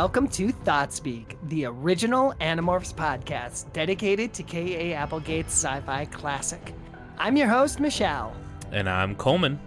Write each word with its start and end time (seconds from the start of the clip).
Welcome 0.00 0.28
to 0.28 0.52
Thoughtspeak, 0.52 1.34
the 1.48 1.64
original 1.64 2.32
Animorphs 2.40 2.94
podcast 2.94 3.72
dedicated 3.72 4.32
to 4.34 4.44
K.A. 4.44 4.94
Applegate's 4.94 5.52
sci 5.52 5.80
fi 5.80 6.04
classic. 6.04 6.72
I'm 7.18 7.36
your 7.36 7.48
host, 7.48 7.80
Michelle. 7.80 8.32
And 8.70 8.88
I'm 8.88 9.16
Coleman. 9.16 9.58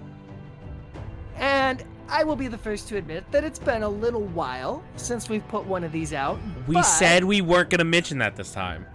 And 1.36 1.84
I 2.08 2.24
will 2.24 2.38
be 2.38 2.48
the 2.48 2.58
first 2.58 2.88
to 2.88 2.96
admit 2.96 3.30
that 3.32 3.44
it's 3.44 3.60
been 3.60 3.84
a 3.84 3.90
little 3.90 4.24
while 4.28 4.82
since 4.96 5.28
we've 5.28 5.46
put 5.50 5.66
one 5.66 5.84
of 5.84 5.92
these 5.92 6.14
out. 6.14 6.40
We 6.66 6.82
said 6.82 7.26
we 7.26 7.42
weren't 7.42 7.70
going 7.70 7.80
to 7.80 7.84
mention 7.84 8.18
that 8.20 8.38
this 8.38 8.54
time. 8.54 8.86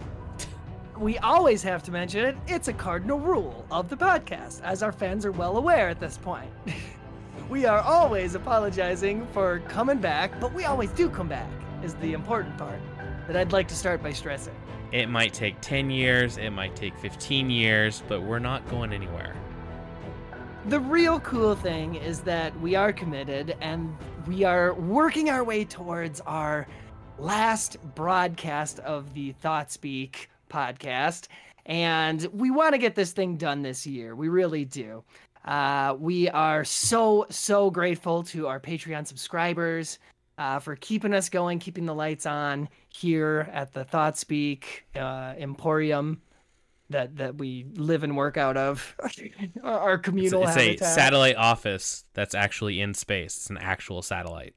We 0.97 1.19
always 1.19 1.61
have 1.61 1.83
to 1.83 1.91
mention 1.91 2.25
it. 2.25 2.35
It's 2.47 2.67
a 2.67 2.73
cardinal 2.73 3.19
rule 3.19 3.63
of 3.69 3.89
the 3.89 3.95
podcast, 3.95 4.63
as 4.63 4.81
our 4.81 4.91
fans 4.91 5.23
are 5.23 5.31
well 5.31 5.57
aware 5.57 5.87
at 5.87 5.99
this 5.99 6.17
point. 6.17 6.49
we 7.49 7.65
are 7.65 7.81
always 7.81 8.35
apologizing 8.35 9.25
for 9.27 9.59
coming 9.67 9.99
back, 9.99 10.39
but 10.39 10.53
we 10.53 10.65
always 10.65 10.91
do 10.91 11.09
come 11.09 11.27
back, 11.27 11.49
is 11.83 11.95
the 11.95 12.13
important 12.13 12.57
part 12.57 12.79
that 13.27 13.35
I'd 13.35 13.51
like 13.51 13.67
to 13.69 13.75
start 13.75 14.03
by 14.03 14.13
stressing. 14.13 14.55
It 14.91 15.09
might 15.09 15.33
take 15.33 15.59
10 15.61 15.89
years, 15.89 16.37
it 16.37 16.51
might 16.51 16.75
take 16.75 16.97
15 16.97 17.49
years, 17.49 18.03
but 18.07 18.21
we're 18.21 18.39
not 18.39 18.67
going 18.69 18.93
anywhere. 18.93 19.35
The 20.65 20.79
real 20.79 21.19
cool 21.21 21.55
thing 21.55 21.95
is 21.95 22.21
that 22.21 22.57
we 22.59 22.75
are 22.75 22.91
committed 22.91 23.55
and 23.61 23.95
we 24.25 24.43
are 24.43 24.73
working 24.73 25.29
our 25.29 25.43
way 25.43 25.63
towards 25.63 26.19
our 26.21 26.67
last 27.17 27.77
broadcast 27.95 28.79
of 28.79 29.13
the 29.13 29.33
Thoughtspeak 29.43 30.27
podcast. 30.49 31.27
And 31.65 32.25
we 32.33 32.49
want 32.49 32.73
to 32.73 32.77
get 32.77 32.95
this 32.95 33.11
thing 33.11 33.35
done 33.35 33.61
this 33.61 33.85
year. 33.85 34.15
We 34.15 34.29
really 34.29 34.63
do. 34.63 35.03
Uh, 35.45 35.95
we 35.99 36.29
are 36.29 36.63
so, 36.63 37.25
so 37.29 37.69
grateful 37.71 38.23
to 38.23 38.47
our 38.47 38.59
Patreon 38.59 39.07
subscribers 39.07 39.99
uh, 40.37 40.59
for 40.59 40.75
keeping 40.75 41.13
us 41.13 41.29
going, 41.29 41.59
keeping 41.59 41.85
the 41.85 41.95
lights 41.95 42.25
on 42.25 42.69
here 42.89 43.49
at 43.51 43.73
the 43.73 43.85
Thoughtspeak 43.85 44.63
uh, 44.95 45.33
Emporium 45.37 46.21
that 46.89 47.17
that 47.17 47.37
we 47.37 47.65
live 47.75 48.03
and 48.03 48.15
work 48.15 48.37
out 48.37 48.57
of. 48.57 48.95
Our 49.63 49.97
communal 49.97 50.43
it's, 50.43 50.57
it's 50.57 50.81
a 50.81 50.85
satellite 50.85 51.35
office 51.35 52.05
that's 52.13 52.35
actually 52.35 52.79
in 52.79 52.93
space. 52.93 53.35
It's 53.35 53.49
an 53.49 53.57
actual 53.57 54.01
satellite. 54.01 54.55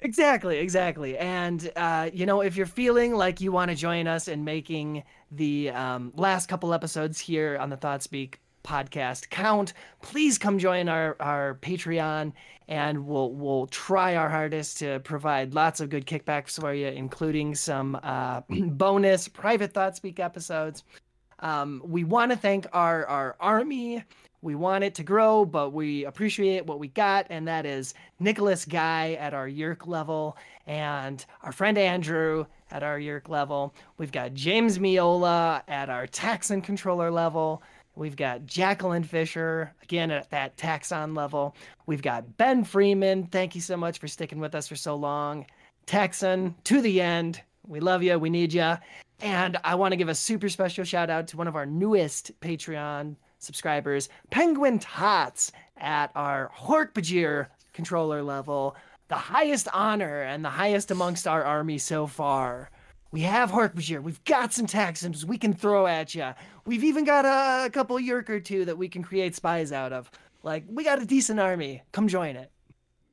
Exactly 0.00 0.58
exactly. 0.58 1.16
And 1.16 1.70
uh, 1.76 2.10
you 2.12 2.26
know 2.26 2.40
if 2.40 2.56
you're 2.56 2.66
feeling 2.66 3.14
like 3.14 3.40
you 3.40 3.52
want 3.52 3.70
to 3.70 3.76
join 3.76 4.06
us 4.06 4.28
in 4.28 4.44
making 4.44 5.04
the 5.30 5.70
um, 5.70 6.12
last 6.16 6.48
couple 6.48 6.74
episodes 6.74 7.20
here 7.20 7.56
on 7.58 7.70
the 7.70 7.76
thoughtspeak 7.76 8.34
podcast 8.66 9.30
count. 9.30 9.72
Please 10.02 10.36
come 10.36 10.58
join 10.58 10.88
our 10.88 11.16
our 11.20 11.58
patreon 11.62 12.32
and 12.68 13.06
we'll 13.06 13.32
we'll 13.32 13.66
try 13.68 14.16
our 14.16 14.28
hardest 14.28 14.78
to 14.78 15.00
provide 15.00 15.54
lots 15.54 15.80
of 15.80 15.88
good 15.88 16.06
kickbacks 16.06 16.60
for 16.60 16.74
you 16.74 16.88
including 16.88 17.54
some 17.54 17.98
uh, 18.02 18.40
bonus 18.48 19.28
private 19.28 19.72
thoughtspeak 19.72 20.18
episodes. 20.18 20.82
Um, 21.38 21.82
we 21.84 22.04
want 22.04 22.32
to 22.32 22.36
thank 22.36 22.66
our 22.72 23.06
our 23.06 23.36
army. 23.40 24.04
We 24.42 24.54
want 24.54 24.84
it 24.84 24.94
to 24.96 25.02
grow 25.02 25.44
but 25.44 25.70
we 25.70 26.04
appreciate 26.04 26.66
what 26.66 26.78
we 26.78 26.88
got 26.88 27.26
and 27.30 27.48
that 27.48 27.66
is 27.66 27.94
nicholas 28.20 28.64
guy 28.64 29.14
at 29.14 29.34
our 29.34 29.48
yeerk 29.48 29.86
level 29.86 30.36
and 30.66 31.24
our 31.42 31.52
friend 31.52 31.76
andrew 31.78 32.46
at 32.70 32.82
our 32.82 32.98
yeerk 32.98 33.28
level. 33.28 33.74
We've 33.98 34.12
got 34.12 34.34
james 34.34 34.78
miola 34.78 35.62
at 35.68 35.88
our 35.88 36.06
taxxon 36.06 36.62
controller 36.62 37.10
level 37.10 37.62
We've 37.96 38.14
got 38.16 38.44
Jacqueline 38.44 39.04
Fisher, 39.04 39.72
again 39.82 40.10
at 40.10 40.30
that 40.30 40.58
Taxxon 40.58 41.16
level. 41.16 41.56
We've 41.86 42.02
got 42.02 42.36
Ben 42.36 42.62
Freeman. 42.62 43.26
Thank 43.26 43.54
you 43.54 43.62
so 43.62 43.76
much 43.76 43.98
for 43.98 44.06
sticking 44.06 44.38
with 44.38 44.54
us 44.54 44.68
for 44.68 44.76
so 44.76 44.94
long. 44.94 45.46
Texan 45.86 46.54
to 46.64 46.82
the 46.82 47.00
end. 47.00 47.40
We 47.66 47.80
love 47.80 48.02
you. 48.02 48.18
We 48.18 48.28
need 48.28 48.52
you. 48.52 48.74
And 49.20 49.56
I 49.64 49.76
want 49.76 49.92
to 49.92 49.96
give 49.96 50.10
a 50.10 50.14
super 50.14 50.50
special 50.50 50.84
shout 50.84 51.08
out 51.08 51.28
to 51.28 51.38
one 51.38 51.48
of 51.48 51.56
our 51.56 51.64
newest 51.64 52.38
Patreon 52.40 53.16
subscribers, 53.38 54.10
Penguin 54.30 54.78
Tots, 54.78 55.52
at 55.78 56.10
our 56.14 56.50
Hork-Bajir 56.54 57.46
controller 57.72 58.22
level. 58.22 58.76
The 59.08 59.14
highest 59.14 59.68
honor 59.72 60.22
and 60.22 60.44
the 60.44 60.50
highest 60.50 60.90
amongst 60.90 61.26
our 61.26 61.44
army 61.44 61.78
so 61.78 62.06
far. 62.06 62.70
We 63.10 63.22
have 63.22 63.50
Hork-Bajir. 63.50 64.02
We've 64.02 64.22
got 64.24 64.52
some 64.52 64.66
Taxxons 64.66 65.24
we 65.24 65.38
can 65.38 65.54
throw 65.54 65.86
at 65.86 66.14
you. 66.14 66.34
We've 66.66 66.84
even 66.84 67.04
got 67.04 67.24
a, 67.24 67.66
a 67.66 67.70
couple 67.70 67.96
Yeerk 67.96 68.28
or 68.28 68.40
two 68.40 68.64
that 68.64 68.76
we 68.76 68.88
can 68.88 69.02
create 69.02 69.34
spies 69.34 69.72
out 69.72 69.92
of. 69.92 70.10
Like, 70.42 70.64
we 70.68 70.84
got 70.84 71.00
a 71.00 71.06
decent 71.06 71.40
army. 71.40 71.82
Come 71.92 72.08
join 72.08 72.36
it. 72.36 72.50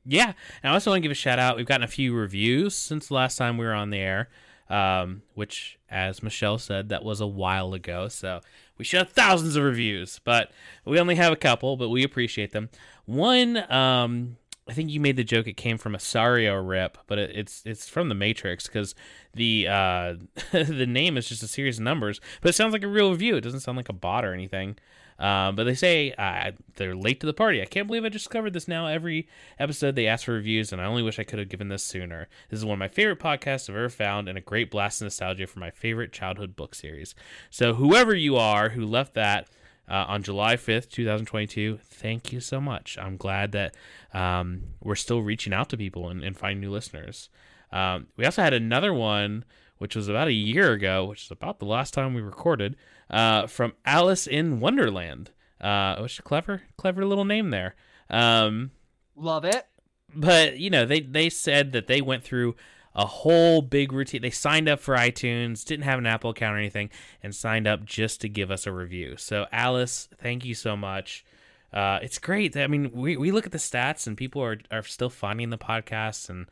Yeah. 0.04 0.32
And 0.62 0.70
I 0.70 0.74
also 0.74 0.90
want 0.90 0.98
to 0.98 1.02
give 1.02 1.10
a 1.10 1.14
shout 1.14 1.38
out. 1.38 1.56
We've 1.56 1.66
gotten 1.66 1.84
a 1.84 1.88
few 1.88 2.14
reviews 2.14 2.74
since 2.74 3.08
the 3.08 3.14
last 3.14 3.36
time 3.36 3.56
we 3.56 3.64
were 3.64 3.72
on 3.72 3.90
the 3.90 3.98
air, 3.98 4.28
um, 4.68 5.22
which, 5.34 5.78
as 5.88 6.22
Michelle 6.22 6.58
said, 6.58 6.90
that 6.90 7.04
was 7.04 7.20
a 7.20 7.26
while 7.26 7.74
ago. 7.74 8.08
So 8.08 8.40
we 8.76 8.84
should 8.84 8.98
have 8.98 9.10
thousands 9.10 9.56
of 9.56 9.64
reviews, 9.64 10.20
but 10.24 10.50
we 10.84 11.00
only 11.00 11.14
have 11.14 11.32
a 11.32 11.36
couple, 11.36 11.76
but 11.76 11.88
we 11.88 12.04
appreciate 12.04 12.52
them. 12.52 12.68
One, 13.06 13.70
um, 13.72 14.36
I 14.68 14.72
think 14.72 14.90
you 14.90 14.98
made 14.98 15.16
the 15.16 15.24
joke 15.24 15.46
it 15.46 15.58
came 15.58 15.76
from 15.76 15.94
a 15.94 15.98
Sario 15.98 16.66
rip, 16.66 16.96
but 17.06 17.18
it, 17.18 17.30
it's 17.34 17.62
it's 17.66 17.88
from 17.88 18.08
the 18.08 18.14
Matrix 18.14 18.66
because 18.66 18.94
the 19.34 19.68
uh, 19.68 20.14
the 20.52 20.86
name 20.86 21.16
is 21.16 21.28
just 21.28 21.42
a 21.42 21.48
series 21.48 21.78
of 21.78 21.84
numbers, 21.84 22.20
but 22.40 22.48
it 22.48 22.54
sounds 22.54 22.72
like 22.72 22.82
a 22.82 22.88
real 22.88 23.10
review. 23.10 23.36
It 23.36 23.42
doesn't 23.42 23.60
sound 23.60 23.76
like 23.76 23.88
a 23.90 23.94
bot 23.94 24.24
or 24.24 24.32
anything. 24.32 24.76
Uh, 25.18 25.52
but 25.52 25.64
they 25.64 25.74
say 25.74 26.12
uh, 26.18 26.50
they're 26.76 26.96
late 26.96 27.20
to 27.20 27.26
the 27.26 27.32
party. 27.32 27.62
I 27.62 27.66
can't 27.66 27.86
believe 27.86 28.04
I 28.04 28.08
just 28.08 28.24
discovered 28.24 28.52
this 28.52 28.66
now. 28.66 28.86
Every 28.86 29.28
episode 29.58 29.94
they 29.94 30.08
ask 30.08 30.24
for 30.24 30.32
reviews, 30.32 30.72
and 30.72 30.80
I 30.80 30.86
only 30.86 31.02
wish 31.02 31.18
I 31.18 31.24
could 31.24 31.38
have 31.38 31.48
given 31.48 31.68
this 31.68 31.84
sooner. 31.84 32.28
This 32.48 32.58
is 32.58 32.64
one 32.64 32.74
of 32.74 32.78
my 32.80 32.88
favorite 32.88 33.20
podcasts 33.20 33.70
I've 33.70 33.76
ever 33.76 33.88
found, 33.88 34.28
and 34.28 34.36
a 34.36 34.40
great 34.40 34.70
blast 34.70 35.00
of 35.00 35.06
nostalgia 35.06 35.46
for 35.46 35.60
my 35.60 35.70
favorite 35.70 36.12
childhood 36.12 36.56
book 36.56 36.74
series. 36.74 37.14
So 37.48 37.74
whoever 37.74 38.14
you 38.14 38.36
are 38.36 38.70
who 38.70 38.84
left 38.84 39.14
that 39.14 39.48
uh, 39.88 40.04
on 40.08 40.22
July 40.22 40.56
5th, 40.56 40.88
2022. 40.90 41.78
Thank 41.82 42.32
you 42.32 42.40
so 42.40 42.60
much. 42.60 42.96
I'm 43.00 43.16
glad 43.16 43.52
that 43.52 43.74
um, 44.12 44.64
we're 44.82 44.94
still 44.94 45.22
reaching 45.22 45.52
out 45.52 45.68
to 45.70 45.76
people 45.76 46.08
and, 46.08 46.22
and 46.22 46.36
finding 46.36 46.60
new 46.60 46.70
listeners. 46.70 47.28
Um, 47.72 48.08
we 48.16 48.24
also 48.24 48.42
had 48.42 48.54
another 48.54 48.94
one, 48.94 49.44
which 49.78 49.96
was 49.96 50.08
about 50.08 50.28
a 50.28 50.32
year 50.32 50.72
ago, 50.72 51.04
which 51.04 51.24
is 51.24 51.30
about 51.30 51.58
the 51.58 51.66
last 51.66 51.92
time 51.92 52.14
we 52.14 52.22
recorded, 52.22 52.76
uh, 53.10 53.46
from 53.46 53.74
Alice 53.84 54.26
in 54.26 54.60
Wonderland. 54.60 55.30
Uh, 55.60 55.96
which 56.00 56.14
is 56.14 56.18
a 56.18 56.22
clever, 56.22 56.62
clever 56.76 57.06
little 57.06 57.24
name 57.24 57.48
there. 57.50 57.74
Um, 58.10 58.72
Love 59.16 59.44
it. 59.46 59.66
But, 60.14 60.58
you 60.58 60.68
know, 60.68 60.84
they, 60.84 61.00
they 61.00 61.30
said 61.30 61.72
that 61.72 61.86
they 61.86 62.02
went 62.02 62.22
through 62.22 62.54
a 62.94 63.06
whole 63.06 63.62
big 63.62 63.92
routine. 63.92 64.22
They 64.22 64.30
signed 64.30 64.68
up 64.68 64.80
for 64.80 64.96
iTunes, 64.96 65.64
didn't 65.64 65.84
have 65.84 65.98
an 65.98 66.06
Apple 66.06 66.30
account 66.30 66.54
or 66.54 66.58
anything, 66.58 66.90
and 67.22 67.34
signed 67.34 67.66
up 67.66 67.84
just 67.84 68.20
to 68.20 68.28
give 68.28 68.50
us 68.50 68.66
a 68.66 68.72
review. 68.72 69.16
So, 69.16 69.46
Alice, 69.52 70.08
thank 70.18 70.44
you 70.44 70.54
so 70.54 70.76
much. 70.76 71.24
Uh, 71.72 71.98
it's 72.02 72.18
great. 72.18 72.56
I 72.56 72.68
mean, 72.68 72.92
we, 72.92 73.16
we 73.16 73.32
look 73.32 73.46
at 73.46 73.52
the 73.52 73.58
stats 73.58 74.06
and 74.06 74.16
people 74.16 74.42
are, 74.42 74.58
are 74.70 74.84
still 74.84 75.10
finding 75.10 75.50
the 75.50 75.58
podcast 75.58 76.30
and 76.30 76.46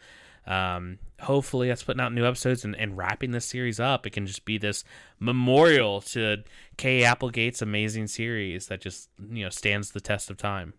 um, 0.46 0.98
hopefully 1.20 1.68
that's 1.68 1.84
putting 1.84 2.00
out 2.00 2.12
new 2.12 2.26
episodes 2.26 2.64
and, 2.64 2.74
and 2.74 2.96
wrapping 2.96 3.30
this 3.30 3.44
series 3.44 3.78
up. 3.78 4.06
It 4.06 4.10
can 4.10 4.26
just 4.26 4.44
be 4.44 4.58
this 4.58 4.82
memorial 5.20 6.00
to 6.00 6.42
K. 6.76 7.04
Applegate's 7.04 7.62
amazing 7.62 8.08
series 8.08 8.66
that 8.66 8.80
just, 8.80 9.08
you 9.30 9.44
know, 9.44 9.50
stands 9.50 9.92
the 9.92 10.00
test 10.00 10.30
of 10.30 10.36
time. 10.36 10.74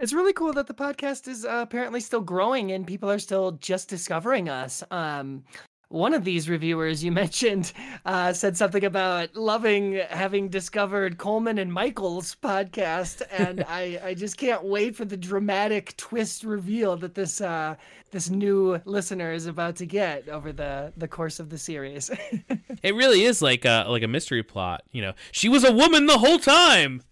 It's 0.00 0.12
really 0.12 0.32
cool 0.32 0.52
that 0.54 0.66
the 0.66 0.74
podcast 0.74 1.28
is 1.28 1.44
uh, 1.44 1.60
apparently 1.62 2.00
still 2.00 2.20
growing 2.20 2.72
and 2.72 2.86
people 2.86 3.10
are 3.10 3.18
still 3.18 3.52
just 3.52 3.88
discovering 3.88 4.48
us. 4.48 4.82
Um, 4.90 5.44
one 5.88 6.14
of 6.14 6.24
these 6.24 6.48
reviewers 6.48 7.04
you 7.04 7.12
mentioned 7.24 7.72
uh, 8.04 8.32
said 8.32 8.56
something 8.56 8.84
about 8.84 9.36
loving 9.36 10.00
having 10.10 10.48
discovered 10.48 11.18
Coleman 11.18 11.58
and 11.58 11.72
Michael's 11.72 12.34
podcast, 12.34 13.22
and 13.30 13.64
I, 13.68 14.00
I 14.02 14.14
just 14.14 14.36
can't 14.36 14.64
wait 14.64 14.96
for 14.96 15.04
the 15.04 15.16
dramatic 15.16 15.96
twist 15.96 16.42
reveal 16.42 16.96
that 16.96 17.14
this 17.14 17.40
uh, 17.40 17.76
this 18.10 18.28
new 18.28 18.80
listener 18.84 19.32
is 19.32 19.46
about 19.46 19.76
to 19.76 19.86
get 19.86 20.28
over 20.28 20.52
the, 20.52 20.92
the 20.96 21.08
course 21.08 21.38
of 21.38 21.50
the 21.50 21.58
series. 21.58 22.10
it 22.82 22.94
really 22.94 23.22
is 23.22 23.40
like 23.40 23.64
a 23.64 23.86
like 23.88 24.02
a 24.02 24.08
mystery 24.08 24.42
plot. 24.42 24.82
You 24.90 25.02
know, 25.02 25.12
she 25.30 25.48
was 25.48 25.64
a 25.64 25.72
woman 25.72 26.06
the 26.06 26.18
whole 26.18 26.38
time. 26.38 27.02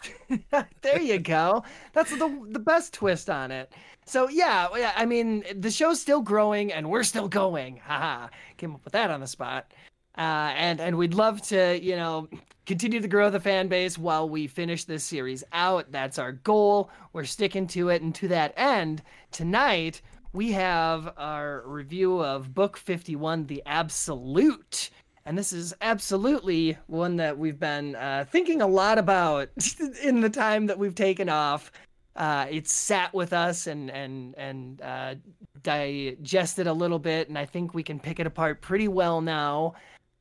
there 0.82 1.00
you 1.00 1.18
go. 1.18 1.64
That's 1.92 2.10
the 2.10 2.46
the 2.50 2.58
best 2.58 2.94
twist 2.94 3.28
on 3.30 3.50
it. 3.50 3.72
So 4.06 4.28
yeah, 4.28 4.68
I 4.96 5.06
mean 5.06 5.44
the 5.54 5.70
show's 5.70 6.00
still 6.00 6.20
growing 6.20 6.72
and 6.72 6.90
we're 6.90 7.04
still 7.04 7.28
going. 7.28 7.76
Haha, 7.76 8.28
came 8.56 8.74
up 8.74 8.84
with 8.84 8.92
that 8.94 9.10
on 9.10 9.20
the 9.20 9.26
spot. 9.26 9.72
Uh, 10.16 10.52
and 10.56 10.80
and 10.80 10.96
we'd 10.98 11.14
love 11.14 11.40
to 11.42 11.82
you 11.82 11.96
know 11.96 12.28
continue 12.66 13.00
to 13.00 13.08
grow 13.08 13.30
the 13.30 13.40
fan 13.40 13.68
base 13.68 13.98
while 13.98 14.28
we 14.28 14.46
finish 14.46 14.84
this 14.84 15.04
series 15.04 15.42
out. 15.52 15.90
That's 15.90 16.18
our 16.18 16.32
goal. 16.32 16.90
We're 17.12 17.24
sticking 17.24 17.66
to 17.68 17.88
it, 17.88 18.02
and 18.02 18.14
to 18.16 18.28
that 18.28 18.54
end, 18.56 19.02
tonight 19.30 20.02
we 20.32 20.52
have 20.52 21.12
our 21.18 21.62
review 21.66 22.20
of 22.20 22.54
book 22.54 22.78
51, 22.78 23.46
The 23.46 23.62
Absolute. 23.66 24.90
And 25.24 25.38
this 25.38 25.52
is 25.52 25.72
absolutely 25.80 26.76
one 26.88 27.16
that 27.16 27.38
we've 27.38 27.58
been 27.60 27.94
uh, 27.94 28.24
thinking 28.28 28.60
a 28.60 28.66
lot 28.66 28.98
about 28.98 29.48
in 30.02 30.20
the 30.20 30.28
time 30.30 30.66
that 30.66 30.78
we've 30.78 30.94
taken 30.94 31.28
off. 31.28 31.70
uh, 32.16 32.46
it's 32.50 32.72
sat 32.72 33.14
with 33.14 33.32
us 33.32 33.66
and 33.68 33.90
and 33.90 34.34
and 34.36 34.82
uh, 34.82 35.14
digested 35.62 36.66
a 36.66 36.72
little 36.72 36.98
bit, 36.98 37.28
and 37.28 37.38
I 37.38 37.44
think 37.46 37.72
we 37.72 37.82
can 37.82 37.98
pick 38.00 38.18
it 38.20 38.26
apart 38.26 38.60
pretty 38.60 38.88
well 38.88 39.20
now. 39.20 39.74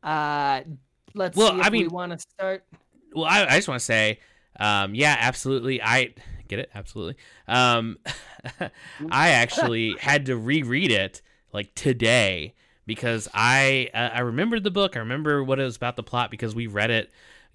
Uh, 0.03 0.61
let's 1.13 1.35
Well, 1.37 1.53
see 1.53 1.59
if 1.59 1.65
I 1.65 1.69
mean- 1.69 1.81
we 1.83 1.87
want 1.87 2.11
to 2.13 2.19
start. 2.19 2.63
Well, 3.13 3.25
I, 3.25 3.43
I 3.45 3.55
just 3.57 3.67
want 3.67 3.79
to 3.79 3.85
say, 3.85 4.19
um, 4.59 4.95
yeah, 4.95 5.17
absolutely. 5.19 5.81
I 5.81 6.13
get 6.47 6.59
it, 6.59 6.69
absolutely. 6.73 7.15
Um, 7.47 7.97
I 9.11 9.29
actually 9.29 9.95
had 9.99 10.27
to 10.27 10.37
reread 10.37 10.91
it 10.91 11.21
like 11.51 11.75
today 11.75 12.53
because 12.85 13.27
I 13.33 13.89
uh, 13.93 14.09
I 14.13 14.19
remembered 14.21 14.63
the 14.63 14.71
book. 14.71 14.95
I 14.95 14.99
remember 14.99 15.43
what 15.43 15.59
it 15.59 15.63
was 15.63 15.75
about 15.75 15.95
the 15.95 16.03
plot 16.03 16.31
because 16.31 16.55
we 16.55 16.67
read 16.67 16.91
it 16.91 17.11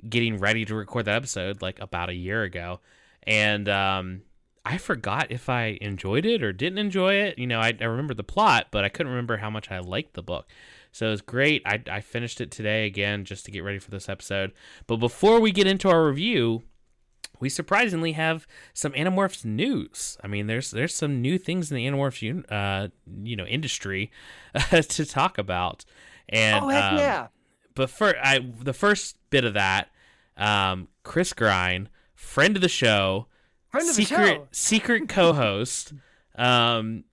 getting 0.09 0.39
ready 0.39 0.65
to 0.65 0.75
record 0.75 1.07
that 1.07 1.17
episode 1.17 1.63
like 1.63 1.81
about 1.81 2.09
a 2.09 2.15
year 2.15 2.43
ago, 2.43 2.81
and 3.23 3.69
um, 3.69 4.23
I 4.65 4.79
forgot 4.79 5.31
if 5.31 5.49
I 5.49 5.79
enjoyed 5.81 6.27
it 6.27 6.43
or 6.43 6.53
didn't 6.53 6.79
enjoy 6.79 7.15
it. 7.15 7.39
You 7.39 7.47
know, 7.47 7.61
I, 7.61 7.73
I 7.81 7.85
remember 7.85 8.15
the 8.15 8.25
plot, 8.25 8.67
but 8.71 8.85
I 8.85 8.89
couldn't 8.89 9.13
remember 9.13 9.37
how 9.37 9.51
much 9.51 9.71
I 9.71 9.79
liked 9.79 10.15
the 10.15 10.23
book. 10.23 10.49
So 10.91 11.09
it 11.09 11.11
was 11.11 11.23
great. 11.23 11.63
I, 11.67 11.83
I 11.91 12.01
finished 12.01 12.41
it 12.41 12.51
today 12.51 12.87
again 12.87 13.25
just 13.25 13.45
to 13.45 13.51
get 13.51 13.63
ready 13.63 13.79
for 13.79 13.91
this 13.91 14.09
episode. 14.09 14.53
But 14.87 14.97
before 14.97 15.41
we 15.41 15.53
get 15.53 15.67
into 15.67 15.91
our 15.91 16.07
review, 16.07 16.63
we 17.41 17.49
surprisingly 17.49 18.13
have 18.13 18.47
some 18.73 18.93
Animorphs 18.93 19.45
news. 19.45 20.17
I 20.23 20.27
mean, 20.27 20.47
there's 20.47 20.71
there's 20.71 20.95
some 20.95 21.21
new 21.21 21.39
things 21.39 21.71
in 21.71 21.77
the 21.77 21.87
Animorphs 21.87 22.23
un- 22.23 22.45
uh, 22.47 22.89
you 23.23 23.37
know 23.37 23.47
industry 23.47 24.11
to 24.71 25.07
talk 25.07 25.39
about. 25.39 25.85
And 26.29 26.65
oh 26.65 26.69
heck 26.69 26.93
um, 26.93 26.99
yeah! 26.99 27.27
but 27.75 27.91
for 27.91 28.15
I 28.23 28.41
the 28.59 28.73
first 28.73 29.17
bit 29.31 29.45
of 29.45 29.55
that, 29.55 29.91
um, 30.37 30.89
Chris 31.03 31.33
Grine, 31.33 31.89
friend 32.15 32.57
of 32.57 32.63
the 32.63 32.69
show, 32.69 33.27
Friend 33.69 33.89
of 33.89 33.97
the 33.97 34.03
secret 34.05 34.35
show. 34.37 34.49
secret 34.53 35.09
co-host, 35.09 35.93
um, 36.37 37.05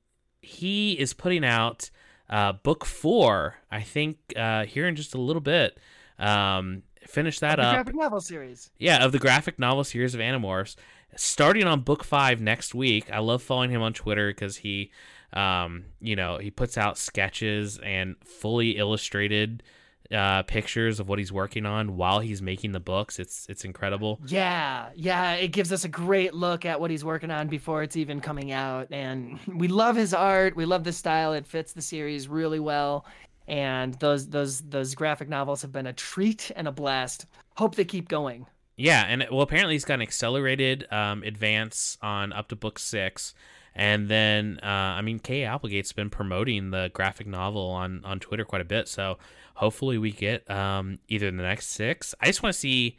he 0.41 0.93
is 0.93 1.13
putting 1.13 1.43
out 1.43 1.89
uh, 2.29 2.53
book 2.53 2.85
four. 2.85 3.55
I 3.69 3.81
think 3.81 4.17
uh, 4.35 4.65
here 4.65 4.87
in 4.87 4.95
just 4.95 5.13
a 5.13 5.19
little 5.19 5.41
bit. 5.41 5.77
Um, 6.17 6.83
finish 7.07 7.39
that 7.39 7.57
The 7.57 7.63
up. 7.63 7.73
graphic 7.75 7.95
novel 7.95 8.21
series. 8.21 8.71
Yeah, 8.77 9.03
of 9.03 9.11
the 9.11 9.19
graphic 9.19 9.59
novel 9.59 9.83
series 9.83 10.13
of 10.15 10.21
Animorphs, 10.21 10.75
starting 11.15 11.65
on 11.65 11.81
book 11.81 12.03
five 12.03 12.41
next 12.41 12.73
week. 12.75 13.11
I 13.11 13.19
love 13.19 13.41
following 13.43 13.71
him 13.71 13.81
on 13.81 13.93
Twitter 13.93 14.29
because 14.29 14.57
he, 14.57 14.91
um, 15.33 15.85
you 16.01 16.15
know, 16.15 16.37
he 16.37 16.51
puts 16.51 16.77
out 16.77 16.97
sketches 16.97 17.79
and 17.83 18.15
fully 18.25 18.71
illustrated 18.77 19.63
uh, 20.11 20.43
pictures 20.43 20.99
of 20.99 21.07
what 21.07 21.17
he's 21.17 21.31
working 21.31 21.65
on 21.65 21.95
while 21.95 22.19
he's 22.19 22.41
making 22.41 22.71
the 22.71 22.79
books. 22.79 23.17
It's 23.19 23.47
it's 23.49 23.63
incredible. 23.65 24.19
Yeah, 24.27 24.89
yeah, 24.95 25.33
it 25.33 25.47
gives 25.47 25.71
us 25.71 25.85
a 25.85 25.87
great 25.87 26.33
look 26.33 26.65
at 26.65 26.79
what 26.79 26.91
he's 26.91 27.05
working 27.05 27.31
on 27.31 27.47
before 27.47 27.81
it's 27.83 27.95
even 27.95 28.19
coming 28.19 28.51
out. 28.51 28.89
And 28.91 29.39
we 29.47 29.67
love 29.69 29.95
his 29.95 30.13
art. 30.13 30.55
We 30.55 30.65
love 30.65 30.83
the 30.83 30.91
style. 30.93 31.33
It 31.33 31.47
fits 31.47 31.73
the 31.73 31.81
series 31.81 32.27
really 32.27 32.59
well. 32.59 33.05
And 33.47 33.93
those 33.95 34.27
those 34.29 34.61
those 34.61 34.95
graphic 34.95 35.27
novels 35.29 35.61
have 35.61 35.71
been 35.71 35.87
a 35.87 35.93
treat 35.93 36.51
and 36.55 36.67
a 36.67 36.71
blast. 36.71 37.25
Hope 37.55 37.75
they 37.75 37.85
keep 37.85 38.07
going. 38.07 38.45
Yeah, 38.75 39.05
and 39.07 39.25
well, 39.29 39.41
apparently 39.41 39.75
he's 39.75 39.85
got 39.85 39.95
an 39.95 40.01
accelerated 40.01 40.91
um, 40.91 41.23
advance 41.23 41.97
on 42.01 42.33
up 42.33 42.47
to 42.49 42.55
book 42.55 42.79
six, 42.79 43.35
and 43.75 44.07
then 44.07 44.59
uh, 44.63 44.67
I 44.67 45.01
mean, 45.01 45.19
Kay 45.19 45.43
Applegate's 45.43 45.93
been 45.93 46.09
promoting 46.09 46.71
the 46.71 46.89
graphic 46.93 47.27
novel 47.27 47.69
on 47.69 48.03
on 48.03 48.19
Twitter 48.19 48.45
quite 48.45 48.61
a 48.61 48.65
bit, 48.65 48.87
so 48.87 49.17
hopefully 49.55 49.97
we 49.97 50.11
get 50.11 50.49
um, 50.49 50.99
either 51.07 51.27
the 51.29 51.43
next 51.43 51.67
six. 51.67 52.15
I 52.19 52.27
just 52.27 52.41
want 52.41 52.53
to 52.53 52.59
see. 52.59 52.97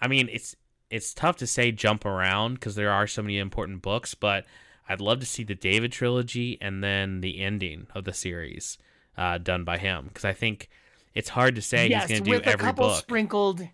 I 0.00 0.06
mean, 0.06 0.28
it's 0.30 0.54
it's 0.90 1.14
tough 1.14 1.36
to 1.36 1.46
say 1.46 1.72
jump 1.72 2.04
around 2.04 2.54
because 2.54 2.74
there 2.74 2.90
are 2.90 3.06
so 3.06 3.22
many 3.22 3.38
important 3.38 3.82
books, 3.82 4.14
but 4.14 4.44
I'd 4.88 5.00
love 5.00 5.20
to 5.20 5.26
see 5.26 5.42
the 5.42 5.54
David 5.54 5.90
trilogy 5.90 6.58
and 6.60 6.84
then 6.84 7.22
the 7.22 7.40
ending 7.40 7.86
of 7.94 8.04
the 8.04 8.12
series 8.12 8.78
uh, 9.16 9.38
done 9.38 9.64
by 9.64 9.78
him 9.78 10.06
because 10.08 10.24
I 10.24 10.32
think 10.32 10.68
it's 11.14 11.28
hard 11.28 11.54
to 11.56 11.62
say 11.62 11.88
yes, 11.88 12.08
he's 12.08 12.20
going 12.20 12.24
to 12.24 12.30
with 12.30 12.44
do 12.44 12.50
a 12.50 12.52
every 12.52 12.64
couple 12.66 12.88
book. 12.88 12.98
sprinkled 12.98 13.66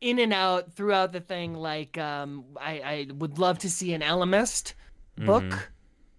in 0.00 0.18
and 0.18 0.32
out 0.32 0.72
throughout 0.72 1.12
the 1.12 1.20
thing. 1.20 1.54
Like 1.54 1.96
um, 1.98 2.44
I, 2.60 2.72
I 2.80 3.06
would 3.14 3.38
love 3.38 3.58
to 3.60 3.70
see 3.70 3.92
an 3.94 4.00
Ellimist 4.02 4.74
book. 5.16 5.44
Mhm. 5.44 5.58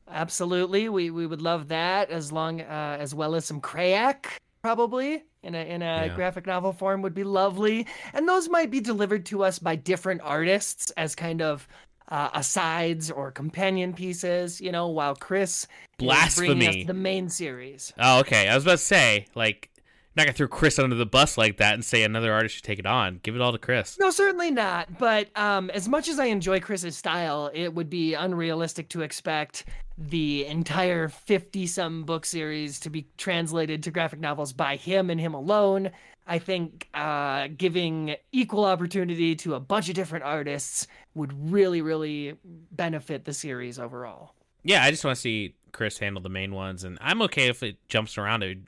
Absolutely, 0.10 0.90
we 0.90 1.10
we 1.10 1.26
would 1.26 1.42
love 1.42 1.70
that 1.70 2.10
as 2.12 2.32
long 2.32 2.62
uh, 2.62 2.98
as 3.00 3.16
well 3.16 3.36
as 3.36 3.46
some 3.46 3.62
Crayak 3.62 4.26
probably 4.62 5.24
in 5.42 5.56
a 5.56 5.66
in 5.66 5.82
a 5.82 6.06
Yeah. 6.08 6.16
graphic 6.16 6.46
novel 6.46 6.74
form 6.74 7.02
would 7.02 7.14
be 7.14 7.24
lovely. 7.24 7.88
And 8.14 8.28
those 8.28 8.50
might 8.50 8.70
be 8.70 8.80
delivered 8.82 9.26
to 9.28 9.44
us 9.44 9.60
by 9.60 9.76
different 9.76 10.22
artists 10.24 10.92
as 10.92 11.16
kind 11.16 11.42
of 11.42 11.68
uh, 12.10 12.30
asides 12.34 13.10
or 13.12 13.32
companion 13.32 13.94
pieces. 13.94 14.62
You 14.62 14.72
know, 14.72 14.88
while 14.88 15.16
Chris 15.16 15.64
is 15.64 15.68
Blasphemy. 15.98 16.82
us 16.82 16.88
the 16.88 16.94
main 16.94 17.30
series. 17.30 17.94
Oh, 18.00 18.20
okay. 18.20 18.48
I 18.48 18.56
was 18.56 18.64
about 18.64 18.74
to 18.74 18.78
say, 18.78 19.28
like, 19.36 19.70
not 20.16 20.26
gonna 20.26 20.34
throw 20.34 20.48
Chris 20.48 20.78
under 20.78 20.96
the 20.96 21.06
bus 21.06 21.38
like 21.38 21.58
that 21.58 21.74
and 21.74 21.84
say 21.84 22.04
another 22.04 22.32
artist 22.32 22.56
should 22.56 22.64
take 22.64 22.80
it 22.80 22.86
on. 22.86 23.20
Give 23.24 23.36
it 23.36 23.42
all 23.42 23.52
to 23.52 23.58
Chris. 23.58 23.98
No, 24.00 24.12
certainly 24.12 24.52
not. 24.52 25.00
But 25.00 25.36
um, 25.38 25.70
as 25.72 25.90
much 25.90 26.08
as 26.08 26.20
I 26.20 26.26
enjoy 26.26 26.60
Chris's 26.60 26.96
style, 26.96 27.50
it 27.54 27.74
would 27.74 27.90
be 27.90 28.14
unrealistic 28.14 28.90
to 28.90 29.02
expect 29.02 29.66
the 29.98 30.46
entire 30.46 31.08
50 31.08 31.68
some 31.68 32.04
book 32.04 32.26
series 32.26 32.80
to 32.82 32.90
be 32.90 33.08
translated 33.18 33.84
to 33.84 33.92
graphic 33.92 34.20
novels 34.20 34.54
by 34.54 34.76
him 34.76 35.10
and 35.10 35.20
him 35.20 35.34
alone. 35.34 35.92
I 36.26 36.40
think 36.40 36.88
uh, 36.94 37.50
giving 37.56 38.16
equal 38.32 38.66
opportunity 38.66 39.36
to 39.38 39.56
a 39.56 39.60
bunch 39.60 39.90
of 39.90 39.96
different 39.96 40.24
artists 40.24 40.88
would 41.14 41.52
really, 41.52 41.82
really 41.82 42.36
benefit 42.44 43.26
the 43.26 43.34
series 43.34 43.78
overall. 43.78 44.34
Yeah, 44.64 44.84
I 44.84 44.92
just 44.92 45.04
want 45.04 45.18
to 45.18 45.22
see 45.22 45.56
Chris 45.74 45.98
handle 45.98 46.22
the 46.22 46.30
main 46.30 46.54
ones, 46.54 46.84
and 46.84 46.98
I'm 47.02 47.22
okay 47.24 47.50
if 47.50 47.62
it 47.62 47.78
jumps 47.90 48.18
around. 48.18 48.44
It, 48.44 48.60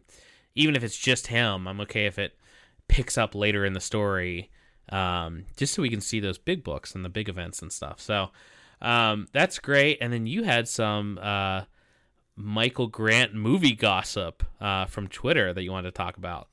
even 0.56 0.75
if 0.75 0.84
it's 0.84 0.98
just 0.98 1.28
him, 1.28 1.68
I'm 1.68 1.80
okay 1.81 2.06
if 2.06 2.19
it 2.19 2.38
picks 2.88 3.18
up 3.18 3.34
later 3.34 3.66
in 3.66 3.74
the 3.74 3.80
story, 3.80 4.52
um, 4.90 5.46
just 5.56 5.74
so 5.74 5.81
we 5.81 5.90
can 5.90 6.02
see 6.02 6.19
those 6.19 6.38
big 6.38 6.63
books 6.63 6.94
and 6.94 7.06
the 7.06 7.10
big 7.10 7.30
events 7.30 7.62
and 7.62 7.72
stuff. 7.72 8.02
So 8.02 8.31
um, 8.81 9.28
that's 9.31 9.60
great. 9.60 9.98
And 10.02 10.12
then 10.12 10.28
you 10.28 10.44
had 10.44 10.68
some 10.68 11.18
uh, 11.22 11.62
Michael 12.36 12.88
Grant 12.88 13.34
movie 13.34 13.75
gossip 13.75 14.44
uh, 14.59 14.85
from 14.85 15.07
Twitter 15.07 15.54
that 15.54 15.64
you 15.64 15.71
wanted 15.71 15.94
to 15.94 15.97
talk 15.97 16.18
about. 16.18 16.50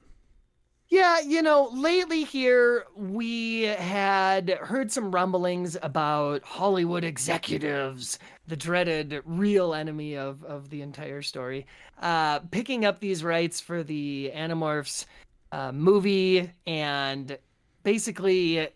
Yeah, 0.93 1.21
you 1.21 1.41
know, 1.41 1.71
lately 1.73 2.23
here 2.23 2.85
we 2.95 3.63
had 3.63 4.51
heard 4.51 4.93
some 4.93 5.11
rumblings 5.11 5.75
about 5.83 6.43
Hollywood 6.43 7.03
executives, 7.03 8.19
the 8.47 8.57
dreaded 8.57 9.23
real 9.25 9.73
enemy 9.73 10.19
of, 10.19 10.45
of 10.45 10.69
the 10.69 10.83
entire 10.83 11.23
story, 11.23 11.65
uh, 12.03 12.41
picking 12.41 12.85
up 12.85 13.01
these 13.01 13.25
rights 13.25 13.59
for 13.59 13.83
the 13.83 14.33
Animorphs 14.35 15.07
uh, 15.51 15.73
movie 15.73 16.51
and 16.67 17.39
basically 17.85 18.69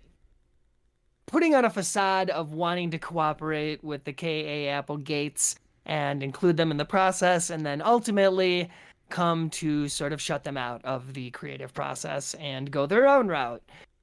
putting 1.26 1.54
on 1.54 1.66
a 1.66 1.70
facade 1.70 2.30
of 2.30 2.54
wanting 2.54 2.92
to 2.92 2.98
cooperate 2.98 3.84
with 3.84 4.04
the 4.04 4.14
K.A. 4.14 4.70
Applegates 4.70 5.56
and 5.84 6.22
include 6.22 6.56
them 6.56 6.70
in 6.70 6.78
the 6.78 6.86
process, 6.86 7.50
and 7.50 7.66
then 7.66 7.82
ultimately 7.82 8.70
come 9.08 9.50
to 9.50 9.88
sort 9.88 10.12
of 10.12 10.20
shut 10.20 10.44
them 10.44 10.56
out 10.56 10.84
of 10.84 11.14
the 11.14 11.30
creative 11.30 11.72
process 11.72 12.34
and 12.34 12.70
go 12.70 12.86
their 12.86 13.06
own 13.06 13.28
route. 13.28 13.62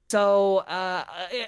So 0.09 0.57
uh, 0.59 1.03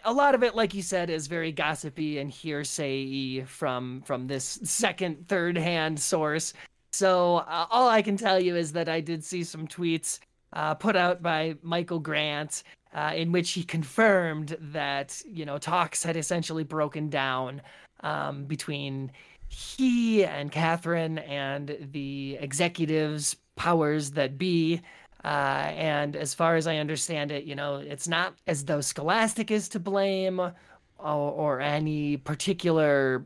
a 0.06 0.14
lot 0.14 0.34
of 0.34 0.44
it, 0.44 0.56
like 0.56 0.74
you 0.74 0.82
said, 0.82 1.10
is 1.10 1.28
very 1.28 1.52
gossipy 1.52 2.18
and 2.18 2.32
hearsay 2.32 3.44
from 3.44 4.02
from 4.02 4.28
this 4.28 4.60
second, 4.64 5.28
third 5.28 5.58
hand 5.58 6.00
source. 6.00 6.54
So 6.92 7.38
uh, 7.38 7.68
all 7.70 7.90
I 7.90 8.02
can 8.02 8.18
tell 8.18 8.40
you 8.40 8.56
is 8.56 8.72
that 8.74 8.90
I 8.90 9.02
did 9.02 9.24
see 9.24 9.44
some 9.44 9.68
tweets 9.68 10.20
uh, 10.54 10.74
put 10.74 10.96
out 10.96 11.22
by 11.22 11.56
Michael 11.62 12.00
Grant 12.00 12.64
uh, 12.96 13.12
in 13.14 13.32
which 13.32 13.52
he 13.52 13.64
confirmed 13.64 14.58
that 14.60 15.22
you 15.28 15.46
know 15.46 15.58
talks 15.58 16.02
had 16.02 16.18
essentially 16.18 16.64
broken 16.64 17.10
down 17.10 17.62
um, 18.00 18.46
between 18.46 19.12
he 19.48 20.26
and 20.26 20.52
Katherine 20.52 21.20
and 21.20 21.78
the 21.92 22.38
executives 22.40 23.36
powers 23.56 24.12
that 24.12 24.38
be. 24.38 24.82
Uh, 25.24 25.72
and 25.76 26.16
as 26.16 26.34
far 26.34 26.56
as 26.56 26.68
I 26.68 26.78
understand 26.78 27.32
it, 27.32 27.46
you 27.46 27.56
know, 27.56 27.78
it's 27.78 28.08
not 28.08 28.36
as 28.46 28.66
though 28.66 28.82
Scholastic 28.82 29.50
is 29.50 29.68
to 29.70 29.80
blame 29.80 30.40
or, 30.40 30.54
or 31.00 31.62
any 31.62 32.18
particular 32.18 33.26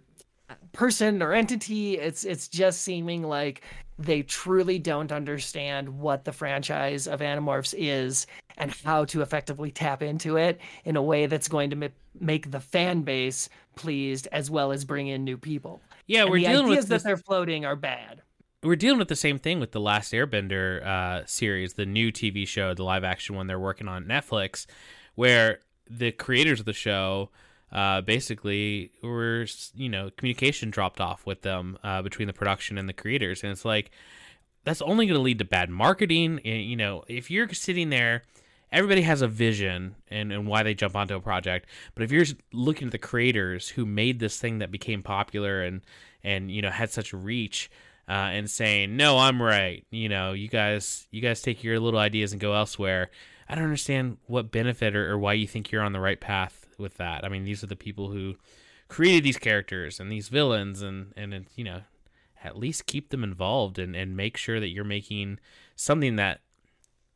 person 0.72 1.22
or 1.22 1.34
entity. 1.34 1.98
It's 1.98 2.24
it's 2.24 2.48
just 2.48 2.82
seeming 2.82 3.24
like 3.24 3.64
they 3.98 4.22
truly 4.24 4.80
don't 4.80 5.12
understand 5.12 5.90
what 5.90 6.24
the 6.24 6.32
franchise 6.32 7.06
of 7.06 7.20
Animorphs 7.20 7.76
is 7.78 8.28
and 8.58 8.74
how 8.86 9.04
to 9.06 9.22
effectively 9.22 9.72
tap 9.72 10.02
into 10.02 10.38
it 10.38 10.60
in 10.86 10.96
a 10.96 11.02
way 11.04 11.26
that's 11.26 11.50
going 11.50 11.70
to 11.70 11.76
ma- 11.76 11.88
make 12.20 12.50
the 12.52 12.60
fan 12.60 13.02
base 13.02 13.50
pleased 13.76 14.28
as 14.32 14.50
well 14.50 14.72
as 14.72 14.86
bring 14.86 15.08
in 15.08 15.24
new 15.24 15.38
people. 15.38 15.82
Yeah, 16.08 16.22
And 16.22 16.32
we're 16.32 16.40
the 16.40 16.46
dealing 16.48 16.66
ideas 16.68 16.86
with 16.86 16.90
that 16.90 17.04
they're 17.04 17.18
floating 17.18 17.66
are 17.66 17.76
bad. 17.76 18.22
We're 18.64 18.76
dealing 18.76 19.00
with 19.00 19.08
the 19.08 19.16
same 19.16 19.40
thing 19.40 19.60
with 19.60 19.72
the 19.72 19.80
Last 19.80 20.12
Airbender 20.12 20.86
uh, 20.86 21.26
series, 21.26 21.74
the 21.74 21.86
new 21.86 22.12
TV 22.12 22.48
show, 22.48 22.74
the 22.74 22.84
live 22.84 23.04
action 23.04 23.36
one 23.36 23.48
they're 23.48 23.60
working 23.60 23.88
on 23.88 24.06
Netflix, 24.06 24.66
where 25.16 25.60
the 25.90 26.12
creators 26.12 26.60
of 26.60 26.66
the 26.66 26.74
show 26.74 27.30
uh, 27.72 28.02
basically 28.02 28.92
were 29.02 29.46
you 29.76 29.90
know 29.90 30.10
communication 30.18 30.70
dropped 30.72 31.00
off 31.00 31.26
with 31.26 31.42
them 31.42 31.78
uh, 31.84 32.02
between 32.02 32.28
the 32.28 32.34
production 32.34 32.78
and 32.78 32.90
the 32.90 32.94
creators, 32.94 33.44
and 33.44 33.52
it's 33.52 33.66
like 33.66 33.92
that's 34.66 34.82
only 34.82 35.06
going 35.06 35.18
to 35.18 35.22
lead 35.22 35.40
to 35.40 35.46
bad 35.46 35.70
marketing. 35.70 36.42
And, 36.44 36.64
you 36.64 36.76
know, 36.76 37.06
if 37.08 37.32
you're 37.32 37.48
sitting 37.54 37.90
there, 37.90 38.24
everybody 38.74 39.04
has 39.04 39.22
a 39.22 39.28
vision 39.28 39.96
and, 40.10 40.34
and 40.34 40.46
why 40.46 40.64
they 40.64 40.74
jump 40.74 40.98
onto 40.98 41.16
a 41.16 41.22
project. 41.22 41.70
But 41.96 42.04
if 42.04 42.12
you're 42.12 42.26
looking 42.52 42.90
at 42.90 42.92
the 42.92 42.98
creators 42.98 43.70
who 43.70 43.86
made 43.86 44.20
this 44.20 44.38
thing 44.38 44.60
that 44.60 44.70
became 44.70 45.02
popular 45.02 45.64
and 45.64 45.82
and 46.24 46.52
you 46.52 46.62
know 46.62 46.70
had 46.70 46.92
such 46.92 47.14
reach. 47.14 47.70
Uh, 48.10 48.32
and 48.34 48.50
saying 48.50 48.98
no, 48.98 49.20
I'm 49.20 49.40
right. 49.40 49.86
You 49.92 50.10
know, 50.10 50.34
you 50.34 50.48
guys, 50.48 51.08
you 51.12 51.22
guys 51.22 51.44
take 51.44 51.64
your 51.64 51.80
little 51.80 52.00
ideas 52.00 52.32
and 52.32 52.42
go 52.42 52.54
elsewhere. 52.54 53.12
I 53.48 53.54
don't 53.56 53.64
understand 53.64 54.18
what 54.26 54.52
benefit 54.52 54.96
or, 54.96 55.12
or 55.12 55.18
why 55.20 55.34
you 55.34 55.48
think 55.48 55.72
you're 55.72 55.84
on 55.84 55.94
the 55.94 56.00
right 56.00 56.20
path 56.20 56.68
with 56.80 56.98
that. 56.98 57.24
I 57.24 57.30
mean, 57.30 57.44
these 57.44 57.64
are 57.64 57.68
the 57.68 57.76
people 57.76 58.10
who 58.10 58.36
created 58.88 59.24
these 59.24 59.38
characters 59.38 60.00
and 60.00 60.12
these 60.12 60.30
villains, 60.30 60.82
and 60.82 61.14
and 61.16 61.46
you 61.56 61.64
know, 61.64 61.82
at 62.44 62.58
least 62.58 62.88
keep 62.88 63.10
them 63.10 63.24
involved 63.24 63.78
and 63.78 63.96
and 63.96 64.18
make 64.18 64.38
sure 64.38 64.60
that 64.60 64.70
you're 64.70 64.84
making 64.84 65.40
something 65.76 66.16
that 66.16 66.42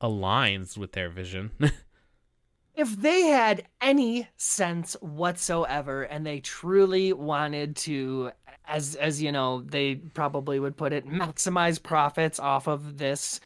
aligns 0.02 0.78
with 0.78 0.92
their 0.92 1.10
vision. 1.10 1.52
if 2.76 2.96
they 3.02 3.24
had 3.24 3.64
any 3.82 4.28
sense 4.36 4.96
whatsoever 5.02 6.04
and 6.04 6.26
they 6.26 6.40
truly 6.40 7.14
wanted 7.14 7.76
to 7.76 8.32
as 8.67 8.96
as 8.96 9.22
you 9.22 9.32
know 9.32 9.62
they 9.62 9.96
probably 9.96 10.60
would 10.60 10.77
put 10.77 10.93
it 10.93 11.08
maximize 11.08 11.82
profits 11.82 12.39
off 12.39 12.67
of 12.67 12.98
this 12.98 13.39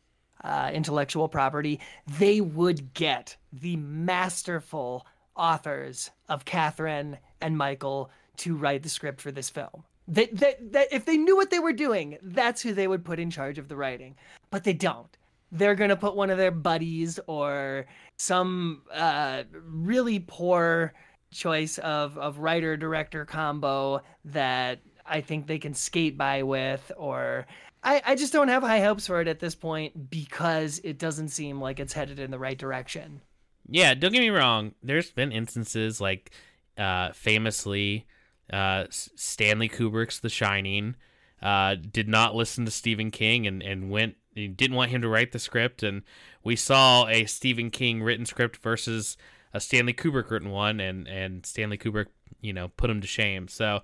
uh, 0.44 0.70
intellectual 0.74 1.28
property 1.28 1.80
they 2.20 2.40
would 2.42 2.94
get 2.94 3.36
the 3.52 3.76
masterful 3.78 5.06
authors 5.36 6.12
of 6.30 6.46
katherine 6.46 7.18
and 7.42 7.58
michael 7.58 8.12
to 8.38 8.56
write 8.56 8.84
the 8.84 8.90
script 8.90 9.20
for 9.20 9.32
this 9.32 9.50
film. 9.50 9.84
That, 10.08 10.38
that, 10.38 10.72
that 10.72 10.88
if 10.92 11.04
they 11.04 11.18
knew 11.18 11.36
what 11.36 11.50
they 11.50 11.60
were 11.60 11.74
doing 11.74 12.18
that's 12.22 12.62
who 12.62 12.74
they 12.74 12.88
would 12.88 13.04
put 13.04 13.20
in 13.20 13.30
charge 13.30 13.58
of 13.58 13.68
the 13.68 13.76
writing. 13.76 14.16
But 14.52 14.64
they 14.64 14.74
don't. 14.74 15.10
They're 15.52 15.76
going 15.76 15.90
to 15.90 15.98
put 15.98 16.16
one 16.16 16.30
of 16.30 16.38
their 16.38 16.52
buddies 16.52 17.20
or 17.28 17.88
some 18.16 18.84
uh, 18.94 19.44
really 19.54 20.20
poor 20.20 20.94
choice 21.32 21.78
of, 21.80 22.18
of 22.18 22.40
writer 22.40 22.78
director 22.78 23.26
combo 23.26 24.02
that 24.26 24.80
I 25.08 25.22
think 25.22 25.48
they 25.48 25.60
can 25.60 25.74
skate 25.74 26.18
by 26.18 26.44
with, 26.44 26.92
or 26.98 27.48
I, 27.84 28.02
I 28.06 28.16
just 28.16 28.34
don't 28.34 28.48
have 28.48 28.64
high 28.64 28.82
hopes 28.82 29.08
for 29.08 29.22
it 29.22 29.28
at 29.28 29.40
this 29.40 29.56
point 29.56 30.10
because 30.10 30.80
it 30.84 30.98
doesn't 30.98 31.30
seem 31.30 31.62
like 31.62 31.80
it's 31.80 31.94
headed 31.94 32.20
in 32.20 32.32
the 32.32 32.40
right 32.40 32.58
direction. 32.58 33.22
Yeah, 33.70 33.94
don't 33.94 34.14
get 34.14 34.22
me 34.22 34.30
wrong. 34.30 34.74
There's 34.82 35.12
been 35.12 35.32
instances 35.32 36.00
like 36.00 36.32
uh, 36.78 37.12
famously 37.12 38.08
uh, 38.52 38.86
Stanley 38.90 39.70
Kubrick's 39.70 40.20
The 40.20 40.30
Shining 40.30 40.96
uh, 41.42 41.76
did 41.76 42.08
not 42.08 42.36
listen 42.36 42.66
to 42.66 42.72
Stephen 42.72 43.12
King 43.12 43.46
and, 43.46 43.62
and 43.62 43.90
went 43.90 44.16
didn't 44.36 44.76
want 44.76 44.92
him 44.92 45.02
to 45.02 45.08
write 45.08 45.32
the 45.32 45.40
script, 45.40 45.82
and 45.82 46.04
we 46.44 46.56
saw 46.56 47.08
a 47.08 47.26
Stephen 47.26 47.72
King 47.72 48.04
written 48.04 48.26
script 48.26 48.58
versus 48.58 49.18
a 49.52 49.60
Stanley 49.60 49.94
Kubrick 49.94 50.30
written 50.30 50.52
one, 50.52 50.80
and 50.80 51.08
and 51.08 51.46
Stanley 51.46 51.78
Kubrick, 51.78 52.08
you 52.40 52.54
know, 52.54 52.68
put 52.68 52.90
him 52.90 53.02
to 53.02 53.08
shame. 53.08 53.48
So, 53.48 53.82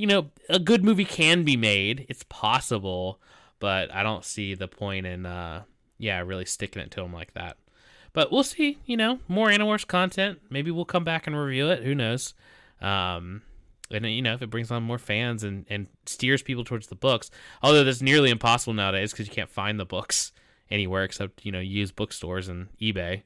you 0.00 0.06
know, 0.06 0.30
a 0.48 0.58
good 0.58 0.82
movie 0.82 1.04
can 1.04 1.44
be 1.44 1.56
made. 1.56 2.06
It's 2.08 2.24
possible, 2.28 3.20
but 3.58 3.92
I 3.94 4.02
don't 4.02 4.24
see 4.24 4.54
the 4.54 4.68
point 4.68 5.06
in, 5.06 5.26
uh, 5.26 5.64
yeah, 5.98 6.20
really 6.20 6.46
sticking 6.46 6.80
it 6.82 6.90
to 6.92 7.02
him 7.02 7.12
like 7.12 7.34
that. 7.34 7.58
But 8.12 8.32
we'll 8.32 8.42
see. 8.42 8.78
You 8.86 8.96
know, 8.96 9.20
more 9.28 9.48
Animorphs 9.48 9.86
content. 9.86 10.40
Maybe 10.48 10.70
we'll 10.70 10.84
come 10.84 11.04
back 11.04 11.26
and 11.26 11.36
review 11.36 11.68
it. 11.68 11.82
Who 11.82 11.94
knows? 11.94 12.34
Um, 12.80 13.42
and 13.90 14.06
you 14.06 14.22
know 14.22 14.34
if 14.34 14.42
it 14.42 14.50
brings 14.50 14.70
on 14.70 14.82
more 14.82 14.98
fans 14.98 15.42
and 15.44 15.66
and 15.68 15.86
steers 16.06 16.42
people 16.42 16.64
towards 16.64 16.86
the 16.86 16.94
books 16.94 17.30
although 17.62 17.84
that's 17.84 18.00
nearly 18.00 18.30
impossible 18.30 18.72
nowadays 18.72 19.12
because 19.12 19.26
you 19.26 19.34
can't 19.34 19.50
find 19.50 19.80
the 19.80 19.84
books 19.84 20.32
anywhere 20.70 21.02
except 21.02 21.44
you 21.44 21.52
know 21.52 21.60
use 21.60 21.90
bookstores 21.90 22.48
and 22.48 22.68
ebay 22.80 23.22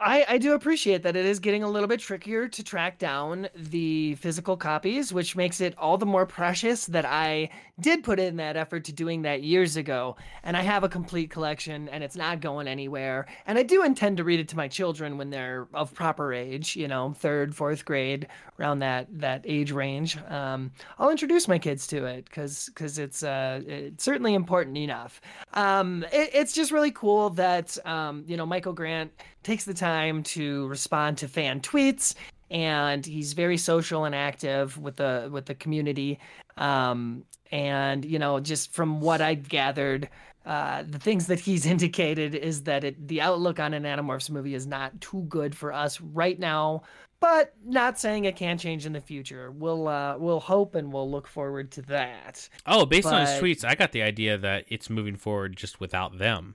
I, 0.00 0.24
I 0.28 0.38
do 0.38 0.54
appreciate 0.54 1.04
that 1.04 1.14
it 1.14 1.24
is 1.24 1.38
getting 1.38 1.62
a 1.62 1.68
little 1.68 1.88
bit 1.88 2.00
trickier 2.00 2.48
to 2.48 2.64
track 2.64 2.98
down 2.98 3.48
the 3.54 4.16
physical 4.16 4.56
copies, 4.56 5.12
which 5.12 5.36
makes 5.36 5.60
it 5.60 5.74
all 5.78 5.96
the 5.98 6.06
more 6.06 6.26
precious 6.26 6.86
that 6.86 7.04
I 7.04 7.50
did 7.80 8.02
put 8.02 8.18
in 8.18 8.36
that 8.36 8.56
effort 8.56 8.84
to 8.84 8.92
doing 8.92 9.22
that 9.22 9.42
years 9.42 9.76
ago. 9.76 10.16
And 10.42 10.56
I 10.56 10.62
have 10.62 10.82
a 10.82 10.88
complete 10.88 11.30
collection 11.30 11.88
and 11.88 12.02
it's 12.02 12.16
not 12.16 12.40
going 12.40 12.66
anywhere. 12.66 13.26
And 13.46 13.56
I 13.56 13.62
do 13.62 13.84
intend 13.84 14.16
to 14.16 14.24
read 14.24 14.40
it 14.40 14.48
to 14.48 14.56
my 14.56 14.66
children 14.66 15.16
when 15.16 15.30
they're 15.30 15.68
of 15.72 15.94
proper 15.94 16.32
age, 16.32 16.74
you 16.74 16.88
know, 16.88 17.14
third, 17.16 17.54
fourth 17.54 17.84
grade, 17.84 18.26
around 18.58 18.80
that 18.80 19.06
that 19.20 19.42
age 19.44 19.72
range. 19.72 20.16
Um, 20.28 20.72
I'll 20.98 21.10
introduce 21.10 21.48
my 21.48 21.58
kids 21.58 21.86
to 21.88 22.04
it 22.04 22.24
because 22.24 22.66
because 22.66 22.98
it's 22.98 23.22
uh 23.22 23.62
it's 23.66 24.04
certainly 24.04 24.34
important 24.34 24.76
enough. 24.76 25.20
Um, 25.54 26.04
it, 26.12 26.30
it's 26.32 26.52
just 26.52 26.72
really 26.72 26.92
cool 26.92 27.30
that 27.30 27.76
um, 27.86 28.24
you 28.26 28.36
know 28.36 28.46
Michael 28.46 28.72
Grant 28.72 29.12
takes 29.44 29.64
the 29.64 29.74
time 29.74 30.22
to 30.22 30.66
respond 30.68 31.18
to 31.18 31.28
fan 31.28 31.60
tweets 31.60 32.14
and 32.50 33.06
he's 33.06 33.32
very 33.32 33.56
social 33.56 34.04
and 34.04 34.14
active 34.14 34.76
with 34.78 34.96
the 34.96 35.28
with 35.32 35.46
the 35.46 35.54
community 35.54 36.18
um, 36.56 37.24
and 37.52 38.04
you 38.04 38.18
know 38.18 38.40
just 38.40 38.72
from 38.72 39.00
what 39.00 39.20
i've 39.20 39.48
gathered 39.48 40.08
uh, 40.46 40.82
the 40.86 40.98
things 40.98 41.26
that 41.26 41.40
he's 41.40 41.66
indicated 41.74 42.34
is 42.34 42.62
that 42.64 42.84
it, 42.84 43.08
the 43.08 43.20
outlook 43.20 43.58
on 43.58 43.74
an 43.74 43.84
Animorphs 43.84 44.30
movie 44.30 44.54
is 44.54 44.66
not 44.66 45.00
too 45.00 45.22
good 45.28 45.56
for 45.56 45.72
us 45.72 46.00
right 46.00 46.38
now, 46.38 46.82
but 47.20 47.54
not 47.64 47.98
saying 47.98 48.26
it 48.26 48.36
can't 48.36 48.60
change 48.60 48.84
in 48.84 48.92
the 48.92 49.00
future. 49.00 49.50
We'll 49.50 49.88
uh, 49.88 50.18
we'll 50.18 50.40
hope 50.40 50.74
and 50.74 50.92
we'll 50.92 51.10
look 51.10 51.26
forward 51.26 51.70
to 51.72 51.82
that. 51.82 52.46
Oh, 52.66 52.84
based 52.84 53.04
but... 53.04 53.14
on 53.14 53.20
his 53.26 53.40
tweets, 53.40 53.64
I 53.66 53.74
got 53.74 53.92
the 53.92 54.02
idea 54.02 54.36
that 54.36 54.66
it's 54.68 54.90
moving 54.90 55.16
forward 55.16 55.56
just 55.56 55.80
without 55.80 56.18
them. 56.18 56.54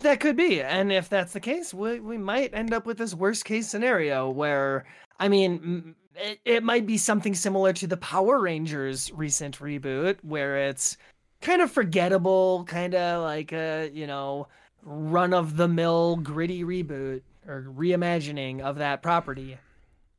That 0.00 0.20
could 0.20 0.36
be. 0.36 0.62
And 0.62 0.92
if 0.92 1.08
that's 1.08 1.32
the 1.32 1.40
case, 1.40 1.74
we, 1.74 1.98
we 1.98 2.18
might 2.18 2.54
end 2.54 2.72
up 2.72 2.86
with 2.86 2.98
this 2.98 3.14
worst 3.14 3.44
case 3.44 3.68
scenario 3.68 4.30
where, 4.30 4.84
I 5.18 5.28
mean, 5.28 5.96
it, 6.14 6.38
it 6.44 6.62
might 6.62 6.86
be 6.86 6.96
something 6.98 7.34
similar 7.34 7.72
to 7.74 7.86
the 7.86 7.96
Power 7.96 8.40
Rangers 8.40 9.10
recent 9.12 9.58
reboot, 9.58 10.18
where 10.22 10.68
it's 10.68 10.96
kind 11.40 11.62
of 11.62 11.70
forgettable, 11.70 12.64
kind 12.64 12.94
of 12.94 13.22
like 13.22 13.52
a, 13.52 13.90
you 13.92 14.06
know, 14.06 14.46
run 14.82 15.34
of 15.34 15.56
the 15.56 15.68
mill 15.68 16.16
gritty 16.16 16.62
reboot 16.62 17.22
or 17.46 17.66
reimagining 17.76 18.60
of 18.60 18.76
that 18.76 19.02
property. 19.02 19.58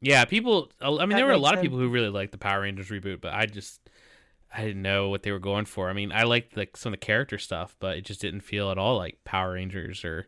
Yeah, 0.01 0.25
people, 0.25 0.71
I 0.81 0.89
mean, 0.89 1.09
that 1.09 1.15
there 1.15 1.25
were 1.25 1.31
a 1.31 1.37
lot 1.37 1.51
sense. 1.51 1.59
of 1.59 1.63
people 1.63 1.79
who 1.79 1.89
really 1.89 2.09
liked 2.09 2.31
the 2.31 2.37
Power 2.37 2.61
Rangers 2.61 2.89
reboot, 2.89 3.21
but 3.21 3.33
I 3.33 3.45
just, 3.45 3.79
I 4.55 4.63
didn't 4.65 4.81
know 4.81 5.09
what 5.09 5.23
they 5.23 5.31
were 5.31 5.39
going 5.39 5.65
for. 5.65 5.89
I 5.89 5.93
mean, 5.93 6.11
I 6.11 6.23
liked 6.23 6.57
like 6.57 6.75
some 6.75 6.93
of 6.93 6.99
the 6.99 7.05
character 7.05 7.37
stuff, 7.37 7.75
but 7.79 7.97
it 7.97 8.05
just 8.05 8.21
didn't 8.21 8.41
feel 8.41 8.71
at 8.71 8.77
all 8.77 8.97
like 8.97 9.19
Power 9.23 9.53
Rangers 9.53 10.03
or 10.03 10.27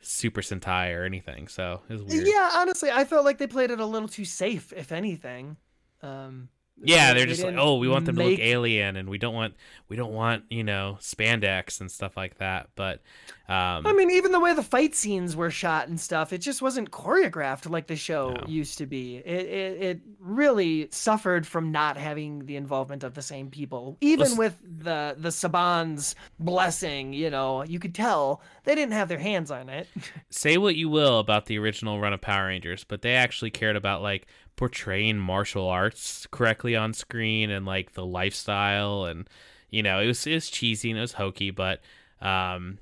Super 0.00 0.40
Sentai 0.40 0.96
or 0.96 1.04
anything. 1.04 1.46
So 1.46 1.82
it 1.88 1.92
was 1.92 2.02
weird. 2.02 2.26
Yeah, 2.26 2.50
honestly, 2.54 2.90
I 2.90 3.04
felt 3.04 3.24
like 3.24 3.38
they 3.38 3.46
played 3.46 3.70
it 3.70 3.80
a 3.80 3.86
little 3.86 4.08
too 4.08 4.24
safe, 4.24 4.72
if 4.72 4.90
anything. 4.92 5.56
Um, 6.02 6.48
yeah, 6.82 7.12
they're 7.12 7.26
they 7.26 7.32
just 7.32 7.44
like, 7.44 7.56
oh, 7.58 7.76
we 7.76 7.88
want 7.88 8.06
them 8.06 8.16
make... 8.16 8.24
to 8.24 8.30
look 8.30 8.40
alien, 8.40 8.96
and 8.96 9.08
we 9.08 9.18
don't 9.18 9.34
want 9.34 9.54
we 9.88 9.96
don't 9.96 10.12
want 10.12 10.44
you 10.50 10.64
know 10.64 10.96
spandex 11.00 11.80
and 11.80 11.90
stuff 11.90 12.16
like 12.16 12.38
that. 12.38 12.68
But 12.74 13.00
um, 13.48 13.86
I 13.86 13.92
mean, 13.92 14.10
even 14.10 14.32
the 14.32 14.40
way 14.40 14.54
the 14.54 14.62
fight 14.62 14.94
scenes 14.94 15.34
were 15.36 15.50
shot 15.50 15.88
and 15.88 16.00
stuff, 16.00 16.32
it 16.32 16.38
just 16.38 16.62
wasn't 16.62 16.90
choreographed 16.90 17.68
like 17.68 17.86
the 17.86 17.96
show 17.96 18.30
no. 18.30 18.46
used 18.46 18.78
to 18.78 18.86
be. 18.86 19.16
It, 19.16 19.46
it, 19.46 19.82
it 19.82 20.00
really 20.20 20.88
suffered 20.92 21.46
from 21.46 21.72
not 21.72 21.96
having 21.96 22.46
the 22.46 22.56
involvement 22.56 23.04
of 23.04 23.14
the 23.14 23.22
same 23.22 23.50
people. 23.50 23.98
Even 24.00 24.26
Let's... 24.26 24.38
with 24.38 24.58
the 24.62 25.16
the 25.18 25.30
Saban's 25.30 26.14
blessing, 26.38 27.12
you 27.12 27.28
know, 27.28 27.64
you 27.64 27.78
could 27.78 27.94
tell 27.94 28.42
they 28.64 28.74
didn't 28.74 28.92
have 28.92 29.08
their 29.08 29.18
hands 29.18 29.50
on 29.50 29.68
it. 29.68 29.88
Say 30.30 30.56
what 30.56 30.76
you 30.76 30.88
will 30.88 31.18
about 31.18 31.46
the 31.46 31.58
original 31.58 32.00
run 32.00 32.12
of 32.12 32.20
Power 32.20 32.46
Rangers, 32.46 32.84
but 32.84 33.02
they 33.02 33.14
actually 33.14 33.50
cared 33.50 33.76
about 33.76 34.00
like 34.00 34.26
portraying 34.60 35.16
martial 35.16 35.66
arts 35.66 36.26
correctly 36.30 36.76
on 36.76 36.92
screen 36.92 37.48
and 37.48 37.64
like 37.64 37.94
the 37.94 38.04
lifestyle 38.04 39.06
and 39.06 39.26
you 39.70 39.82
know 39.82 40.00
it 40.00 40.06
was 40.06 40.26
it 40.26 40.34
was 40.34 40.50
cheesy 40.50 40.90
and 40.90 40.98
it 40.98 41.00
was 41.00 41.14
hokey 41.14 41.50
but 41.50 41.80
um 42.20 42.76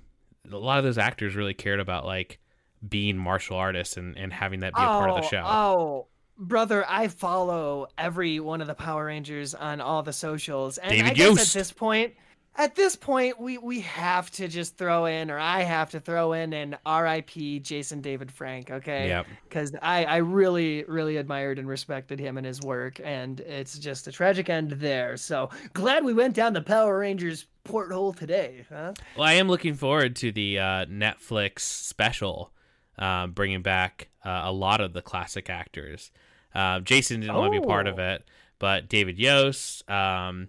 a 0.50 0.56
lot 0.56 0.78
of 0.78 0.84
those 0.84 0.98
actors 0.98 1.36
really 1.36 1.54
cared 1.54 1.78
about 1.78 2.04
like 2.04 2.40
being 2.88 3.16
martial 3.16 3.56
artists 3.56 3.96
and 3.96 4.18
and 4.18 4.32
having 4.32 4.58
that 4.58 4.74
be 4.74 4.82
a 4.82 4.84
oh, 4.84 4.88
part 4.88 5.10
of 5.10 5.16
the 5.18 5.22
oh, 5.22 5.28
show. 5.28 5.42
oh 5.46 6.06
brother 6.36 6.84
i 6.88 7.06
follow 7.06 7.86
every 7.96 8.40
one 8.40 8.60
of 8.60 8.66
the 8.66 8.74
power 8.74 9.04
rangers 9.04 9.54
on 9.54 9.80
all 9.80 10.02
the 10.02 10.12
socials 10.12 10.78
and 10.78 10.90
David 10.90 11.12
i 11.12 11.14
guess 11.14 11.54
at 11.54 11.60
this 11.60 11.70
point 11.70 12.12
at 12.56 12.74
this 12.74 12.96
point 12.96 13.38
we 13.40 13.56
we 13.58 13.80
have 13.80 14.30
to 14.30 14.48
just 14.48 14.76
throw 14.76 15.06
in 15.06 15.30
or 15.30 15.38
i 15.38 15.62
have 15.62 15.90
to 15.90 16.00
throw 16.00 16.32
in 16.32 16.52
an 16.52 16.76
rip 16.86 17.30
jason 17.62 18.00
david 18.00 18.30
frank 18.32 18.70
okay? 18.70 19.08
Yeah 19.08 19.22
because 19.44 19.74
i 19.82 20.04
i 20.04 20.16
really 20.16 20.84
really 20.84 21.16
admired 21.16 21.58
and 21.58 21.68
respected 21.68 22.18
him 22.18 22.36
and 22.36 22.46
his 22.46 22.60
work 22.60 23.00
and 23.04 23.40
it's 23.40 23.78
just 23.78 24.06
a 24.08 24.12
tragic 24.12 24.48
end 24.50 24.72
there. 24.72 25.16
So 25.16 25.50
glad 25.72 26.04
we 26.04 26.14
went 26.14 26.34
down 26.34 26.52
the 26.52 26.62
power 26.62 26.98
rangers 26.98 27.46
porthole 27.64 28.12
today 28.12 28.64
huh? 28.68 28.94
Well 29.16 29.26
i 29.26 29.34
am 29.34 29.48
looking 29.48 29.74
forward 29.74 30.16
to 30.16 30.32
the 30.32 30.58
uh, 30.58 30.84
netflix 30.86 31.60
special 31.60 32.52
uh, 32.98 33.26
bringing 33.28 33.62
back 33.62 34.08
uh, 34.24 34.42
a 34.46 34.52
lot 34.52 34.80
of 34.80 34.92
the 34.92 35.00
classic 35.00 35.48
actors. 35.48 36.10
Uh, 36.52 36.80
Jason 36.80 37.20
didn't 37.20 37.36
want 37.36 37.52
to 37.54 37.60
be 37.60 37.64
part 37.64 37.86
of 37.86 37.98
Oh. 38.00 38.02
it, 38.02 38.24
but 38.58 38.88
David 38.88 39.18
Yost, 39.20 39.88
um, 39.88 40.48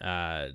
uh, 0.00 0.48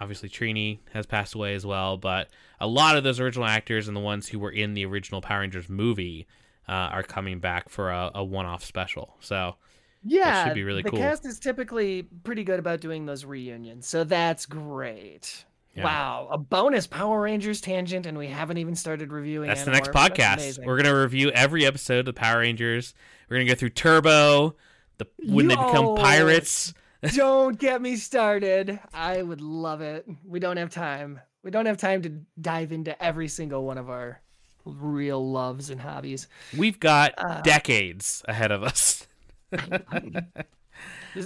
obviously 0.00 0.28
Trini 0.28 0.78
has 0.92 1.06
passed 1.06 1.34
away 1.34 1.54
as 1.54 1.64
well. 1.66 1.96
But 1.96 2.28
a 2.60 2.66
lot 2.66 2.96
of 2.96 3.04
those 3.04 3.20
original 3.20 3.46
actors 3.46 3.86
and 3.86 3.96
the 3.96 4.00
ones 4.00 4.28
who 4.28 4.38
were 4.38 4.50
in 4.50 4.74
the 4.74 4.84
original 4.86 5.20
Power 5.20 5.40
Rangers 5.40 5.68
movie 5.68 6.26
uh, 6.68 6.72
are 6.72 7.02
coming 7.02 7.38
back 7.40 7.68
for 7.68 7.90
a, 7.90 8.10
a 8.14 8.24
one-off 8.24 8.64
special. 8.64 9.16
So 9.20 9.56
Yeah, 10.04 10.44
should 10.46 10.54
be 10.54 10.62
really 10.64 10.82
the 10.82 10.90
cool. 10.90 10.98
cast 10.98 11.26
is 11.26 11.38
typically 11.38 12.04
pretty 12.24 12.44
good 12.44 12.58
about 12.58 12.80
doing 12.80 13.06
those 13.06 13.24
reunions, 13.24 13.86
so 13.86 14.04
that's 14.04 14.46
great. 14.46 15.44
Yeah. 15.76 15.84
Wow, 15.84 16.28
a 16.32 16.38
bonus 16.38 16.86
Power 16.88 17.20
Rangers 17.20 17.60
tangent, 17.60 18.04
and 18.04 18.18
we 18.18 18.26
haven't 18.26 18.58
even 18.58 18.74
started 18.74 19.12
reviewing. 19.12 19.48
that's 19.48 19.62
the 19.64 19.70
next 19.70 19.90
podcast. 19.90 20.64
We're 20.64 20.76
gonna 20.76 20.98
review 20.98 21.30
every 21.30 21.64
episode 21.64 22.08
of 22.08 22.14
Power 22.16 22.40
Rangers. 22.40 22.92
We're 23.28 23.36
gonna 23.36 23.48
go 23.48 23.54
through 23.54 23.70
Turbo, 23.70 24.56
the 24.98 25.06
when 25.26 25.46
they 25.46 25.54
become 25.54 25.94
pirates. 25.96 26.74
Don't 27.14 27.58
get 27.58 27.80
me 27.80 27.96
started. 27.96 28.78
I 28.92 29.22
would 29.22 29.40
love 29.40 29.80
it. 29.80 30.06
We 30.24 30.38
don't 30.40 30.58
have 30.58 30.70
time. 30.70 31.20
We 31.42 31.50
don't 31.50 31.66
have 31.66 31.78
time 31.78 32.02
to 32.02 32.12
dive 32.40 32.72
into 32.72 33.00
every 33.02 33.28
single 33.28 33.64
one 33.64 33.78
of 33.78 33.88
our 33.88 34.20
real 34.66 35.26
loves 35.30 35.70
and 35.70 35.80
hobbies. 35.80 36.28
We've 36.56 36.78
got 36.78 37.14
Uh, 37.16 37.40
decades 37.40 38.22
ahead 38.28 38.50
of 38.52 38.62
us. 38.62 39.06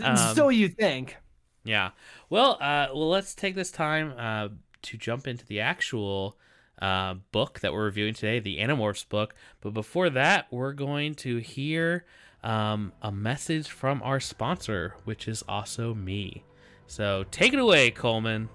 Um, 0.02 0.34
so 0.34 0.48
you 0.48 0.68
think? 0.68 1.16
Yeah. 1.64 1.90
Well, 2.30 2.52
uh, 2.60 2.88
well, 2.92 3.08
let's 3.10 3.34
take 3.34 3.54
this 3.54 3.70
time 3.70 4.14
uh, 4.16 4.48
to 4.82 4.96
jump 4.96 5.26
into 5.26 5.44
the 5.46 5.60
actual 5.60 6.38
uh, 6.80 7.14
book 7.32 7.60
that 7.60 7.72
we're 7.72 7.84
reviewing 7.84 8.14
today, 8.14 8.40
the 8.40 8.58
Animorphs 8.58 9.08
book. 9.08 9.34
But 9.60 9.74
before 9.74 10.10
that, 10.10 10.46
we're 10.50 10.72
going 10.72 11.14
to 11.16 11.36
hear 11.36 12.04
um, 12.44 12.92
a 13.02 13.10
message 13.10 13.68
from 13.68 14.02
our 14.02 14.20
sponsor, 14.20 14.94
which 15.04 15.26
is 15.26 15.42
also 15.48 15.94
me. 15.94 16.44
So 16.86 17.24
take 17.30 17.52
it 17.52 17.58
away, 17.58 17.90
Coleman. 17.90 18.48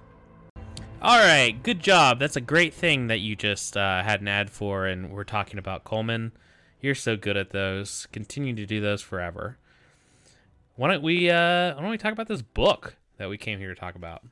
All 1.02 1.18
right, 1.18 1.62
good 1.64 1.80
job. 1.80 2.20
That's 2.20 2.36
a 2.36 2.42
great 2.42 2.74
thing 2.74 3.08
that 3.08 3.20
you 3.20 3.36
just 3.36 3.76
uh, 3.76 4.04
had 4.04 4.22
an 4.22 4.28
ad 4.28 4.50
for, 4.50 4.86
and 4.86 5.12
we're 5.12 5.24
talking 5.24 5.58
about 5.58 5.84
Coleman. 5.84 6.34
You're 6.82 6.96
so 6.96 7.18
good 7.18 7.36
at 7.36 7.50
those. 7.50 8.08
Continue 8.12 8.56
to 8.56 8.66
do 8.66 8.80
those 8.80 9.02
forever. 9.02 9.58
Why 10.76 10.92
don't 10.92 11.04
we 11.04 11.30
uh 11.30 11.76
why 11.76 11.82
don't 11.82 11.90
we 11.90 11.98
talk 11.98 12.14
about 12.14 12.30
this 12.30 12.42
book 12.42 12.96
that 13.18 13.28
we 13.28 13.38
came 13.38 13.60
here 13.60 13.74
to 13.74 13.80
talk 13.80 13.96
about? 13.96 14.24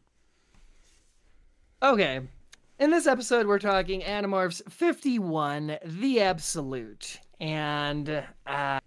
Okay. 1.83 2.21
In 2.79 2.89
this 2.89 3.05
episode, 3.05 3.47
we're 3.47 3.59
talking 3.59 4.01
Animorphs 4.01 4.61
51, 4.71 5.77
The 5.83 6.21
Absolute. 6.21 7.19
And 7.39 8.23
uh, 8.45 8.79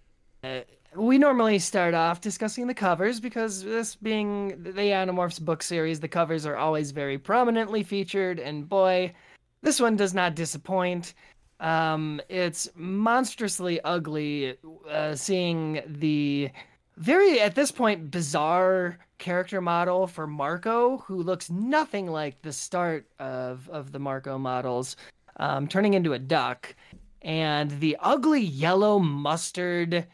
we 0.95 1.17
normally 1.17 1.59
start 1.59 1.93
off 1.93 2.19
discussing 2.19 2.67
the 2.67 2.73
covers 2.73 3.19
because 3.19 3.63
this 3.63 3.95
being 3.95 4.61
the 4.63 4.71
Animorphs 4.71 5.39
book 5.39 5.63
series, 5.63 5.99
the 5.99 6.07
covers 6.07 6.45
are 6.45 6.57
always 6.57 6.91
very 6.91 7.17
prominently 7.17 7.83
featured. 7.83 8.39
And 8.39 8.67
boy, 8.67 9.13
this 9.61 9.79
one 9.79 9.95
does 9.95 10.13
not 10.13 10.35
disappoint. 10.35 11.13
Um, 11.59 12.19
it's 12.27 12.67
monstrously 12.75 13.79
ugly 13.81 14.57
uh, 14.89 15.15
seeing 15.15 15.81
the 15.85 16.49
very 16.97 17.39
at 17.39 17.55
this 17.55 17.71
point 17.71 18.11
bizarre 18.11 18.97
character 19.19 19.61
model 19.61 20.07
for 20.07 20.25
Marco, 20.25 20.97
who 20.97 21.21
looks 21.21 21.49
nothing 21.51 22.07
like 22.07 22.41
the 22.41 22.51
start 22.51 23.05
of 23.19 23.69
of 23.69 23.91
the 23.91 23.99
Marco 23.99 24.39
models, 24.39 24.97
um, 25.37 25.67
turning 25.67 25.93
into 25.93 26.13
a 26.13 26.19
duck, 26.19 26.75
and 27.21 27.71
the 27.79 27.95
ugly 28.01 28.41
yellow 28.41 28.97
mustard 28.97 30.07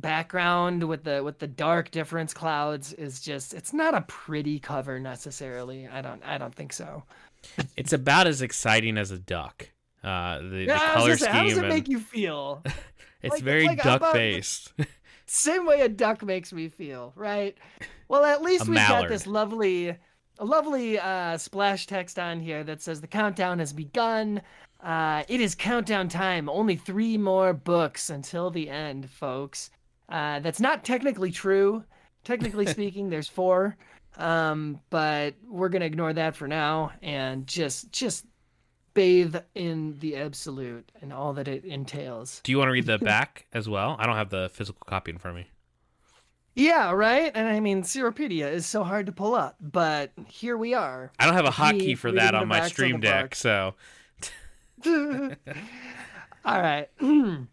background 0.00 0.84
with 0.88 1.04
the 1.04 1.22
with 1.22 1.38
the 1.38 1.46
dark 1.46 1.90
difference 1.90 2.32
clouds 2.34 2.92
is 2.92 3.20
just 3.20 3.54
it's 3.54 3.72
not 3.72 3.94
a 3.94 4.02
pretty 4.02 4.58
cover 4.58 4.98
necessarily. 4.98 5.86
I 5.88 6.00
don't 6.02 6.22
I 6.24 6.38
don't 6.38 6.54
think 6.54 6.72
so. 6.72 7.04
It's 7.76 7.92
about 7.92 8.26
as 8.26 8.42
exciting 8.42 8.96
as 8.98 9.10
a 9.10 9.18
duck. 9.18 9.68
Uh 10.02 10.38
the, 10.38 10.48
the 10.48 10.64
Yeah, 10.66 10.74
was 10.74 11.04
color 11.04 11.16
gonna 11.16 11.30
how 11.32 11.42
does 11.42 11.52
scheme 11.52 11.64
it 11.64 11.66
and 11.66 11.74
make 11.74 11.88
you 11.88 12.00
feel? 12.00 12.62
it's 13.22 13.34
like- 13.34 13.42
very 13.42 13.66
like, 13.66 13.82
duck 13.82 14.00
the- 14.00 14.10
based. 14.12 14.72
same 15.26 15.66
way 15.66 15.80
a 15.82 15.88
duck 15.88 16.22
makes 16.22 16.52
me 16.52 16.68
feel, 16.68 17.12
right? 17.16 17.56
Well, 18.08 18.24
at 18.24 18.40
least 18.42 18.66
we've 18.66 18.76
got 18.78 19.08
this 19.08 19.26
lovely, 19.26 19.88
a 20.38 20.44
lovely 20.44 20.98
uh, 20.98 21.36
splash 21.36 21.86
text 21.86 22.18
on 22.18 22.40
here 22.40 22.64
that 22.64 22.80
says 22.80 23.02
the 23.02 23.06
countdown 23.06 23.58
has 23.58 23.74
begun. 23.74 24.40
Uh, 24.82 25.24
it 25.28 25.40
is 25.42 25.54
countdown 25.54 26.08
time. 26.08 26.48
Only 26.48 26.76
three 26.76 27.18
more 27.18 27.52
books 27.52 28.08
until 28.08 28.50
the 28.50 28.70
end, 28.70 29.10
folks. 29.10 29.70
Uh, 30.08 30.40
that's 30.40 30.60
not 30.60 30.84
technically 30.84 31.30
true. 31.30 31.84
Technically 32.24 32.66
speaking, 32.76 33.10
there's 33.10 33.28
four, 33.28 33.76
um, 34.16 34.80
but 34.90 35.34
we're 35.46 35.68
gonna 35.68 35.84
ignore 35.84 36.12
that 36.12 36.36
for 36.36 36.48
now 36.48 36.92
and 37.02 37.46
just 37.46 37.92
just 37.92 38.26
bathe 38.94 39.36
in 39.54 39.96
the 40.00 40.16
absolute 40.16 40.90
and 41.00 41.12
all 41.12 41.32
that 41.34 41.46
it 41.46 41.64
entails. 41.64 42.40
Do 42.42 42.50
you 42.50 42.58
want 42.58 42.68
to 42.68 42.72
read 42.72 42.86
the 42.86 42.98
back 43.04 43.46
as 43.52 43.68
well? 43.68 43.96
I 43.98 44.06
don't 44.06 44.16
have 44.16 44.30
the 44.30 44.50
physical 44.52 44.82
copy 44.86 45.10
in 45.10 45.18
front 45.18 45.38
of 45.38 45.44
me. 45.44 45.50
Yeah, 46.54 46.90
right. 46.90 47.30
And 47.32 47.46
I 47.46 47.60
mean, 47.60 47.84
Seropedia 47.84 48.50
is 48.50 48.66
so 48.66 48.82
hard 48.82 49.06
to 49.06 49.12
pull 49.12 49.36
up, 49.36 49.56
but 49.60 50.10
here 50.26 50.56
we 50.56 50.74
are. 50.74 51.12
I 51.20 51.26
don't 51.26 51.34
have 51.34 51.44
a 51.44 51.50
hotkey 51.50 51.96
for 51.96 52.10
that 52.12 52.34
on 52.34 52.48
my 52.48 52.66
stream 52.66 52.98
deck, 52.98 53.36
so 53.36 53.74
All 54.86 55.30
right. 56.44 56.88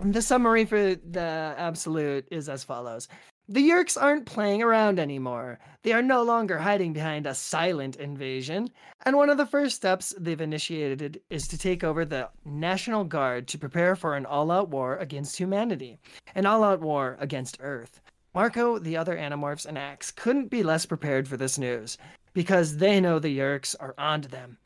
the 0.00 0.22
summary 0.22 0.64
for 0.64 0.94
the 0.94 1.54
absolute 1.56 2.26
is 2.30 2.48
as 2.48 2.64
follows. 2.64 3.08
The 3.50 3.66
Yeerks 3.66 4.00
aren't 4.00 4.26
playing 4.26 4.62
around 4.62 4.98
anymore. 4.98 5.58
They 5.82 5.92
are 5.92 6.02
no 6.02 6.22
longer 6.22 6.58
hiding 6.58 6.92
behind 6.92 7.26
a 7.26 7.34
silent 7.34 7.96
invasion, 7.96 8.68
and 9.06 9.16
one 9.16 9.30
of 9.30 9.38
the 9.38 9.46
first 9.46 9.76
steps 9.76 10.14
they've 10.18 10.40
initiated 10.40 11.22
is 11.30 11.48
to 11.48 11.56
take 11.56 11.82
over 11.82 12.04
the 12.04 12.28
National 12.44 13.04
Guard 13.04 13.48
to 13.48 13.58
prepare 13.58 13.96
for 13.96 14.16
an 14.16 14.26
all-out 14.26 14.68
war 14.68 14.98
against 14.98 15.38
humanity, 15.38 15.98
an 16.34 16.44
all-out 16.44 16.80
war 16.80 17.16
against 17.20 17.56
Earth. 17.60 18.02
Marco, 18.34 18.78
the 18.78 18.98
other 18.98 19.16
Animorphs, 19.16 19.64
and 19.64 19.78
Ax 19.78 20.10
couldn't 20.10 20.50
be 20.50 20.62
less 20.62 20.84
prepared 20.84 21.26
for 21.26 21.38
this 21.38 21.56
news, 21.56 21.96
because 22.34 22.76
they 22.76 23.00
know 23.00 23.18
the 23.18 23.38
Yeerks 23.38 23.74
are 23.80 23.94
onto 23.96 24.28
them, 24.28 24.58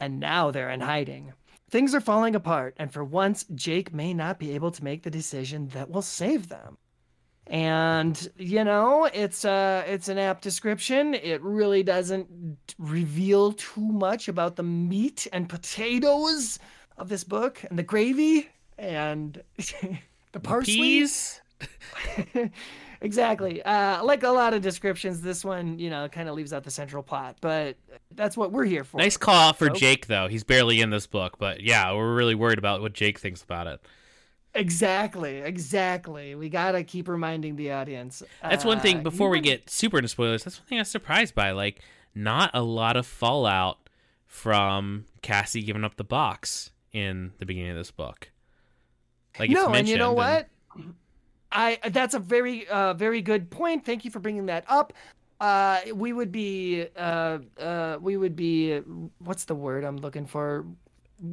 and 0.00 0.18
now 0.18 0.50
they're 0.50 0.70
in 0.70 0.80
hiding. 0.80 1.34
Things 1.70 1.94
are 1.94 2.00
falling 2.00 2.34
apart, 2.34 2.74
and 2.78 2.92
for 2.92 3.04
once, 3.04 3.44
Jake 3.54 3.94
may 3.94 4.12
not 4.12 4.40
be 4.40 4.54
able 4.54 4.72
to 4.72 4.82
make 4.82 5.04
the 5.04 5.10
decision 5.10 5.68
that 5.68 5.88
will 5.88 6.02
save 6.02 6.48
them. 6.48 6.78
And 7.46 8.30
you 8.36 8.64
know, 8.64 9.08
it's 9.12 9.44
a 9.44 9.84
it's 9.86 10.08
an 10.08 10.18
apt 10.18 10.42
description. 10.42 11.14
It 11.14 11.40
really 11.42 11.82
doesn't 11.82 12.28
reveal 12.78 13.52
too 13.52 13.80
much 13.80 14.28
about 14.28 14.56
the 14.56 14.62
meat 14.62 15.26
and 15.32 15.48
potatoes 15.48 16.58
of 16.96 17.08
this 17.08 17.24
book 17.24 17.62
and 17.68 17.78
the 17.78 17.82
gravy 17.82 18.48
and 18.76 19.42
the 20.32 20.40
parsley. 20.40 20.74
peas. 20.74 21.40
exactly. 23.00 23.62
Uh, 23.62 24.04
like 24.04 24.22
a 24.22 24.28
lot 24.30 24.54
of 24.54 24.62
descriptions, 24.62 25.20
this 25.20 25.44
one, 25.44 25.78
you 25.78 25.90
know, 25.90 26.08
kind 26.08 26.28
of 26.28 26.34
leaves 26.34 26.52
out 26.52 26.64
the 26.64 26.70
central 26.70 27.02
plot, 27.02 27.36
but 27.40 27.76
that's 28.14 28.36
what 28.36 28.52
we're 28.52 28.64
here 28.64 28.84
for. 28.84 28.98
Nice 28.98 29.16
call 29.16 29.34
out 29.34 29.58
for 29.58 29.68
So- 29.68 29.74
Jake 29.74 30.06
though. 30.06 30.28
He's 30.28 30.44
barely 30.44 30.80
in 30.80 30.90
this 30.90 31.06
book, 31.06 31.38
but 31.38 31.60
yeah, 31.62 31.92
we're 31.94 32.14
really 32.14 32.34
worried 32.34 32.58
about 32.58 32.80
what 32.80 32.92
Jake 32.92 33.18
thinks 33.18 33.42
about 33.42 33.66
it. 33.66 33.80
Exactly, 34.54 35.38
exactly. 35.38 36.34
We 36.34 36.48
gotta 36.48 36.82
keep 36.82 37.06
reminding 37.08 37.54
the 37.56 37.70
audience. 37.72 38.22
That's 38.42 38.64
one 38.64 38.80
thing 38.80 38.98
Uh, 38.98 39.02
before 39.02 39.28
we 39.28 39.40
get 39.40 39.70
super 39.70 39.98
into 39.98 40.08
spoilers. 40.08 40.42
That's 40.42 40.58
one 40.58 40.66
thing 40.66 40.78
I 40.78 40.80
was 40.80 40.90
surprised 40.90 41.34
by. 41.36 41.52
Like, 41.52 41.80
not 42.16 42.50
a 42.52 42.62
lot 42.62 42.96
of 42.96 43.06
fallout 43.06 43.78
from 44.26 45.06
Cassie 45.22 45.62
giving 45.62 45.84
up 45.84 45.96
the 45.96 46.04
box 46.04 46.72
in 46.92 47.32
the 47.38 47.46
beginning 47.46 47.70
of 47.70 47.76
this 47.76 47.92
book. 47.92 48.30
Like, 49.38 49.50
it's 49.50 49.60
no, 49.60 49.68
and 49.72 49.88
you 49.88 49.96
know 49.96 50.12
what? 50.12 50.48
I 51.52 51.78
that's 51.90 52.14
a 52.14 52.18
very 52.18 52.66
uh 52.68 52.94
very 52.94 53.22
good 53.22 53.50
point. 53.50 53.84
Thank 53.84 54.04
you 54.04 54.10
for 54.10 54.20
bringing 54.20 54.46
that 54.46 54.64
up. 54.68 54.92
Uh, 55.40 55.80
we 55.94 56.12
would 56.12 56.30
be 56.30 56.86
uh 56.96 57.38
uh 57.58 57.98
we 58.00 58.16
would 58.16 58.36
be 58.36 58.78
what's 59.18 59.44
the 59.44 59.54
word 59.54 59.84
I'm 59.84 59.96
looking 59.96 60.26
for? 60.26 60.66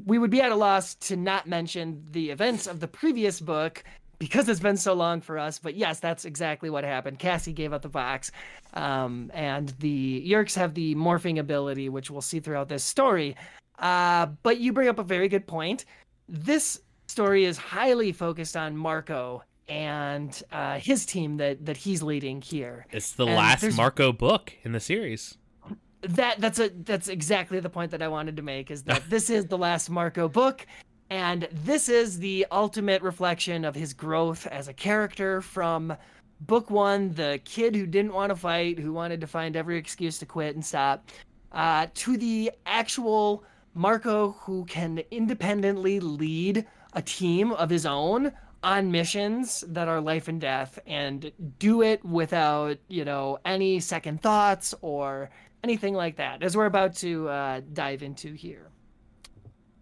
We 0.06 0.18
would 0.18 0.32
be 0.32 0.42
at 0.42 0.52
a 0.52 0.56
loss 0.56 0.96
to 0.96 1.16
not 1.16 1.48
mention 1.48 2.06
the 2.12 2.30
events 2.32 2.68
of 2.68 2.80
the 2.80 2.88
previous 2.88 3.40
book 3.40 3.84
because 4.20 4.50
it's 4.50 4.60
been 4.60 4.78
so 4.78 4.94
long 4.94 5.22
for 5.22 5.38
us. 5.38 5.60
But 5.60 5.76
yes, 5.76 6.00
that's 6.00 6.26
exactly 6.26 6.70
what 6.70 6.84
happened. 6.84 7.20
Cassie 7.20 7.54
gave 7.54 7.74
up 7.74 7.82
the 7.84 7.90
box, 7.90 8.32
um, 8.74 9.32
and 9.34 9.70
the 9.80 10.28
Yeerks 10.28 10.56
have 10.56 10.74
the 10.74 10.96
morphing 10.96 11.40
ability, 11.40 11.90
which 11.90 12.10
we'll 12.10 12.22
see 12.22 12.40
throughout 12.40 12.70
this 12.70 12.84
story. 12.84 13.36
Uh, 13.80 14.26
but 14.44 14.60
you 14.60 14.74
bring 14.74 14.88
up 14.88 15.00
a 15.00 15.04
very 15.04 15.28
good 15.28 15.46
point. 15.48 15.86
This 16.28 16.82
story 17.08 17.46
is 17.46 17.58
highly 17.58 18.12
focused 18.12 18.58
on 18.58 18.76
Marco 18.76 19.44
and 19.70 20.42
uh, 20.52 20.80
his 20.80 21.06
team 21.06 21.38
that 21.38 21.66
that 21.66 21.78
he's 21.78 22.02
leading 22.04 22.42
here. 22.42 22.86
It's 22.92 23.14
the 23.14 23.26
and 23.26 23.36
last 23.36 23.76
Marco 23.76 24.12
book 24.12 24.54
in 24.64 24.72
the 24.72 24.80
series. 24.80 25.38
That 26.02 26.40
that's 26.40 26.60
a 26.60 26.70
that's 26.70 27.08
exactly 27.08 27.60
the 27.60 27.70
point 27.70 27.92
that 27.92 28.02
I 28.02 28.08
wanted 28.08 28.38
to 28.38 28.44
make 28.44 28.72
is 28.72 28.84
that 28.84 29.04
this 29.10 29.30
is 29.30 29.46
the 29.48 29.58
last 29.58 29.90
Marco 29.90 30.28
book. 30.28 30.66
And 31.10 31.48
this 31.52 31.88
is 31.88 32.20
the 32.20 32.46
ultimate 32.52 33.02
reflection 33.02 33.64
of 33.64 33.76
his 33.76 33.94
growth 33.94 34.46
as 34.48 34.68
a 34.68 34.74
character 34.74 35.42
from 35.42 35.96
book 36.42 36.70
one, 36.70 37.14
the 37.14 37.40
kid 37.46 37.76
who 37.76 37.86
didn't 37.86 38.14
want 38.14 38.30
to 38.30 38.36
fight, 38.36 38.78
who 38.78 38.92
wanted 38.92 39.22
to 39.22 39.28
find 39.28 39.56
every 39.56 39.78
excuse 39.78 40.18
to 40.20 40.26
quit 40.26 40.56
and 40.56 40.66
stop, 40.66 41.10
uh, 41.54 41.88
to 41.94 42.18
the 42.18 42.52
actual 42.66 43.44
Marco 43.74 44.32
who 44.42 44.66
can 44.66 45.02
independently 45.12 46.00
lead 46.00 46.66
a 46.94 47.02
team 47.02 47.52
of 47.54 47.70
his 47.70 47.86
own 47.86 48.34
on 48.68 48.92
missions 48.92 49.64
that 49.70 49.88
are 49.88 50.02
life 50.02 50.28
and 50.28 50.42
death 50.42 50.78
and 50.86 51.32
do 51.58 51.82
it 51.82 52.04
without, 52.04 52.78
you 52.90 53.06
know, 53.06 53.40
any 53.46 53.80
second 53.80 54.22
thoughts 54.22 54.76
or 54.82 55.30
anything 55.64 55.94
like 55.94 56.18
that, 56.18 56.44
as 56.44 56.58
we're 56.58 56.66
about 56.66 56.94
to 56.94 57.30
uh, 57.30 57.62
dive 57.72 58.04
into 58.04 58.34
here. 58.34 58.70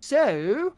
So, 0.02 0.76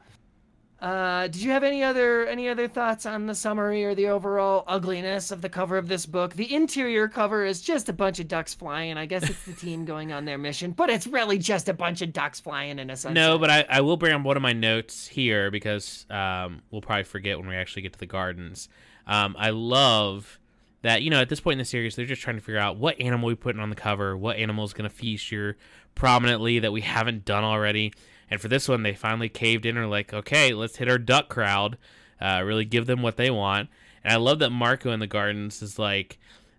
uh, 0.80 1.28
did 1.28 1.42
you 1.42 1.50
have 1.52 1.64
any 1.64 1.84
other 1.84 2.28
any 2.28 2.48
other 2.48 2.68
thoughts 2.68 3.08
on 3.08 3.26
the 3.26 3.34
summary 3.34 3.84
or 3.84 3.96
the 3.96 4.08
overall 4.08 4.64
ugliness 4.68 5.32
of 5.32 5.42
the 5.42 5.50
cover 5.50 5.76
of 5.76 5.88
this 5.88 6.06
book? 6.06 6.36
The 6.36 6.54
interior 6.54 7.08
cover 7.08 7.46
is 7.46 7.62
just 7.62 7.90
a 7.90 7.94
bunch 7.94 8.20
of 8.20 8.28
ducks 8.28 8.54
flying. 8.54 8.96
I 8.96 9.08
guess 9.08 9.28
it's 9.28 9.44
the 9.44 9.54
team 9.66 9.86
going 9.86 10.12
on 10.12 10.26
their 10.26 10.38
mission, 10.38 10.72
but 10.72 10.92
it's 10.92 11.08
really 11.08 11.40
just 11.40 11.68
a 11.68 11.74
bunch 11.74 12.04
of 12.04 12.14
ducks 12.14 12.40
flying 12.40 12.78
in 12.78 12.92
a 12.92 12.96
sunset. 12.96 13.16
No, 13.16 13.40
but 13.40 13.50
I, 13.50 13.66
I 13.68 13.82
will 13.82 13.98
bring 13.98 14.14
up 14.14 14.22
one 14.22 14.38
of 14.38 14.44
my 14.44 14.54
notes 14.54 15.08
here 15.08 15.50
because 15.50 16.06
um, 16.12 16.62
we'll 16.70 16.82
probably 16.82 17.06
forget 17.06 17.40
when 17.40 17.48
we 17.48 17.56
actually 17.56 17.82
get 17.82 17.94
to 17.94 18.00
the 18.00 18.06
gardens. 18.06 18.70
Um, 19.08 19.36
I 19.40 19.50
love 19.50 20.40
that 20.84 21.02
you 21.02 21.10
know 21.10 21.20
at 21.20 21.30
this 21.30 21.40
point 21.40 21.54
in 21.54 21.60
the 21.60 21.66
series 21.66 21.96
they're 21.96 22.06
just 22.06 22.22
trying 22.22 22.36
to 22.36 22.42
figure 22.42 22.60
out 22.60 22.78
what 22.78 23.02
animal 23.02 23.28
we 23.28 23.36
putting 23.36 23.62
on 23.62 23.72
the 23.72 23.76
cover, 23.76 24.16
what 24.16 24.38
animal 24.38 24.64
is 24.64 24.74
going 24.74 24.88
to 24.88 24.96
feature 24.96 25.58
prominently 25.96 26.60
that 26.60 26.72
we 26.72 26.82
haven't 26.82 27.26
done 27.26 27.44
already. 27.44 27.94
And 28.30 28.42
for 28.42 28.48
this 28.48 28.68
one, 28.68 28.84
they 28.84 28.94
finally 28.94 29.30
caved 29.30 29.66
in. 29.66 29.78
Are 29.78 29.88
like, 29.88 30.14
okay, 30.14 30.54
let's 30.54 30.78
hit 30.78 30.90
our 30.90 30.98
duck 30.98 31.30
crowd. 31.30 31.78
Uh, 32.20 32.42
really 32.44 32.66
give 32.66 32.86
them 32.86 33.02
what 33.02 33.18
they 33.18 33.30
want. 33.30 33.70
And 34.04 34.14
I 34.14 34.18
love 34.18 34.40
that 34.40 34.50
Marco 34.50 34.92
in 34.92 35.00
the 35.00 35.08
gardens 35.08 35.62
is 35.62 35.78
like, 35.78 36.18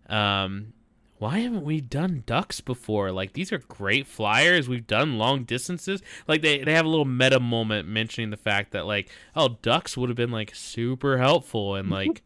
um, 0.09 0.73
why 1.19 1.41
haven't 1.41 1.65
we 1.65 1.81
done 1.81 2.23
ducks 2.27 2.61
before? 2.61 3.11
Like 3.11 3.33
these 3.33 3.53
are 3.53 3.59
great 3.59 4.07
flyers. 4.07 4.69
We've 4.69 4.87
done 4.87 5.19
long 5.19 5.45
distances. 5.45 6.01
Like 6.27 6.43
they, 6.43 6.63
they 6.63 6.75
have 6.75 6.87
a 6.87 6.89
little 6.89 7.05
meta 7.05 7.41
moment 7.41 7.89
mentioning 7.89 8.31
the 8.31 8.37
fact 8.37 8.73
that 8.73 8.87
like, 8.87 9.11
oh, 9.35 9.59
ducks 9.63 9.97
would 9.97 10.09
have 10.09 10.17
been 10.17 10.31
like 10.31 10.55
super 10.55 11.19
helpful 11.19 11.75
and 11.75 11.91
like 11.91 12.23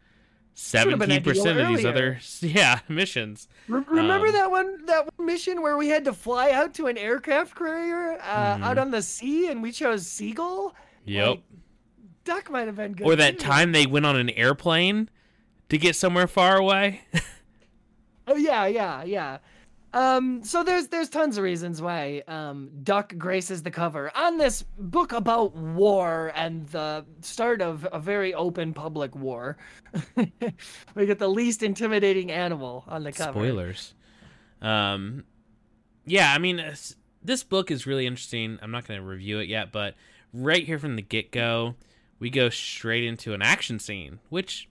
seventeen 0.55 1.23
percent 1.23 1.59
of 1.59 1.69
these 1.69 1.85
other 1.85 2.19
yeah 2.41 2.81
missions. 2.89 3.49
remember 3.69 4.27
um, 4.27 4.33
that 4.33 4.51
one 4.51 4.87
that 4.87 5.09
one 5.17 5.27
mission 5.27 5.63
where 5.63 5.77
we 5.77 5.89
had 5.89 6.05
to 6.05 6.13
fly 6.13 6.51
out 6.51 6.75
to 6.75 6.87
an 6.87 6.99
aircraft 6.99 7.57
carrier 7.57 8.19
uh, 8.21 8.55
mm-hmm. 8.55 8.65
out 8.65 8.79
on 8.79 8.91
the 8.91 9.03
sea 9.03 9.49
and 9.49 9.63
we 9.63 9.73
chose 9.73 10.07
seagull. 10.07 10.75
Yep. 11.05 11.29
Like, 11.29 11.43
duck 12.25 12.51
might 12.51 12.67
have 12.67 12.77
been 12.77 12.93
good. 12.93 13.07
Or 13.07 13.17
that 13.17 13.39
too. 13.39 13.47
time 13.47 13.73
they 13.73 13.87
went 13.87 14.07
on 14.07 14.17
an 14.17 14.31
airplane 14.31 15.09
to 15.69 15.79
get 15.79 15.97
somewhere 15.97 16.27
far 16.27 16.57
away. 16.57 17.03
oh 18.27 18.37
yeah, 18.37 18.67
yeah, 18.67 19.03
yeah. 19.05 19.39
Um, 19.95 20.43
so 20.43 20.65
there's 20.65 20.89
there's 20.89 21.11
tons 21.11 21.37
of 21.37 21.45
reasons 21.45 21.83
why 21.83 22.23
um, 22.27 22.71
Duck 22.83 23.15
graces 23.19 23.63
the 23.63 23.71
cover 23.71 24.11
on 24.17 24.39
this 24.39 24.65
book 24.79 25.13
about 25.13 25.55
war 25.55 26.33
and 26.35 26.67
the 26.69 27.05
start 27.21 27.61
of 27.61 27.87
a 27.93 28.01
very 28.01 28.33
open 28.33 28.73
public 28.73 29.15
war. 29.15 29.59
we 30.17 31.07
get 31.07 31.19
the 31.19 31.29
least 31.29 31.63
intimidating 31.63 32.31
animal 32.33 32.85
on 32.89 33.03
the 33.03 33.13
cover. 33.13 33.33
Spoilers. 33.33 33.95
Um, 34.63 35.25
yeah, 36.07 36.33
I 36.33 36.39
mean 36.39 36.63
this 37.23 37.45
book 37.45 37.71
is 37.71 37.87
really 37.87 38.07
interesting. 38.07 38.59
I'm 38.63 38.71
not 38.71 38.87
going 38.87 38.99
to 38.99 39.07
review 39.07 39.41
it 39.41 39.49
yet, 39.49 39.73
but 39.73 39.95
right 40.33 40.65
here 40.65 40.79
from 40.79 40.97
the 40.97 41.03
get 41.03 41.31
go, 41.31 41.75
we 42.19 42.31
go 42.31 42.49
straight 42.49 43.05
into 43.05 43.35
an 43.35 43.43
action 43.43 43.79
scene, 43.79 44.21
which 44.31 44.69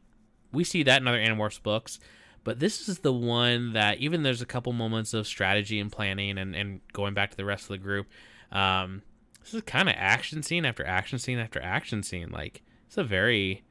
we 0.51 0.63
see 0.63 0.81
that 0.83 1.01
in 1.01 1.07
other 1.07 1.19
Animorphs 1.19 1.61
books 1.61 1.99
but 2.43 2.59
this 2.59 2.89
is 2.89 2.99
the 2.99 3.13
one 3.13 3.73
that 3.73 3.99
even 3.99 4.23
there's 4.23 4.41
a 4.41 4.45
couple 4.45 4.73
moments 4.73 5.13
of 5.13 5.27
strategy 5.27 5.79
and 5.79 5.91
planning 5.91 6.37
and, 6.37 6.55
and 6.55 6.81
going 6.93 7.13
back 7.13 7.31
to 7.31 7.37
the 7.37 7.45
rest 7.45 7.63
of 7.63 7.69
the 7.69 7.77
group. 7.77 8.07
Um, 8.51 9.03
this 9.41 9.53
is 9.53 9.61
kind 9.61 9.89
of 9.89 9.95
action 9.97 10.43
scene 10.43 10.65
after 10.65 10.85
action 10.85 11.19
scene 11.19 11.39
after 11.39 11.61
action 11.61 12.03
scene. 12.03 12.31
Like 12.31 12.63
it's 12.87 12.97
a 12.97 13.03
very 13.03 13.63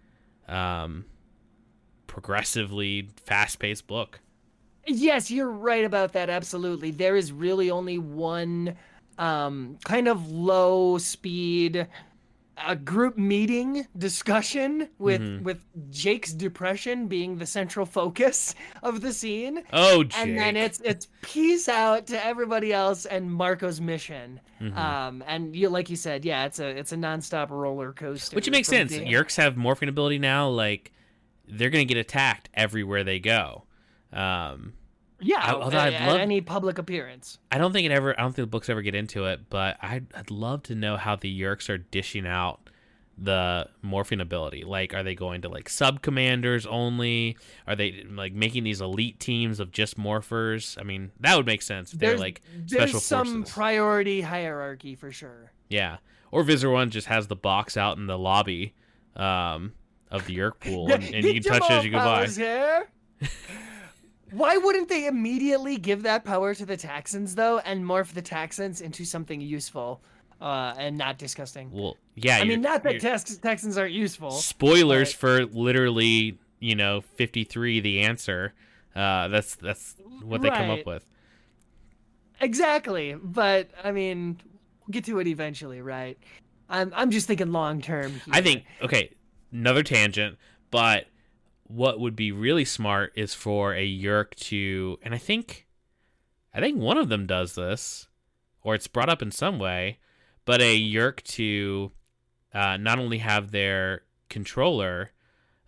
um, 0.48 1.04
progressively 2.06 3.08
fast 3.24 3.58
paced 3.58 3.86
book. 3.86 4.20
Yes, 4.86 5.30
you're 5.30 5.50
right 5.50 5.84
about 5.84 6.12
that. 6.14 6.30
Absolutely. 6.30 6.90
There 6.90 7.16
is 7.16 7.32
really 7.32 7.70
only 7.70 7.98
one 7.98 8.76
um, 9.18 9.78
kind 9.84 10.08
of 10.08 10.30
low 10.30 10.98
speed 10.98 11.86
a 12.66 12.76
group 12.76 13.16
meeting 13.16 13.86
discussion 13.96 14.88
with 14.98 15.20
mm-hmm. 15.20 15.44
with 15.44 15.60
Jake's 15.90 16.32
depression 16.32 17.06
being 17.06 17.36
the 17.38 17.46
central 17.46 17.86
focus 17.86 18.54
of 18.82 19.00
the 19.00 19.12
scene. 19.12 19.62
Oh, 19.72 20.04
Jake. 20.04 20.18
and 20.18 20.38
then 20.38 20.56
it's 20.56 20.80
it's 20.80 21.08
peace 21.22 21.68
out 21.68 22.06
to 22.08 22.24
everybody 22.24 22.72
else 22.72 23.06
and 23.06 23.30
Marco's 23.30 23.80
mission. 23.80 24.40
Mm-hmm. 24.60 24.78
Um, 24.78 25.24
and 25.26 25.54
you 25.54 25.68
like 25.68 25.90
you 25.90 25.96
said, 25.96 26.24
yeah, 26.24 26.44
it's 26.44 26.58
a 26.58 26.66
it's 26.66 26.92
a 26.92 26.96
nonstop 26.96 27.50
roller 27.50 27.92
coaster. 27.92 28.34
Which 28.34 28.50
makes 28.50 28.68
sense. 28.68 28.92
Yeerks 28.92 29.36
have 29.36 29.54
morphing 29.54 29.88
ability 29.88 30.18
now. 30.18 30.48
Like 30.48 30.92
they're 31.48 31.70
gonna 31.70 31.84
get 31.84 31.98
attacked 31.98 32.48
everywhere 32.54 33.04
they 33.04 33.18
go. 33.18 33.64
Um, 34.12 34.74
yeah, 35.20 35.52
although 35.54 35.78
at, 35.78 35.94
I'd 35.94 36.06
love, 36.08 36.20
any 36.20 36.40
public 36.40 36.78
appearance. 36.78 37.38
I 37.50 37.58
don't 37.58 37.72
think 37.72 37.86
it 37.86 37.92
ever. 37.92 38.18
I 38.18 38.22
don't 38.22 38.32
think 38.32 38.44
the 38.44 38.50
books 38.50 38.68
ever 38.68 38.82
get 38.82 38.94
into 38.94 39.26
it, 39.26 39.48
but 39.48 39.76
I'd, 39.82 40.06
I'd 40.14 40.30
love 40.30 40.62
to 40.64 40.74
know 40.74 40.96
how 40.96 41.16
the 41.16 41.40
Yeerks 41.40 41.68
are 41.68 41.78
dishing 41.78 42.26
out 42.26 42.60
the 43.20 43.68
morphing 43.84 44.20
ability. 44.20 44.64
Like, 44.64 44.94
are 44.94 45.02
they 45.02 45.14
going 45.14 45.42
to 45.42 45.48
like 45.48 45.68
sub 45.68 46.02
commanders 46.02 46.66
only? 46.66 47.36
Are 47.66 47.76
they 47.76 48.04
like 48.08 48.32
making 48.32 48.64
these 48.64 48.80
elite 48.80 49.20
teams 49.20 49.60
of 49.60 49.70
just 49.70 49.98
morphers? 49.98 50.80
I 50.80 50.84
mean, 50.84 51.12
that 51.20 51.36
would 51.36 51.46
make 51.46 51.62
sense. 51.62 51.92
If 51.92 51.98
they're 51.98 52.16
like 52.16 52.40
special 52.66 52.92
there's 52.92 53.04
some 53.04 53.44
priority 53.44 54.22
hierarchy 54.22 54.94
for 54.94 55.12
sure. 55.12 55.52
Yeah, 55.68 55.98
or 56.30 56.42
Visser 56.42 56.70
One 56.70 56.90
just 56.90 57.06
has 57.08 57.26
the 57.26 57.36
box 57.36 57.76
out 57.76 57.98
in 57.98 58.06
the 58.06 58.18
lobby 58.18 58.74
um, 59.16 59.74
of 60.10 60.26
the 60.26 60.36
Yeerk 60.36 60.58
pool, 60.60 60.90
and, 60.92 61.04
and 61.04 61.24
you 61.24 61.40
can 61.40 61.42
touch 61.42 61.70
it 61.70 61.70
as 61.70 61.84
you 61.84 61.90
go 61.90 61.98
by. 61.98 62.26
Why 64.32 64.56
wouldn't 64.56 64.88
they 64.88 65.06
immediately 65.06 65.76
give 65.76 66.02
that 66.04 66.24
power 66.24 66.54
to 66.54 66.66
the 66.66 66.76
Taxxons 66.76 67.34
though, 67.34 67.58
and 67.58 67.84
morph 67.84 68.12
the 68.12 68.22
Taxxons 68.22 68.80
into 68.80 69.04
something 69.04 69.40
useful, 69.40 70.00
uh, 70.40 70.74
and 70.78 70.96
not 70.96 71.18
disgusting? 71.18 71.70
Well, 71.72 71.96
yeah. 72.14 72.38
I 72.38 72.44
mean, 72.44 72.60
not 72.60 72.82
that 72.84 73.00
Tex- 73.00 73.38
Taxxons 73.38 73.78
aren't 73.78 73.92
useful. 73.92 74.30
Spoilers 74.30 75.12
for 75.12 75.46
literally, 75.46 76.38
you 76.58 76.74
know, 76.74 77.00
fifty 77.00 77.44
three. 77.44 77.80
The 77.80 78.00
answer. 78.00 78.52
Uh, 78.94 79.28
that's 79.28 79.54
that's 79.56 79.96
what 80.22 80.42
they 80.42 80.48
right. 80.48 80.58
come 80.58 80.70
up 80.70 80.86
with. 80.86 81.04
Exactly, 82.40 83.14
but 83.14 83.68
I 83.84 83.92
mean, 83.92 84.40
we'll 84.80 84.92
get 84.92 85.04
to 85.04 85.18
it 85.18 85.26
eventually, 85.26 85.82
right? 85.82 86.18
I'm 86.68 86.92
I'm 86.94 87.10
just 87.10 87.26
thinking 87.26 87.52
long 87.52 87.80
term. 87.82 88.20
I 88.30 88.40
think 88.40 88.64
okay, 88.82 89.10
another 89.52 89.82
tangent, 89.82 90.38
but 90.70 91.06
what 91.70 92.00
would 92.00 92.16
be 92.16 92.32
really 92.32 92.64
smart 92.64 93.12
is 93.14 93.32
for 93.32 93.74
a 93.74 93.86
Yeerk 93.86 94.34
to, 94.34 94.98
and 95.02 95.14
I 95.14 95.18
think, 95.18 95.66
I 96.52 96.60
think 96.60 96.78
one 96.78 96.98
of 96.98 97.08
them 97.08 97.26
does 97.26 97.54
this, 97.54 98.08
or 98.62 98.74
it's 98.74 98.88
brought 98.88 99.08
up 99.08 99.22
in 99.22 99.30
some 99.30 99.58
way, 99.58 99.98
but 100.44 100.60
a 100.60 100.76
Yeerk 100.76 101.22
to 101.22 101.92
uh, 102.52 102.76
not 102.76 102.98
only 102.98 103.18
have 103.18 103.52
their 103.52 104.02
controller 104.28 105.12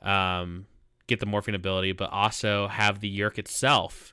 um, 0.03 0.67
get 1.07 1.21
the 1.21 1.27
morphing 1.27 1.55
ability, 1.55 1.93
but 1.93 2.11
also 2.11 2.67
have 2.67 3.01
the 3.01 3.19
Yeerk 3.19 3.39
itself 3.39 4.13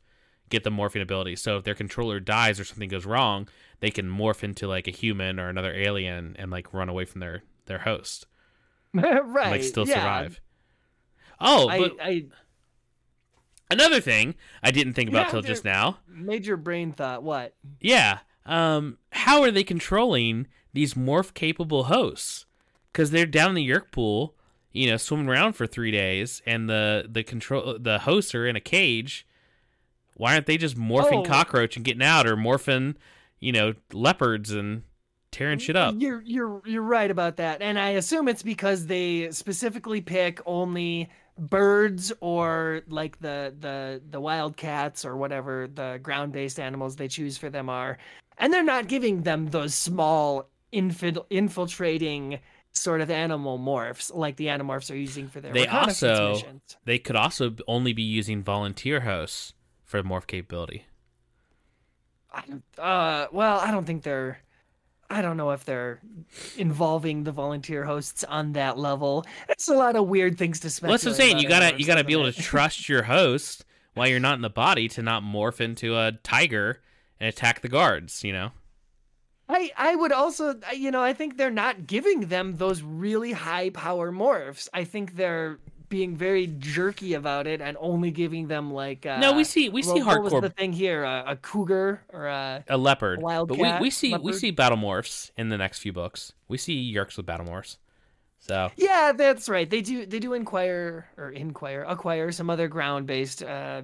get 0.50 0.64
the 0.64 0.72
morphing 0.72 1.02
ability. 1.02 1.36
So 1.36 1.58
if 1.58 1.64
their 1.64 1.76
controller 1.76 2.20
dies 2.20 2.60
or 2.60 2.66
something 2.66 2.90
goes 2.90 3.06
wrong, 3.06 3.48
they 3.80 3.90
can 3.90 4.10
morph 4.10 4.44
into 4.44 4.68
like 4.68 4.88
a 4.88 4.92
human 4.92 5.40
or 5.40 5.50
another 5.50 5.74
alien 5.74 6.36
and 6.38 6.52
like 6.52 6.74
run 6.74 6.90
away 6.90 7.06
from 7.06 7.22
their 7.22 7.44
their 7.66 7.80
host. 7.80 8.28
right. 8.94 9.24
And, 9.24 9.52
like 9.52 9.64
still 9.64 9.88
yeah. 9.88 9.96
survive. 9.96 10.42
Oh, 11.42 11.68
but 11.68 11.96
I, 12.02 12.10
I, 12.10 12.26
another 13.72 14.02
thing 14.02 14.36
I 14.62 14.72
didn't 14.72 14.94
think 14.94 15.10
about 15.10 15.28
yeah, 15.28 15.32
till 15.32 15.42
just 15.42 15.64
now. 15.64 16.00
Major 16.08 16.58
brain 16.58 16.92
thought. 16.92 17.24
What? 17.24 17.56
Yeah. 17.80 18.20
Um. 18.46 18.98
How 19.12 19.42
are 19.42 19.52
they 19.52 19.64
controlling 19.64 20.48
these 20.74 20.94
morph 20.94 21.34
capable 21.34 21.86
hosts? 21.86 22.46
Because 22.92 23.12
they're 23.12 23.26
down 23.26 23.50
in 23.50 23.56
the 23.56 23.70
Yeerk 23.70 23.92
pool, 23.92 24.36
you 24.72 24.90
know, 24.90 24.98
swimming 24.98 25.30
around 25.30 25.54
for 25.54 25.68
three 25.68 25.92
days, 25.92 26.42
and 26.46 26.70
the 26.70 27.08
the 27.10 27.24
control 27.24 27.78
the 27.80 28.00
hosts 28.00 28.34
are 28.36 28.48
in 28.48 28.56
a 28.56 28.62
cage. 28.62 29.26
Why 30.16 30.34
aren't 30.34 30.48
they 30.48 30.58
just 30.58 30.78
morphing 30.78 31.22
oh. 31.22 31.24
cockroach 31.24 31.78
and 31.78 31.86
getting 31.86 32.04
out, 32.04 32.28
or 32.28 32.36
morphing, 32.36 32.96
you 33.40 33.54
know, 33.54 33.74
leopards 33.94 34.52
and 34.52 34.84
tearing 35.32 35.60
shit 35.60 35.76
up? 35.76 35.96
You're 35.98 36.22
you're 36.24 36.62
you're 36.66 36.82
right 36.82 37.10
about 37.10 37.38
that, 37.38 37.62
and 37.62 37.80
I 37.80 37.92
assume 37.92 38.28
it's 38.28 38.44
because 38.44 38.88
they 38.88 39.32
specifically 39.32 40.02
pick 40.02 40.42
only 40.46 41.10
birds 41.40 42.12
or 42.20 42.82
like 42.88 43.20
the 43.20 43.54
the 43.60 44.02
the 44.10 44.20
wild 44.20 44.58
cats 44.58 45.06
or 45.06 45.16
whatever 45.18 45.68
the 45.74 46.00
ground-based 46.04 46.60
animals 46.60 46.98
they 46.98 47.08
choose 47.08 47.38
for 47.38 47.50
them 47.50 47.70
are 47.70 47.98
and 48.38 48.52
they're 48.54 48.64
not 48.64 48.88
giving 48.88 49.24
them 49.24 49.48
those 49.48 49.74
small 49.74 50.50
infil- 50.74 51.26
infiltrating 51.30 52.40
sort 52.72 53.02
of 53.02 53.10
animal 53.10 53.58
morphs, 53.58 54.14
like 54.14 54.36
the 54.38 54.46
animorphs 54.46 54.92
are 54.92 54.96
using 54.96 55.28
for 55.28 55.42
their 55.42 55.52
They 55.52 55.66
also- 55.68 56.34
missions. 56.34 56.78
They 56.86 57.00
could 57.00 57.16
also 57.16 57.56
only 57.68 57.94
be 57.94 58.04
using 58.04 58.44
volunteer 58.44 59.00
hosts 59.02 59.54
for 59.84 60.02
morph 60.04 60.28
capability. 60.28 60.86
I 62.32 62.44
don't- 62.48 62.64
Uh, 62.78 63.28
well, 63.32 63.60
I 63.60 63.72
don't 63.72 63.86
think 63.86 64.04
they're. 64.04 64.40
I 65.12 65.22
don't 65.22 65.38
know 65.38 65.52
if 65.52 65.66
they're 65.66 66.00
involving 66.58 67.24
the 67.24 67.32
volunteer 67.32 67.84
hosts 67.84 68.24
on 68.24 68.54
that 68.54 68.78
level. 68.78 69.26
It's 69.48 69.68
a 69.68 69.74
lot 69.74 69.96
of 69.96 70.08
weird 70.08 70.38
things 70.38 70.60
to 70.62 70.66
Well, 70.68 70.72
speculate. 70.72 70.92
that's 71.02 71.06
what 71.06 71.12
I'm 71.12 71.16
saying. 71.18 71.40
You 71.40 71.50
gotta 71.50 71.80
you 71.80 71.86
gotta 71.86 72.04
be 72.04 72.14
able 72.14 72.32
to 72.32 72.42
trust 72.42 72.88
your 72.88 73.04
host 73.04 73.66
while 73.96 74.08
you're 74.08 74.20
not 74.20 74.36
in 74.36 74.42
the 74.42 74.50
body 74.50 74.88
to 74.90 75.02
not 75.02 75.24
morph 75.24 75.60
into 75.60 75.98
a 75.98 76.12
tiger 76.24 76.80
and 77.20 77.28
attack 77.28 77.62
the 77.62 77.70
guards. 77.70 78.24
You 78.24 78.34
know. 78.34 78.52
I 79.48 79.72
I 79.76 79.96
would 79.96 80.12
also 80.12 80.60
you 80.76 80.92
know 80.92 81.02
I 81.02 81.14
think 81.14 81.38
they're 81.38 81.50
not 81.50 81.88
giving 81.88 82.28
them 82.28 82.58
those 82.58 82.84
really 82.84 83.32
high 83.32 83.72
power 83.72 84.12
morphs. 84.12 84.68
I 84.76 84.84
think 84.84 85.16
they're 85.16 85.58
being 85.90 86.16
very 86.16 86.48
jerky 86.48 87.14
about 87.16 87.48
it 87.48 87.62
and 87.62 87.76
only 87.80 88.12
giving 88.12 88.48
them 88.48 88.72
like 88.72 89.06
uh, 89.06 89.20
no, 89.20 89.34
we 89.34 89.44
see 89.44 89.70
we 89.70 89.82
see 89.82 90.02
what 90.02 90.24
was 90.24 90.34
hardcore 90.34 90.42
the 90.42 90.50
thing 90.50 90.72
here 90.72 91.04
a, 91.04 91.24
a 91.28 91.36
cougar 91.36 92.02
or 92.10 92.28
a 92.28 92.64
a 92.68 92.78
leopard, 92.78 93.20
but 93.22 93.58
we, 93.58 93.72
we 93.80 93.90
see 93.90 94.16
we 94.16 94.34
see 94.34 94.52
battle 94.52 94.78
morphs 94.78 95.32
in 95.38 95.50
the 95.50 95.58
next 95.58 95.80
few 95.80 95.92
books. 95.92 96.34
We 96.48 96.58
see 96.58 96.94
Yeerks 96.94 97.18
with 97.18 97.26
battle 97.26 97.46
morphs. 97.46 97.78
So 98.42 98.72
yeah 98.78 99.12
that's 99.12 99.50
right 99.50 99.70
they 99.70 99.82
do 99.82 100.06
they 100.06 100.20
do 100.20 100.34
inquire 100.34 101.10
or 101.18 101.30
inquire 101.32 101.84
acquire 101.84 102.32
some 102.32 102.50
other 102.50 102.70
ground 102.70 103.06
based 103.06 103.44
uh 103.44 103.82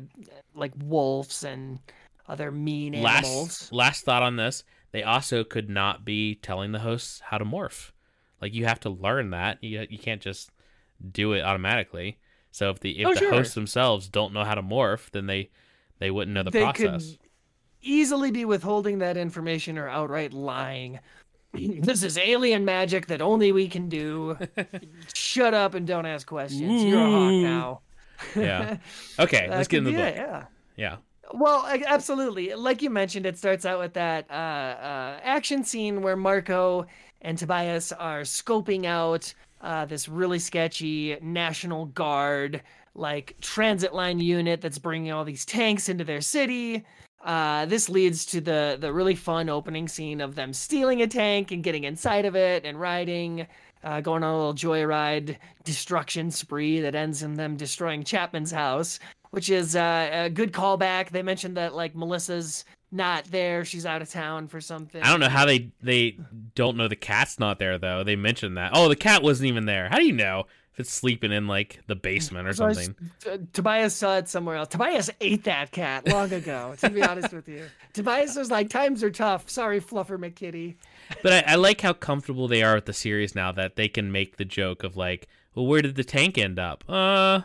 like 0.53 0.71
wolves 0.81 1.43
and 1.43 1.79
other 2.27 2.51
mean 2.51 2.95
animals. 2.95 3.69
last 3.71 3.73
last 3.73 4.05
thought 4.05 4.23
on 4.23 4.37
this, 4.37 4.63
they 4.91 5.03
also 5.03 5.43
could 5.43 5.69
not 5.69 6.05
be 6.05 6.35
telling 6.35 6.71
the 6.71 6.79
hosts 6.79 7.19
how 7.19 7.37
to 7.37 7.45
morph. 7.45 7.91
Like 8.41 8.53
you 8.53 8.65
have 8.65 8.79
to 8.81 8.89
learn 8.89 9.31
that. 9.31 9.63
You 9.63 9.85
you 9.89 9.99
can't 9.99 10.21
just 10.21 10.51
do 11.11 11.33
it 11.33 11.41
automatically. 11.41 12.17
So 12.51 12.69
if 12.69 12.79
the 12.79 12.99
if 12.99 13.07
Oh, 13.07 13.13
the 13.13 13.19
sure. 13.19 13.31
hosts 13.31 13.53
themselves 13.53 14.07
don't 14.09 14.33
know 14.33 14.43
how 14.43 14.55
to 14.55 14.63
morph, 14.63 15.09
then 15.11 15.25
they 15.27 15.49
they 15.99 16.11
wouldn't 16.11 16.33
know 16.33 16.43
the 16.43 16.51
they 16.51 16.61
process. 16.61 17.11
could 17.11 17.19
easily 17.81 18.31
be 18.31 18.45
withholding 18.45 18.99
that 18.99 19.17
information 19.17 19.77
or 19.77 19.87
outright 19.89 20.33
lying. 20.33 20.99
This 21.53 22.03
is 22.03 22.17
alien 22.17 22.65
magic 22.65 23.07
that 23.07 23.21
only 23.21 23.53
we 23.53 23.69
can 23.69 23.87
do. 23.87 24.37
Shut 25.13 25.53
up 25.53 25.73
and 25.73 25.87
don't 25.87 26.05
ask 26.05 26.27
questions. 26.27 26.83
You're 26.83 26.99
a 26.99 27.09
hawk 27.09 27.31
now. 27.31 27.81
Yeah. 28.35 28.77
Okay, 29.19 29.47
let's 29.49 29.69
get 29.69 29.77
in 29.79 29.83
the 29.85 29.91
book. 29.91 29.99
it, 30.01 30.15
yeah. 30.17 30.45
Yeah. 30.75 30.97
Well, 31.33 31.65
absolutely. 31.87 32.53
Like 32.55 32.81
you 32.81 32.89
mentioned, 32.89 33.25
it 33.25 33.37
starts 33.37 33.65
out 33.65 33.79
with 33.79 33.93
that 33.93 34.29
uh, 34.29 34.33
uh, 34.33 35.19
action 35.23 35.63
scene 35.63 36.01
where 36.01 36.17
Marco 36.17 36.85
and 37.21 37.37
Tobias 37.37 37.93
are 37.93 38.21
scoping 38.21 38.85
out 38.85 39.33
uh, 39.65 39.83
this 39.85 40.07
really 40.07 40.39
sketchy 40.39 41.17
National 41.21 41.87
Guard 41.87 42.61
like 42.93 43.35
transit 43.41 43.93
line 43.93 44.19
unit 44.19 44.61
that's 44.61 44.77
bringing 44.77 45.11
all 45.11 45.25
these 45.25 45.43
tanks 45.43 45.89
into 45.89 46.03
their 46.03 46.21
city. 46.21 46.85
Uh, 47.23 47.65
this 47.65 47.89
leads 47.89 48.25
to 48.27 48.39
the 48.39 48.77
the 48.79 48.93
really 48.93 49.15
fun 49.15 49.49
opening 49.49 49.87
scene 49.87 50.21
of 50.21 50.35
them 50.35 50.53
stealing 50.53 51.01
a 51.01 51.07
tank 51.07 51.51
and 51.51 51.63
getting 51.63 51.83
inside 51.83 52.25
of 52.25 52.35
it 52.35 52.63
and 52.63 52.79
riding, 52.79 53.47
uh, 53.83 53.99
going 53.99 54.23
on 54.23 54.33
a 54.33 54.37
little 54.37 54.53
joyride 54.53 55.35
destruction 55.63 56.29
spree 56.29 56.79
that 56.79 56.93
ends 56.93 57.23
in 57.23 57.33
them 57.33 57.57
destroying 57.57 58.03
Chapman's 58.03 58.51
house 58.51 58.99
which 59.35 59.49
is 59.49 59.75
uh, 59.75 60.09
a 60.13 60.29
good 60.29 60.53
callback. 60.53 61.09
They 61.09 61.21
mentioned 61.21 61.57
that 61.57 61.75
like 61.75 61.93
Melissa's 61.93 62.63
not 62.95 63.25
there; 63.25 63.63
she's 63.65 63.85
out 63.85 64.01
of 64.01 64.09
town 64.09 64.47
for 64.47 64.59
something. 64.61 65.01
I 65.01 65.11
don't 65.11 65.19
know 65.19 65.29
how 65.29 65.45
they 65.45 65.71
they 65.81 66.17
don't 66.55 66.77
know 66.77 66.87
the 66.87 66.95
cat's 66.95 67.39
not 67.39 67.59
there 67.59 67.77
though. 67.77 68.03
They 68.03 68.15
mentioned 68.15 68.57
that. 68.57 68.71
Oh, 68.73 68.89
the 68.89 68.95
cat 68.95 69.21
wasn't 69.21 69.47
even 69.49 69.65
there. 69.65 69.89
How 69.89 69.97
do 69.97 70.05
you 70.05 70.13
know 70.13 70.45
if 70.73 70.79
it's 70.81 70.91
sleeping 70.91 71.31
in 71.31 71.47
like 71.47 71.81
the 71.87 71.95
basement 71.95 72.47
or 72.47 72.53
So 72.53 72.65
I 72.65 72.69
s- 72.71 72.85
something? 72.85 73.09
T- 73.23 73.45
Tobias 73.53 73.95
saw 73.95 74.17
it 74.17 74.27
somewhere 74.27 74.55
else. 74.57 74.69
Tobias 74.69 75.09
ate 75.21 75.43
that 75.45 75.71
cat 75.71 76.07
long 76.07 76.31
ago. 76.33 76.75
to 76.79 76.89
be 76.89 77.03
honest 77.03 77.31
with 77.33 77.47
you, 77.47 77.65
Tobias 77.93 78.35
was 78.35 78.49
like, 78.51 78.69
"Times 78.69 79.03
are 79.03 79.11
tough. 79.11 79.49
Sorry, 79.49 79.79
Fluffer 79.79 80.17
McKitty." 80.17 80.75
But 81.21 81.33
I, 81.47 81.53
I 81.53 81.55
like 81.55 81.81
how 81.81 81.93
comfortable 81.93 82.47
they 82.47 82.63
are 82.63 82.75
with 82.75 82.85
the 82.85 82.93
series 82.93 83.35
now 83.35 83.51
that 83.51 83.75
they 83.75 83.87
can 83.87 84.11
make 84.11 84.37
the 84.37 84.45
joke 84.45 84.83
of 84.83 84.97
like, 84.97 85.27
well, 85.53 85.65
where 85.67 85.81
did 85.81 85.95
the 85.95 86.03
tank 86.03 86.37
end 86.37 86.57
up? 86.59 86.83
Uh, 86.89 87.41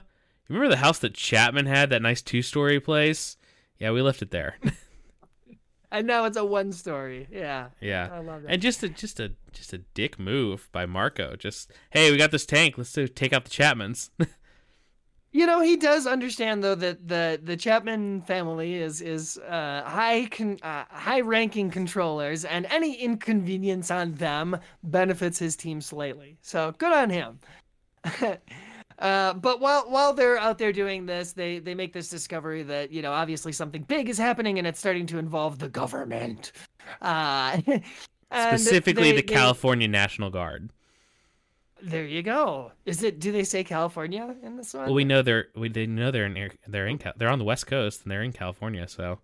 remember 0.49 0.69
the 0.69 0.79
house 0.79 0.99
that 1.01 1.15
Chapman 1.15 1.67
had, 1.67 1.91
that 1.91 2.03
nice 2.03 2.23
two 2.23 2.43
story 2.43 2.81
place? 2.81 3.37
Yeah, 3.79 3.93
we 3.93 4.03
left 4.03 4.23
it 4.23 4.31
there. 4.31 4.57
And 5.93 6.07
now 6.07 6.25
it's 6.25 6.37
a 6.37 6.45
one 6.45 6.73
story. 6.73 7.27
Yeah, 7.31 7.69
yeah. 7.81 8.09
I 8.13 8.21
love 8.21 8.43
that. 8.43 8.53
And 8.53 8.63
just 8.63 8.83
a 8.83 8.89
just 8.89 9.19
a 9.19 9.33
just 9.53 9.73
a 9.73 9.79
dick 9.79 10.19
move 10.19 10.69
by 10.73 10.87
Marco. 10.87 11.37
Just 11.37 11.73
hey, 11.91 12.11
we 12.11 12.17
got 12.17 12.31
this 12.31 12.47
tank. 12.47 12.79
Let's 12.79 12.93
do, 12.93 13.09
take 13.09 13.33
out 13.33 13.45
the 13.45 13.51
Chapmans. 13.51 14.11
You 15.33 15.47
know, 15.47 15.61
he 15.61 15.77
does 15.77 16.09
understand 16.09 16.65
though 16.65 16.75
that 16.75 17.07
the 17.07 17.41
the 17.41 17.57
Chapman 17.57 18.23
family 18.23 18.75
is 18.75 19.01
is 19.01 19.39
uh, 19.39 19.83
high 19.87 20.27
con- 20.27 20.59
uh, 20.61 20.85
high 20.91 21.21
ranking 21.21 21.71
controllers, 21.71 22.45
and 22.45 22.67
any 22.67 22.95
inconvenience 22.95 23.93
on 23.93 24.15
them 24.15 24.59
benefits 24.83 25.39
his 25.39 25.55
team 25.55 25.81
slightly. 25.81 26.37
So 26.41 26.75
good 26.79 26.93
on 26.93 27.11
him. 27.11 27.39
uh, 29.01 29.33
but 29.35 29.61
while 29.61 29.83
while 29.91 30.13
they're 30.13 30.39
out 30.39 30.59
there 30.59 30.73
doing 30.73 31.07
this, 31.07 31.33
they 31.33 31.59
they 31.59 31.75
make 31.75 31.93
this 31.93 32.09
discovery 32.09 32.63
that 32.65 32.91
you 32.93 33.03
know 33.03 33.13
obviously 33.13 33.53
something 33.53 33.83
big 33.83 34.09
is 34.09 34.19
happening, 34.19 34.59
and 34.59 34.67
it's 34.67 34.79
starting 34.79 35.07
to 35.07 35.19
involve 35.19 35.59
the 35.59 35.69
government. 35.69 36.53
Uh, 37.01 37.59
Specifically, 38.33 39.11
they- 39.11 39.21
the 39.21 39.27
they- 39.27 39.35
California 39.35 39.89
National 39.89 40.31
Guard. 40.31 40.71
There 41.83 42.05
you 42.05 42.23
go. 42.23 42.73
Is 42.85 43.03
it? 43.03 43.21
Do 43.21 43.33
they 43.33 43.43
say 43.45 43.65
California 43.65 44.35
in 44.43 44.57
this 44.59 44.75
one? 44.75 44.85
Well, 44.85 44.95
we 44.95 45.05
know 45.05 45.23
they're 45.23 45.47
we 45.57 45.71
they 45.71 45.87
know 45.87 46.11
they're 46.11 46.27
in 46.27 46.51
they're 46.69 46.87
in 46.87 47.01
they're 47.17 47.31
on 47.31 47.39
the 47.39 47.45
West 47.47 47.67
Coast 47.67 48.03
and 48.03 48.13
they're 48.13 48.23
in 48.23 48.33
California. 48.33 48.87
So 48.87 49.19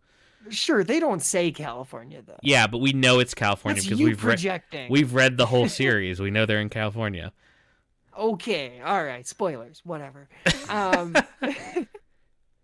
Sure, 0.49 0.83
they 0.85 0.99
don't 1.01 1.21
say 1.21 1.51
California 1.51 2.23
though. 2.27 2.39
yeah, 2.43 2.67
but 2.67 2.79
we 2.79 2.93
know 2.93 3.19
it's 3.19 3.35
California 3.35 3.75
That's 3.83 3.87
because 3.89 4.01
we've 4.03 4.25
read 4.25 4.63
we've 4.89 5.13
read 5.13 5.37
the 5.37 5.45
whole 5.47 5.69
series. 5.83 6.19
we 6.19 6.31
know 6.31 6.47
they're 6.47 6.61
in 6.61 6.71
California. 6.71 7.31
Okay, 8.19 8.81
all 8.85 9.05
right. 9.05 9.27
Spoilers, 9.27 9.83
whatever. 9.85 10.29
Um, 10.69 11.15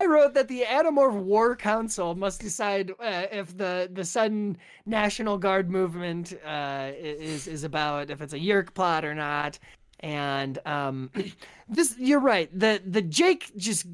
I 0.02 0.06
wrote 0.06 0.34
that 0.34 0.48
the 0.48 0.62
Animorph 0.62 1.14
War 1.14 1.54
Council 1.54 2.16
must 2.16 2.40
decide 2.40 2.90
uh, 2.98 3.26
if 3.30 3.56
the 3.56 3.88
the 3.92 4.04
sudden 4.04 4.58
National 4.84 5.38
Guard 5.38 5.70
movement 5.70 6.32
uh, 6.44 6.90
is 6.98 7.46
is 7.46 7.62
about 7.62 8.10
if 8.10 8.20
it's 8.20 8.32
a 8.32 8.38
Yeerk 8.38 8.74
plot 8.74 9.04
or 9.04 9.14
not. 9.14 9.60
And 10.00 10.58
um, 10.66 11.10
this, 11.68 11.94
you're 11.96 12.18
right. 12.18 12.50
The 12.58 12.82
the 12.84 13.02
Jake 13.02 13.52
just 13.56 13.86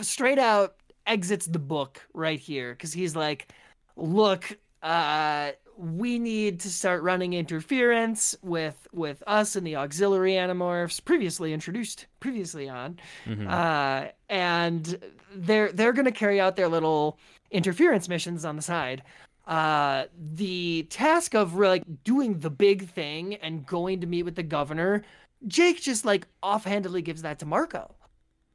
straight 0.00 0.38
out 0.38 0.76
exits 1.06 1.46
the 1.46 1.58
book 1.58 2.06
right 2.14 2.38
here 2.38 2.72
because 2.72 2.92
he's 2.92 3.16
like, 3.16 3.48
look, 3.96 4.56
uh, 4.84 5.50
we 5.78 6.18
need 6.18 6.60
to 6.60 6.70
start 6.70 7.02
running 7.02 7.34
interference 7.34 8.34
with 8.42 8.88
with 8.92 9.22
us 9.26 9.56
and 9.56 9.66
the 9.66 9.76
auxiliary 9.76 10.32
animorphs 10.32 11.04
previously 11.04 11.52
introduced 11.52 12.06
previously 12.20 12.68
on. 12.68 12.98
Mhm. 13.26 13.46
uh, 13.50 14.10
and 14.30 14.98
they're 15.34 15.70
they're 15.72 15.92
going 15.92 16.06
to 16.06 16.12
carry 16.12 16.40
out 16.40 16.56
their 16.56 16.68
little 16.68 17.18
interference 17.50 18.08
missions 18.08 18.44
on 18.44 18.56
the 18.56 18.62
side. 18.62 19.02
Uh 19.46 20.06
the 20.34 20.84
task 20.90 21.34
of 21.34 21.54
like 21.54 21.84
doing 22.04 22.40
the 22.40 22.50
big 22.50 22.88
thing 22.88 23.34
and 23.36 23.64
going 23.66 24.00
to 24.00 24.06
meet 24.06 24.24
with 24.24 24.34
the 24.34 24.42
governor 24.42 25.02
jake 25.46 25.80
just 25.80 26.04
like 26.04 26.26
offhandedly 26.42 27.02
gives 27.02 27.22
that 27.22 27.38
to 27.38 27.46
marco. 27.46 27.94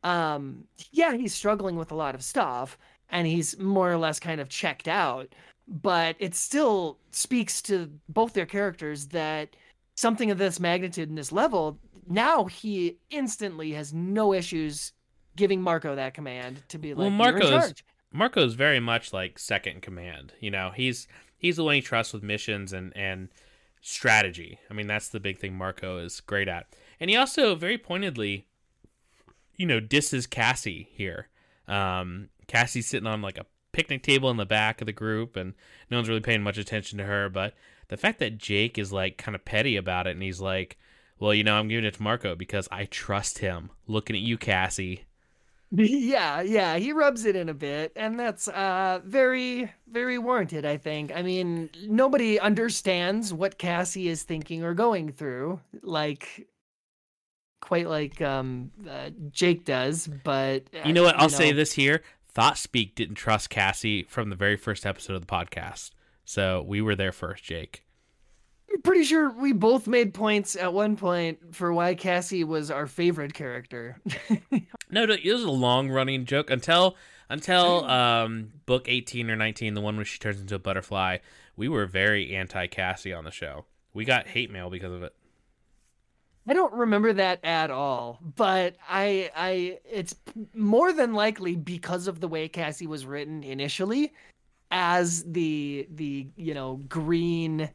Um 0.03 0.65
yeah 0.91 1.13
he's 1.15 1.33
struggling 1.33 1.75
with 1.77 1.91
a 1.91 1.95
lot 1.95 2.15
of 2.15 2.23
stuff 2.23 2.77
and 3.09 3.27
he's 3.27 3.57
more 3.59 3.91
or 3.91 3.97
less 3.97 4.19
kind 4.19 4.41
of 4.41 4.49
checked 4.49 4.87
out 4.87 5.33
but 5.67 6.15
it 6.19 6.35
still 6.35 6.97
speaks 7.11 7.61
to 7.61 7.89
both 8.09 8.33
their 8.33 8.45
characters 8.45 9.07
that 9.07 9.55
something 9.95 10.31
of 10.31 10.37
this 10.37 10.59
magnitude 10.59 11.09
and 11.09 11.17
this 11.17 11.31
level 11.31 11.77
now 12.07 12.45
he 12.45 12.97
instantly 13.09 13.71
has 13.73 13.93
no 13.93 14.33
issues 14.33 14.93
giving 15.35 15.61
marco 15.61 15.95
that 15.95 16.13
command 16.13 16.61
to 16.67 16.77
be 16.77 16.93
like 16.93 16.99
Well, 16.99 17.09
Marco's- 17.09 17.73
Marco's 18.11 18.53
very 18.55 18.79
much 18.79 19.13
like 19.13 19.39
second 19.39 19.81
command. 19.81 20.33
You 20.39 20.51
know, 20.51 20.71
he's 20.75 21.07
he's 21.37 21.55
the 21.55 21.63
one 21.63 21.75
he 21.75 21.81
trusts 21.81 22.11
with 22.13 22.23
missions 22.23 22.73
and 22.73 22.91
and 22.95 23.29
strategy. 23.81 24.59
I 24.69 24.73
mean, 24.73 24.87
that's 24.87 25.09
the 25.09 25.19
big 25.19 25.39
thing 25.39 25.55
Marco 25.55 25.97
is 25.97 26.19
great 26.19 26.47
at. 26.47 26.67
And 26.99 27.09
he 27.09 27.15
also 27.15 27.55
very 27.55 27.77
pointedly, 27.77 28.47
you 29.55 29.65
know, 29.65 29.79
disses 29.79 30.27
Cassie 30.27 30.89
here. 30.91 31.29
Um, 31.67 32.29
Cassie's 32.47 32.87
sitting 32.87 33.07
on 33.07 33.21
like 33.21 33.37
a 33.37 33.45
picnic 33.71 34.03
table 34.03 34.29
in 34.29 34.37
the 34.37 34.45
back 34.45 34.81
of 34.81 34.85
the 34.85 34.93
group, 34.93 35.35
and 35.35 35.53
no 35.89 35.97
one's 35.97 36.09
really 36.09 36.21
paying 36.21 36.43
much 36.43 36.57
attention 36.57 36.97
to 36.97 37.05
her. 37.05 37.29
But 37.29 37.53
the 37.89 37.97
fact 37.97 38.19
that 38.19 38.37
Jake 38.37 38.77
is 38.77 38.91
like 38.91 39.17
kind 39.17 39.35
of 39.35 39.45
petty 39.45 39.75
about 39.75 40.07
it, 40.07 40.11
and 40.11 40.23
he's 40.23 40.41
like, 40.41 40.77
"Well, 41.19 41.33
you 41.33 41.43
know, 41.43 41.55
I'm 41.55 41.67
giving 41.67 41.85
it 41.85 41.95
to 41.95 42.03
Marco 42.03 42.35
because 42.35 42.67
I 42.71 42.85
trust 42.85 43.39
him." 43.39 43.71
Looking 43.87 44.15
at 44.15 44.21
you, 44.21 44.37
Cassie. 44.37 45.05
yeah 45.73 46.41
yeah 46.41 46.75
he 46.75 46.91
rubs 46.91 47.23
it 47.23 47.33
in 47.33 47.47
a 47.47 47.53
bit 47.53 47.93
and 47.95 48.19
that's 48.19 48.49
uh 48.49 48.99
very 49.05 49.71
very 49.89 50.17
warranted 50.17 50.65
i 50.65 50.75
think 50.75 51.13
i 51.15 51.21
mean 51.21 51.69
nobody 51.87 52.37
understands 52.37 53.33
what 53.33 53.57
cassie 53.57 54.09
is 54.09 54.23
thinking 54.23 54.65
or 54.65 54.73
going 54.73 55.13
through 55.13 55.57
like 55.81 56.45
quite 57.61 57.87
like 57.87 58.21
um, 58.21 58.71
uh, 58.89 59.11
Jake 59.31 59.63
does, 59.63 60.07
but 60.07 60.63
uh, 60.73 60.85
You 60.85 60.93
know 60.93 61.03
what? 61.03 61.17
I'll 61.17 61.29
say 61.29 61.53
this 61.53 61.71
here. 61.71 62.01
Thought 62.33 62.57
Speak 62.57 62.95
didn't 62.95 63.15
trust 63.15 63.49
Cassie 63.49 64.03
from 64.03 64.29
the 64.29 64.35
very 64.35 64.55
first 64.55 64.85
episode 64.85 65.15
of 65.15 65.21
the 65.21 65.27
podcast. 65.27 65.91
So 66.23 66.63
we 66.65 66.81
were 66.81 66.95
there 66.95 67.11
first, 67.11 67.43
Jake. 67.43 67.83
I'm 68.71 68.81
pretty 68.81 69.03
sure 69.03 69.29
we 69.31 69.51
both 69.51 69.85
made 69.85 70.13
points 70.13 70.55
at 70.55 70.73
one 70.73 70.95
point 70.95 71.53
for 71.53 71.73
why 71.73 71.93
Cassie 71.93 72.45
was 72.45 72.71
our 72.71 72.87
favorite 72.87 73.33
character. 73.33 73.99
no, 74.89 75.05
no, 75.05 75.13
it 75.13 75.25
was 75.25 75.43
a 75.43 75.51
long 75.51 75.89
running 75.89 76.25
joke 76.25 76.49
until 76.49 76.95
until 77.29 77.85
um, 77.85 78.51
book 78.65 78.85
18 78.87 79.29
or 79.29 79.35
19, 79.35 79.73
the 79.73 79.81
one 79.81 79.95
where 79.95 80.05
she 80.05 80.19
turns 80.19 80.39
into 80.39 80.55
a 80.55 80.59
butterfly. 80.59 81.17
We 81.57 81.67
were 81.67 81.85
very 81.85 82.35
anti 82.35 82.67
Cassie 82.67 83.13
on 83.13 83.25
the 83.25 83.31
show. 83.31 83.65
We 83.93 84.05
got 84.05 84.27
hate 84.27 84.51
mail 84.51 84.69
because 84.69 84.93
of 84.93 85.03
it. 85.03 85.13
I 86.47 86.53
don't 86.53 86.73
remember 86.73 87.13
that 87.13 87.39
at 87.43 87.69
all, 87.69 88.19
but 88.35 88.75
I 88.89 89.29
I 89.35 89.79
it's 89.89 90.15
more 90.53 90.91
than 90.91 91.13
likely 91.13 91.55
because 91.55 92.07
of 92.07 92.19
the 92.19 92.27
way 92.27 92.47
Cassie 92.47 92.87
was 92.87 93.05
written 93.05 93.43
initially 93.43 94.13
as 94.71 95.23
the 95.23 95.87
the 95.91 96.27
you 96.35 96.53
know 96.53 96.81
green 96.89 97.69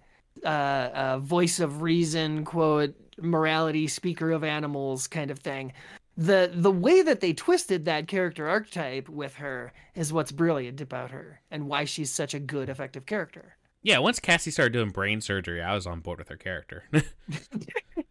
uh, 0.44 0.48
uh 0.48 1.18
voice 1.18 1.60
of 1.60 1.82
reason 1.82 2.44
quote 2.44 2.94
morality 3.20 3.86
speaker 3.86 4.32
of 4.32 4.42
animals 4.42 5.06
kind 5.06 5.30
of 5.30 5.38
thing. 5.38 5.72
The 6.16 6.50
the 6.52 6.72
way 6.72 7.02
that 7.02 7.20
they 7.20 7.34
twisted 7.34 7.84
that 7.84 8.08
character 8.08 8.48
archetype 8.48 9.08
with 9.08 9.36
her 9.36 9.72
is 9.94 10.12
what's 10.12 10.32
brilliant 10.32 10.80
about 10.80 11.12
her 11.12 11.40
and 11.50 11.68
why 11.68 11.84
she's 11.84 12.10
such 12.10 12.34
a 12.34 12.40
good 12.40 12.68
effective 12.68 13.06
character. 13.06 13.56
Yeah 13.82 13.98
once 14.00 14.18
cassie 14.18 14.50
started 14.50 14.72
doing 14.72 14.90
brain 14.90 15.20
surgery 15.20 15.62
i 15.62 15.72
was 15.72 15.86
on 15.86 16.00
board 16.00 16.18
with 16.18 16.28
her 16.28 16.36
character 16.36 16.82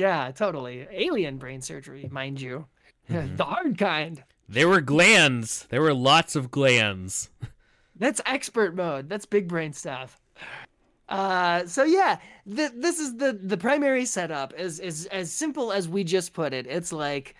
Yeah, 0.00 0.30
totally. 0.30 0.86
Alien 0.90 1.36
brain 1.36 1.60
surgery, 1.60 2.08
mind 2.10 2.40
you. 2.40 2.66
Mm-hmm. 3.10 3.34
the 3.36 3.44
hard 3.44 3.76
kind. 3.76 4.22
There 4.48 4.68
were 4.68 4.80
glands. 4.80 5.66
There 5.68 5.80
were 5.80 5.94
lots 5.94 6.36
of 6.36 6.48
glands. 6.48 7.28
That's 7.96 8.20
expert 8.24 8.76
mode. 8.76 9.08
That's 9.08 9.26
big 9.26 9.48
brain 9.48 9.72
stuff. 9.72 10.20
Uh, 11.08 11.66
so 11.66 11.82
yeah, 11.82 12.18
th- 12.54 12.70
this 12.76 13.00
is 13.00 13.16
the 13.16 13.32
the 13.32 13.56
primary 13.56 14.04
setup 14.04 14.54
is 14.56 14.78
is 14.78 15.06
as 15.06 15.32
simple 15.32 15.72
as 15.72 15.88
we 15.88 16.04
just 16.04 16.32
put 16.34 16.52
it. 16.52 16.68
It's 16.68 16.92
like 16.92 17.34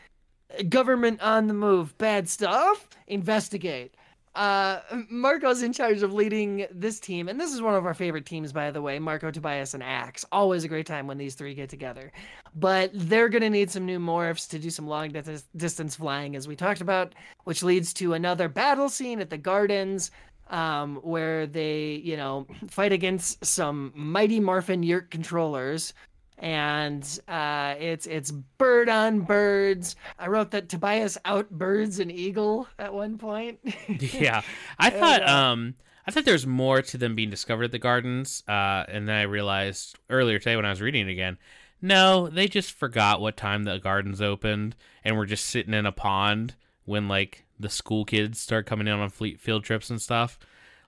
government 0.68 1.22
on 1.22 1.46
the 1.46 1.54
move, 1.54 1.96
bad 1.98 2.28
stuff, 2.28 2.88
investigate 3.06 3.94
uh, 4.34 4.80
Marco's 5.08 5.62
in 5.62 5.72
charge 5.72 6.02
of 6.02 6.12
leading 6.12 6.66
this 6.70 7.00
team, 7.00 7.28
and 7.28 7.40
this 7.40 7.52
is 7.52 7.60
one 7.60 7.74
of 7.74 7.84
our 7.84 7.94
favorite 7.94 8.26
teams, 8.26 8.52
by 8.52 8.70
the 8.70 8.80
way. 8.80 8.98
Marco, 8.98 9.30
Tobias, 9.30 9.74
and 9.74 9.82
Ax. 9.82 10.24
Always 10.30 10.62
a 10.62 10.68
great 10.68 10.86
time 10.86 11.06
when 11.06 11.18
these 11.18 11.34
three 11.34 11.54
get 11.54 11.68
together. 11.68 12.12
But 12.54 12.90
they're 12.94 13.28
gonna 13.28 13.50
need 13.50 13.70
some 13.70 13.86
new 13.86 13.98
morphs 13.98 14.48
to 14.50 14.58
do 14.58 14.70
some 14.70 14.86
long 14.86 15.10
distance 15.56 15.96
flying, 15.96 16.36
as 16.36 16.46
we 16.46 16.54
talked 16.54 16.80
about, 16.80 17.14
which 17.44 17.62
leads 17.62 17.92
to 17.94 18.14
another 18.14 18.48
battle 18.48 18.88
scene 18.88 19.20
at 19.20 19.30
the 19.30 19.38
gardens. 19.38 20.10
Um, 20.48 20.96
where 20.96 21.46
they, 21.46 22.02
you 22.02 22.16
know, 22.16 22.44
fight 22.68 22.90
against 22.90 23.44
some 23.44 23.92
mighty 23.94 24.40
Morphin 24.40 24.82
Yeerk 24.82 25.08
controllers 25.08 25.94
and 26.40 27.20
uh, 27.28 27.74
it's 27.78 28.06
it's 28.06 28.30
bird 28.30 28.88
on 28.88 29.20
birds. 29.20 29.94
I 30.18 30.28
wrote 30.28 30.50
that 30.52 30.68
Tobias 30.68 31.18
outbirds 31.24 32.00
an 32.00 32.10
eagle 32.10 32.66
at 32.78 32.92
one 32.92 33.18
point. 33.18 33.60
yeah, 33.98 34.42
I 34.78 34.90
thought 34.90 35.22
uh, 35.22 35.32
um 35.32 35.74
I 36.06 36.10
thought 36.10 36.24
there's 36.24 36.46
more 36.46 36.82
to 36.82 36.98
them 36.98 37.14
being 37.14 37.30
discovered 37.30 37.64
at 37.64 37.72
the 37.72 37.78
gardens, 37.78 38.42
uh, 38.48 38.84
and 38.88 39.06
then 39.06 39.16
I 39.16 39.22
realized 39.22 39.98
earlier 40.08 40.38
today 40.38 40.56
when 40.56 40.64
I 40.64 40.70
was 40.70 40.80
reading 40.80 41.08
it 41.08 41.12
again. 41.12 41.38
No, 41.82 42.28
they 42.28 42.46
just 42.46 42.72
forgot 42.72 43.20
what 43.20 43.36
time 43.36 43.64
the 43.64 43.78
gardens 43.78 44.20
opened, 44.20 44.76
and 45.04 45.16
we're 45.16 45.26
just 45.26 45.46
sitting 45.46 45.74
in 45.74 45.86
a 45.86 45.92
pond 45.92 46.54
when 46.84 47.08
like 47.08 47.44
the 47.58 47.70
school 47.70 48.04
kids 48.04 48.40
start 48.40 48.66
coming 48.66 48.86
in 48.86 48.94
on 48.94 49.08
fleet 49.10 49.40
field 49.40 49.64
trips 49.64 49.90
and 49.90 50.00
stuff. 50.00 50.38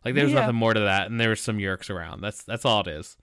Like 0.05 0.15
there's 0.15 0.33
yeah. 0.33 0.41
nothing 0.41 0.57
more 0.57 0.75
to 0.75 0.81
that, 0.81 1.11
and 1.11 1.21
there 1.21 1.31
was 1.31 1.41
some 1.41 1.59
Yeerks 1.59 1.91
around. 1.91 2.23
That's 2.23 2.43
that's 2.43 2.65
all 2.65 2.81
it 2.81 2.89
is 2.89 3.17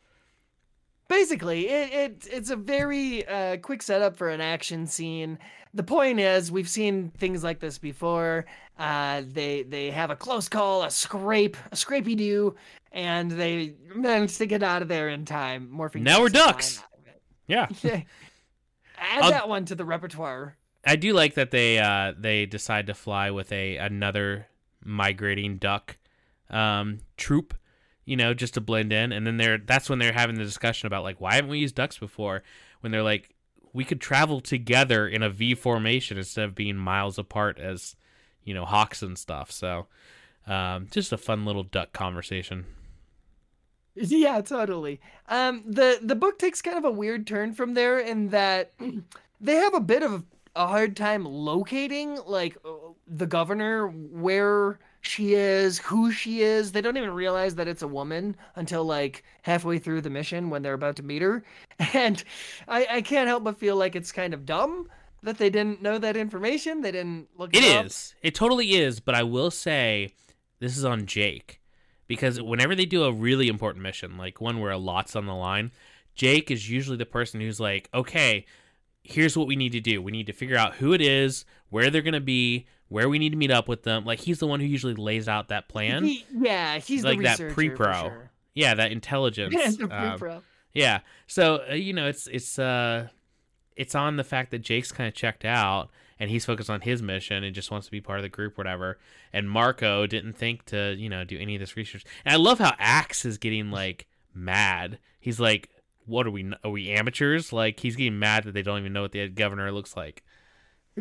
basically 1.10 1.68
it, 1.68 1.92
it 1.92 2.28
it's 2.32 2.50
a 2.50 2.56
very 2.56 3.28
uh, 3.28 3.58
quick 3.58 3.82
setup 3.82 4.16
for 4.16 4.30
an 4.30 4.40
action 4.40 4.88
scene. 4.88 5.38
The 5.74 5.84
point 5.84 6.20
is 6.20 6.52
we've 6.52 6.70
seen 6.70 7.12
things 7.18 7.44
like 7.44 7.60
this 7.60 7.78
before. 7.78 8.46
Uh, 8.78 9.24
they 9.28 9.64
they 9.64 9.92
have 9.92 10.10
a 10.10 10.16
close 10.16 10.48
call 10.48 10.84
a 10.84 10.90
scrape 10.90 11.58
a 11.74 11.76
scrapey 11.76 12.16
do 12.16 12.56
and 12.94 13.30
they 13.30 13.74
manage 13.94 14.38
to 14.38 14.46
get 14.46 14.64
out 14.64 14.82
of 14.82 14.88
there 14.88 15.10
in 15.10 15.26
time 15.26 15.70
morphing 15.74 16.02
now 16.02 16.22
we're 16.22 16.30
ducks. 16.30 16.82
yeah. 17.48 17.68
Add 17.84 19.24
I'll, 19.24 19.32
that 19.32 19.50
one 19.50 19.66
to 19.66 19.76
the 19.76 19.86
repertoire. 19.86 20.56
I 20.86 20.96
do 20.96 21.14
like 21.14 21.34
that 21.34 21.52
they 21.52 21.80
uh 21.80 22.14
they 22.18 22.46
decide 22.46 22.88
to 22.88 22.94
fly 22.94 23.32
with 23.32 23.52
a 23.52 23.78
another 23.78 24.48
migrating 24.84 25.58
duck 25.58 25.98
um 26.50 27.00
troop 27.18 27.54
you 28.10 28.16
know, 28.16 28.34
just 28.34 28.56
to 28.56 28.62
blend 28.62 28.92
in. 28.92 29.12
And 29.12 29.28
then 29.28 29.38
they're 29.38 29.60
that's 29.60 29.88
when 29.88 30.00
they're 30.00 30.12
having 30.12 30.36
the 30.36 30.44
discussion 30.44 30.88
about 30.88 31.04
like 31.04 31.22
why 31.22 31.36
haven't 31.36 31.52
we 31.52 31.60
used 31.60 31.76
ducks 31.76 32.00
before? 32.00 32.42
When 32.82 32.92
they're 32.92 33.04
like 33.04 33.36
we 33.72 33.86
could 33.86 34.02
travel 34.02 34.42
together 34.42 35.08
in 35.08 35.22
a 35.22 35.30
V 35.30 35.54
formation 35.54 36.18
instead 36.18 36.46
of 36.46 36.56
being 36.56 36.76
miles 36.76 37.20
apart 37.20 37.60
as 37.60 37.96
you 38.44 38.56
know 38.56 38.66
hawks 38.66 39.04
and 39.04 39.16
stuff. 39.16 39.52
So 39.52 39.86
um, 40.48 40.88
just 40.90 41.14
a 41.14 41.18
fun 41.18 41.46
little 41.46 41.62
duck 41.62 41.94
conversation. 41.94 42.66
Yeah, 43.94 44.42
totally. 44.42 45.00
Um, 45.28 45.64
the 45.68 46.00
the 46.02 46.16
book 46.16 46.40
takes 46.40 46.64
kind 46.64 46.80
of 46.80 46.86
a 46.86 46.92
weird 46.92 47.28
turn 47.28 47.54
from 47.54 47.76
there 47.76 48.00
in 48.00 48.30
that 48.30 48.74
they 49.40 49.54
have 49.54 49.76
a 49.76 49.80
bit 49.80 50.02
of 50.02 50.26
a 50.56 50.66
hard 50.66 50.98
time 50.98 51.26
locating 51.26 52.18
like 52.26 52.58
the 53.06 53.28
governor 53.28 53.88
where 53.88 54.80
she 55.02 55.34
is, 55.34 55.80
who 55.80 56.12
she 56.12 56.42
is. 56.42 56.72
They 56.72 56.82
don't 56.82 56.98
even 56.98 57.12
realize 57.12 57.56
that 57.56 57.68
it's 57.68 57.82
a 57.82 57.88
woman 57.88 58.36
until 58.56 58.84
like 58.84 59.24
halfway 59.44 59.80
through 59.80 60.02
the 60.02 60.10
mission 60.10 60.50
when 60.50 60.62
they're 60.62 60.74
about 60.74 60.98
to 60.98 61.04
meet 61.04 61.22
her. 61.22 61.44
And 61.94 62.22
I, 62.68 62.88
I 62.92 63.02
can't 63.02 63.30
help 63.30 63.46
but 63.46 63.58
feel 63.58 63.78
like 63.78 63.96
it's 63.96 64.12
kind 64.12 64.34
of 64.34 64.46
dumb 64.46 64.90
that 65.24 65.38
they 65.38 65.50
didn't 65.50 65.82
know 65.82 65.98
that 65.98 66.18
information. 66.18 66.82
They 66.82 66.92
didn't 66.92 67.30
look 67.38 67.56
it, 67.56 67.64
it 67.64 67.86
is. 67.86 68.16
It 68.22 68.36
totally 68.36 68.74
is, 68.74 69.00
but 69.00 69.16
I 69.16 69.24
will 69.24 69.50
say 69.50 70.14
this 70.60 70.78
is 70.78 70.84
on 70.84 71.06
Jake. 71.06 71.62
Because 72.08 72.42
whenever 72.42 72.76
they 72.76 72.86
do 72.86 73.04
a 73.04 73.12
really 73.12 73.48
important 73.48 73.84
mission, 73.84 74.18
like 74.18 74.42
one 74.42 74.60
where 74.60 74.72
a 74.72 74.78
lot's 74.78 75.16
on 75.16 75.26
the 75.26 75.34
line, 75.34 75.72
Jake 76.16 76.52
is 76.52 76.70
usually 76.70 76.98
the 76.98 77.06
person 77.06 77.40
who's 77.40 77.60
like, 77.60 77.88
okay, 77.94 78.46
here's 79.04 79.38
what 79.38 79.48
we 79.48 79.56
need 79.56 79.72
to 79.74 79.80
do. 79.80 80.02
We 80.02 80.12
need 80.12 80.28
to 80.28 80.34
figure 80.34 80.58
out 80.58 80.76
who 80.76 80.94
it 80.94 81.02
is, 81.02 81.46
where 81.70 81.90
they're 81.90 82.02
going 82.02 82.14
to 82.14 82.20
be, 82.20 82.66
where 82.90 83.08
we 83.08 83.20
need 83.20 83.30
to 83.30 83.38
meet 83.38 83.52
up 83.52 83.68
with 83.68 83.84
them. 83.84 84.04
Like 84.04 84.20
he's 84.20 84.40
the 84.40 84.48
one 84.48 84.60
who 84.60 84.66
usually 84.66 84.96
lays 84.96 85.28
out 85.30 85.48
that 85.48 85.70
plan. 85.70 86.04
He, 86.04 86.26
yeah, 86.36 86.80
he's 86.80 87.04
like 87.04 87.22
that 87.22 87.40
pre-pro. 87.54 87.94
Sure. 87.94 88.32
Yeah, 88.54 88.74
that 88.76 88.92
intelligence. 88.92 89.56
Yeah, 89.56 89.86
um, 89.86 90.10
pre-pro. 90.18 90.36
Um, 90.38 90.44
yeah. 90.74 91.00
So 91.28 91.64
uh, 91.70 91.74
you 91.74 91.94
know, 91.94 92.08
it's 92.08 92.28
it's 92.28 92.60
uh, 92.60 93.08
it's 93.76 93.96
on 93.96 94.18
the 94.18 94.24
fact 94.24 94.52
that 94.52 94.60
Jake's 94.60 94.92
kind 94.92 95.08
of 95.08 95.14
checked 95.14 95.46
out 95.46 95.90
and 96.20 96.30
he's 96.30 96.46
focused 96.46 96.70
on 96.70 96.82
his 96.82 97.02
mission 97.02 97.44
and 97.44 97.56
just 97.56 97.72
wants 97.72 97.88
to 97.88 97.92
be 97.92 98.02
part 98.02 98.20
of 98.20 98.24
the 98.24 98.30
group, 98.30 98.58
whatever. 98.58 99.00
And 99.32 99.50
Marco 99.50 100.06
didn't 100.06 100.34
think 100.34 100.66
to 100.66 100.96
you 100.98 101.10
know 101.10 101.24
do 101.24 101.38
any 101.38 101.56
of 101.56 101.60
this 101.60 101.78
research. 101.78 102.04
And 102.26 102.34
I 102.34 102.38
love 102.38 102.60
how 102.60 102.74
Ax 102.78 103.24
is 103.24 103.38
getting 103.38 103.72
like 103.72 104.08
mad. 104.34 105.00
He's 105.20 105.40
like, 105.40 105.70
"What 106.06 106.28
are 106.28 106.32
we? 106.32 106.52
Are 106.64 106.72
we 106.72 106.90
amateurs?" 106.90 107.54
Like 107.54 107.80
he's 107.80 107.96
getting 107.96 108.20
mad 108.20 108.44
that 108.46 108.54
they 108.54 108.64
don't 108.64 108.80
even 108.80 108.94
know 108.94 109.04
what 109.04 109.12
the 109.12 109.30
governor 109.30 109.72
looks 109.72 109.96
like. 109.96 110.24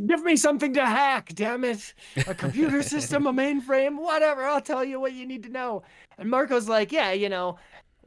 Give 0.06 0.22
me 0.22 0.36
something 0.36 0.74
to 0.74 0.84
hack, 0.84 1.32
damn 1.34 1.64
it. 1.64 1.94
A 2.26 2.34
computer 2.34 2.82
system, 2.94 3.26
a 3.26 3.32
mainframe, 3.32 3.98
whatever. 3.98 4.44
I'll 4.44 4.60
tell 4.60 4.84
you 4.84 5.00
what 5.00 5.12
you 5.12 5.26
need 5.26 5.42
to 5.44 5.48
know. 5.48 5.82
And 6.18 6.30
Marco's 6.30 6.68
like, 6.68 6.92
yeah, 6.92 7.12
you 7.12 7.28
know, 7.28 7.58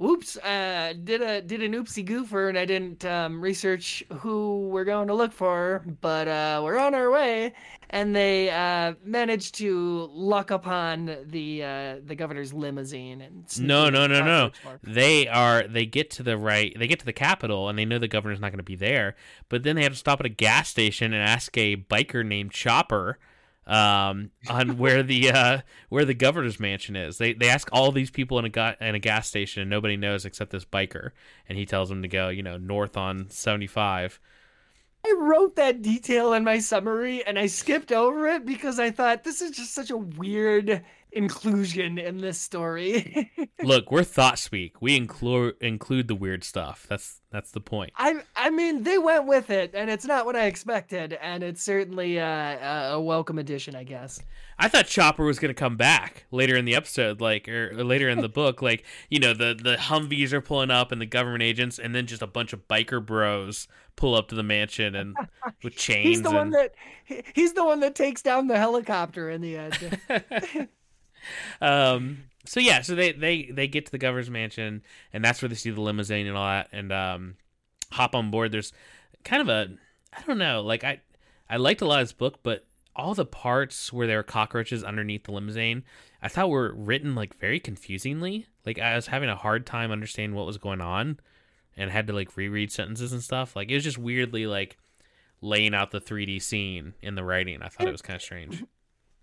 oops, 0.02 0.38
uh, 0.38 0.93
did 1.04 1.22
a 1.22 1.41
did 1.41 1.62
an 1.62 1.74
oopsie 1.74 2.06
goofer 2.06 2.49
and 2.49 2.58
I 2.58 2.66
didn't 2.66 3.06
um, 3.06 3.41
research 3.41 4.04
who 4.20 4.68
we're 4.70 4.86
going 4.86 5.08
to 5.08 5.14
look 5.14 5.32
for, 5.32 5.84
but 6.02 6.28
uh, 6.28 6.62
we're 6.64 6.80
on 6.80 6.95
our 6.95 7.12
way. 7.12 7.54
And 7.93 8.16
they 8.16 8.49
uh, 8.49 8.93
managed 9.04 9.56
to 9.56 10.10
luck 10.14 10.49
upon 10.49 11.18
the 11.26 11.64
uh, 11.64 11.95
the 12.06 12.16
governor's 12.16 12.54
limousine 12.54 13.22
and 13.22 13.60
no, 13.60 13.89
no, 13.89 14.08
no, 14.08 14.24
no. 14.24 14.52
They 14.84 15.28
are 15.28 15.68
they 15.68 15.86
get 15.86 16.10
to 16.12 16.24
the 16.24 16.38
right, 16.38 16.74
they 16.78 16.88
get 16.88 16.99
to 16.99 17.06
the 17.06 17.14
capital, 17.14 17.70
and 17.70 17.78
they 17.78 17.86
know 17.86 17.99
the 17.99 18.08
governor's 18.08 18.39
not 18.39 18.52
going 18.52 18.60
to 18.60 18.64
be 18.64 18.76
there. 18.76 19.16
But 19.49 19.64
then 19.64 19.76
they 19.76 19.84
have 19.84 19.91
to 19.91 19.97
stop 19.97 20.20
at 20.20 20.26
a 20.26 20.30
gas 20.30 20.70
station 20.70 21.14
and 21.14 21.22
ask 21.22 21.58
a 21.58 21.76
biker 21.76 22.26
named 22.26 22.52
Chopper 22.52 23.20
um, 23.68 24.32
on 24.49 24.78
where 24.78 25.03
the 25.03 25.32
uh, 25.32 25.62
where 25.89 26.05
the 26.05 26.14
governor's 26.14 26.59
mansion 26.59 26.95
is. 26.95 27.18
They 27.18 27.34
they 27.34 27.49
ask 27.49 27.70
all 27.72 27.91
these 27.91 28.12
people 28.12 28.39
in 28.39 28.45
a 28.45 28.49
ga- 28.49 28.76
in 28.80 28.95
a 28.95 28.99
gas 28.99 29.28
station, 29.28 29.62
and 29.62 29.70
nobody 29.70 29.97
knows 29.97 30.26
except 30.26 30.51
this 30.51 30.66
biker, 30.66 31.12
and 31.47 31.57
he 31.57 31.66
tells 31.66 31.89
them 31.89 32.01
to 32.01 32.07
go, 32.07 32.30
you 32.30 32.43
know, 32.43 32.57
north 32.57 32.97
on 32.97 33.30
seventy 33.30 33.68
five. 33.68 34.20
I 35.05 35.16
wrote 35.18 35.55
that 35.55 35.82
detail 35.82 36.34
in 36.34 36.43
my 36.43 36.59
summary 36.59 37.26
and 37.26 37.39
I 37.39 37.47
skipped 37.47 37.91
over 37.91 38.28
it 38.28 38.45
because 38.45 38.80
I 38.80 38.91
thought 38.91 39.24
this 39.24 39.41
is 39.41 39.49
just 39.49 39.74
such 39.74 39.89
a 39.89 39.97
weird 39.97 40.84
inclusion 41.12 41.97
in 41.97 42.18
this 42.20 42.39
story. 42.39 43.32
Look, 43.64 43.91
we're 43.91 44.03
thought 44.03 44.39
speak. 44.39 44.82
We 44.82 44.95
include 44.95 45.55
include 45.62 46.07
the 46.07 46.16
weird 46.16 46.43
stuff. 46.43 46.86
That's 46.89 47.22
that's 47.32 47.51
the 47.51 47.59
point. 47.59 47.91
I 47.95 48.22
I 48.36 48.49
mean, 48.49 48.84
they 48.84 48.97
went 48.97 49.28
with 49.28 49.49
it, 49.49 49.72
and 49.74 49.89
it's 49.89 50.05
not 50.05 50.26
what 50.26 50.36
I 50.36 50.45
expected, 50.45 51.14
and 51.14 51.43
it's 51.43 51.62
certainly 51.62 52.20
uh, 52.20 52.93
a 52.93 53.01
welcome 53.01 53.39
addition, 53.39 53.76
I 53.76 53.84
guess. 53.84 54.22
I 54.57 54.68
thought 54.68 54.88
Chopper 54.88 55.24
was 55.24 55.39
gonna 55.39 55.53
come 55.53 55.78
back 55.78 56.26
later 56.32 56.55
in 56.55 56.66
the 56.66 56.76
episode, 56.76 57.22
like 57.22 57.47
or, 57.47 57.72
or 57.72 57.84
later 57.84 58.09
in 58.09 58.22
the 58.22 58.30
book, 58.41 58.62
like 58.62 58.86
you 59.09 59.20
know 59.20 59.34
the 59.34 59.57
the 59.62 59.76
Humvees 59.76 60.34
are 60.34 60.41
pulling 60.41 60.72
up 60.72 60.91
and 60.91 61.01
the 61.01 61.05
government 61.05 61.43
agents, 61.43 61.80
and 61.80 61.93
then 61.93 62.05
just 62.07 62.22
a 62.22 62.28
bunch 62.28 62.53
of 62.53 62.68
biker 62.68 63.05
bros 63.05 63.68
pull 63.95 64.16
up 64.16 64.30
to 64.30 64.36
the 64.36 64.43
mansion 64.43 64.95
and 64.95 65.16
with 65.64 65.76
chains. 65.76 66.07
he's 66.07 66.22
the 66.22 66.30
and... 66.30 66.38
one 66.38 66.49
that 66.51 66.74
he's 67.36 67.53
the 67.53 67.64
one 67.64 67.82
that 67.82 67.95
takes 67.95 68.22
down 68.22 68.47
the 68.47 68.57
helicopter 68.57 69.30
in 69.30 69.41
the 69.41 69.57
end. 69.57 70.70
Um. 71.62 72.24
So 72.44 72.60
yeah, 72.60 72.82
so 72.82 72.96
they 72.96 73.12
they 73.12 73.52
they 73.52 73.68
get 73.68 73.86
to 73.86 73.92
the 73.92 74.00
governor's 74.00 74.30
mansion, 74.30 74.82
and 75.14 75.24
that's 75.24 75.42
where 75.42 75.50
they 75.50 75.56
see 75.56 75.70
the 75.70 75.82
limousine 75.82 76.26
and 76.26 76.36
all 76.36 76.48
that, 76.48 76.70
and 76.72 76.92
um, 76.92 77.36
hop 77.92 78.16
on 78.16 78.32
board. 78.32 78.52
There's 78.52 78.74
kind 79.24 79.42
of 79.42 79.50
a 79.50 79.76
I 80.16 80.22
don't 80.24 80.38
know, 80.38 80.62
like 80.62 80.84
I 80.84 81.02
I 81.50 81.58
liked 81.58 81.82
a 81.82 81.86
lot 81.86 82.02
of 82.02 82.08
this 82.08 82.14
book, 82.14 82.40
but 82.44 82.66
all 82.96 83.14
the 83.14 83.26
parts 83.26 83.94
where 83.94 84.08
there 84.08 84.20
are 84.20 84.24
cockroaches 84.24 84.84
underneath 84.84 85.24
the 85.24 85.32
limousine, 85.32 85.84
I 86.22 86.28
thought 86.28 86.50
were 86.50 86.74
written 86.74 87.16
like 87.16 87.40
very 87.40 87.60
confusingly. 87.60 88.48
Like 88.66 88.80
I 88.80 88.96
was 88.96 89.08
having 89.08 89.30
a 89.30 89.36
hard 89.36 89.66
time 89.66 89.92
understanding 89.92 90.36
what 90.36 90.46
was 90.46 90.58
going 90.58 90.82
on, 90.82 91.20
and 91.78 91.92
had 91.92 92.08
to 92.08 92.14
like 92.14 92.36
reread 92.36 92.72
sentences 92.72 93.14
and 93.14 93.24
stuff. 93.24 93.56
Like 93.56 93.70
it 93.70 93.76
was 93.76 93.84
just 93.84 93.98
weirdly 93.98 94.48
like 94.48 94.78
laying 95.42 95.74
out 95.74 95.92
the 95.92 96.02
3D 96.02 96.42
scene 96.42 96.94
in 97.02 97.16
the 97.16 97.24
writing. 97.24 97.62
I 97.62 97.70
thought 97.70 97.88
it 97.88 97.92
was 97.92 98.02
kind 98.02 98.16
of 98.16 98.22
strange 98.22 98.64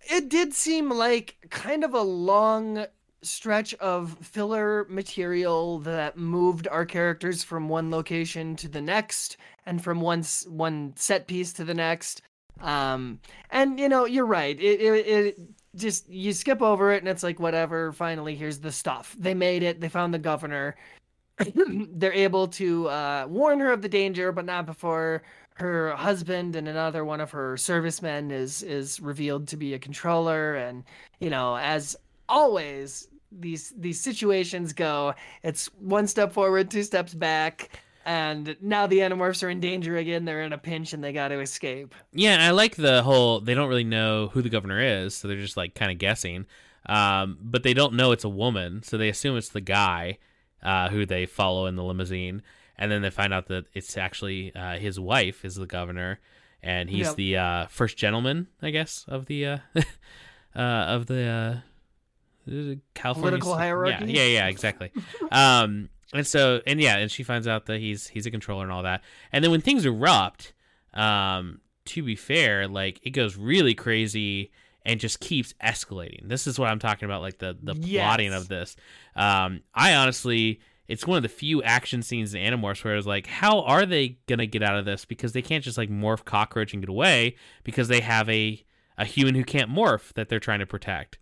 it 0.00 0.28
did 0.28 0.54
seem 0.54 0.90
like 0.90 1.36
kind 1.50 1.84
of 1.84 1.94
a 1.94 2.02
long 2.02 2.86
stretch 3.22 3.74
of 3.74 4.16
filler 4.20 4.86
material 4.88 5.80
that 5.80 6.16
moved 6.16 6.68
our 6.68 6.86
characters 6.86 7.42
from 7.42 7.68
one 7.68 7.90
location 7.90 8.54
to 8.56 8.68
the 8.68 8.80
next 8.80 9.36
and 9.66 9.82
from 9.82 10.00
one 10.00 10.24
one 10.46 10.92
set 10.96 11.26
piece 11.26 11.52
to 11.52 11.64
the 11.64 11.74
next. 11.74 12.22
Um 12.60 13.20
and 13.50 13.78
you 13.78 13.88
know 13.88 14.04
you're 14.04 14.26
right. 14.26 14.58
It, 14.58 14.80
it, 14.80 15.06
it 15.06 15.40
just 15.74 16.08
you 16.08 16.32
skip 16.32 16.62
over 16.62 16.92
it 16.92 16.98
and 16.98 17.08
it's 17.08 17.22
like 17.22 17.40
whatever 17.40 17.92
finally 17.92 18.34
here's 18.34 18.60
the 18.60 18.72
stuff. 18.72 19.16
They 19.18 19.34
made 19.34 19.62
it. 19.62 19.80
They 19.80 19.88
found 19.88 20.14
the 20.14 20.18
governor. 20.18 20.76
They're 21.54 22.12
able 22.12 22.48
to 22.48 22.88
uh 22.88 23.26
warn 23.28 23.60
her 23.60 23.72
of 23.72 23.82
the 23.82 23.88
danger 23.88 24.30
but 24.32 24.44
not 24.44 24.66
before 24.66 25.22
her 25.58 25.90
husband 25.96 26.54
and 26.54 26.68
another 26.68 27.04
one 27.04 27.20
of 27.20 27.32
her 27.32 27.56
servicemen 27.56 28.30
is 28.30 28.62
is 28.62 29.00
revealed 29.00 29.48
to 29.48 29.56
be 29.56 29.74
a 29.74 29.78
controller. 29.78 30.54
And 30.54 30.84
you 31.18 31.30
know 31.30 31.56
as 31.56 31.96
always 32.28 33.08
these 33.32 33.72
these 33.76 34.00
situations 34.00 34.72
go. 34.72 35.14
It's 35.42 35.66
one 35.78 36.06
step 36.06 36.32
forward 36.32 36.70
two 36.70 36.82
steps 36.82 37.14
back. 37.14 37.70
And 38.04 38.56
now 38.62 38.86
the 38.86 39.00
animorphs 39.00 39.42
are 39.42 39.50
in 39.50 39.60
danger 39.60 39.98
again. 39.98 40.24
They're 40.24 40.42
in 40.42 40.54
a 40.54 40.58
pinch 40.58 40.94
and 40.94 41.04
they 41.04 41.12
got 41.12 41.28
to 41.28 41.40
escape. 41.40 41.94
Yeah 42.12 42.38
i 42.40 42.50
like 42.50 42.76
the 42.76 43.02
whole 43.02 43.40
they 43.40 43.54
don't 43.54 43.68
really 43.68 43.84
know 43.84 44.28
who 44.28 44.42
the 44.42 44.48
governor 44.48 44.80
is 44.80 45.14
so 45.14 45.28
they're 45.28 45.36
just 45.40 45.56
like 45.56 45.74
kind 45.74 45.90
of 45.90 45.98
guessing. 45.98 46.46
Um, 46.86 47.36
but 47.42 47.64
they 47.64 47.74
don't 47.74 47.94
know 47.94 48.12
it's 48.12 48.24
a 48.24 48.30
woman 48.30 48.82
so 48.82 48.96
they 48.96 49.08
assume 49.10 49.36
it's 49.36 49.50
the 49.50 49.60
guy 49.60 50.18
uh, 50.62 50.88
who 50.88 51.04
they 51.04 51.26
follow 51.26 51.66
in 51.66 51.76
the 51.76 51.84
limousine 51.84 52.42
and 52.78 52.90
then 52.90 53.02
they 53.02 53.10
find 53.10 53.34
out 53.34 53.48
that 53.48 53.66
it's 53.74 53.96
actually 53.96 54.54
uh, 54.54 54.78
his 54.78 55.00
wife 55.00 55.44
is 55.44 55.56
the 55.56 55.66
governor, 55.66 56.20
and 56.62 56.88
he's 56.88 57.06
yep. 57.06 57.16
the 57.16 57.36
uh, 57.36 57.66
first 57.66 57.96
gentleman, 57.96 58.46
I 58.62 58.70
guess, 58.70 59.04
of 59.08 59.26
the 59.26 59.46
uh, 59.46 59.58
uh 60.56 60.58
of 60.58 61.06
the 61.06 61.62
uh, 62.48 62.74
California 62.94 63.30
political 63.38 63.54
hierarchy. 63.54 64.12
Yeah, 64.12 64.22
yeah, 64.22 64.26
yeah, 64.26 64.46
exactly. 64.48 64.92
um, 65.30 65.88
and 66.14 66.26
so, 66.26 66.62
and 66.66 66.80
yeah, 66.80 66.96
and 66.96 67.10
she 67.10 67.22
finds 67.22 67.46
out 67.46 67.66
that 67.66 67.80
he's 67.80 68.08
he's 68.08 68.26
a 68.26 68.30
controller 68.30 68.62
and 68.62 68.72
all 68.72 68.84
that. 68.84 69.02
And 69.32 69.42
then 69.44 69.50
when 69.50 69.60
things 69.60 69.84
erupt, 69.84 70.54
um, 70.94 71.60
to 71.86 72.02
be 72.02 72.16
fair, 72.16 72.68
like 72.68 73.00
it 73.02 73.10
goes 73.10 73.36
really 73.36 73.74
crazy 73.74 74.52
and 74.86 75.00
just 75.00 75.20
keeps 75.20 75.52
escalating. 75.62 76.28
This 76.28 76.46
is 76.46 76.58
what 76.58 76.68
I'm 76.70 76.78
talking 76.78 77.06
about, 77.06 77.20
like 77.20 77.38
the 77.38 77.56
the 77.62 77.74
yes. 77.74 78.02
plotting 78.02 78.32
of 78.32 78.48
this. 78.48 78.76
Um, 79.16 79.62
I 79.74 79.94
honestly 79.94 80.60
it's 80.88 81.06
one 81.06 81.18
of 81.18 81.22
the 81.22 81.28
few 81.28 81.62
action 81.62 82.02
scenes 82.02 82.34
in 82.34 82.40
Animorphs 82.40 82.82
where 82.82 82.96
it's 82.96 83.06
like, 83.06 83.26
how 83.26 83.60
are 83.60 83.84
they 83.84 84.18
gonna 84.26 84.46
get 84.46 84.62
out 84.62 84.78
of 84.78 84.86
this? 84.86 85.04
Because 85.04 85.32
they 85.32 85.42
can't 85.42 85.62
just 85.62 85.78
like 85.78 85.90
morph 85.90 86.24
cockroach 86.24 86.72
and 86.72 86.82
get 86.82 86.88
away 86.88 87.36
because 87.62 87.88
they 87.88 88.00
have 88.00 88.28
a 88.28 88.64
a 88.96 89.04
human 89.04 89.34
who 89.34 89.44
can't 89.44 89.70
morph 89.70 90.12
that 90.14 90.28
they're 90.28 90.40
trying 90.40 90.58
to 90.58 90.66
protect. 90.66 91.18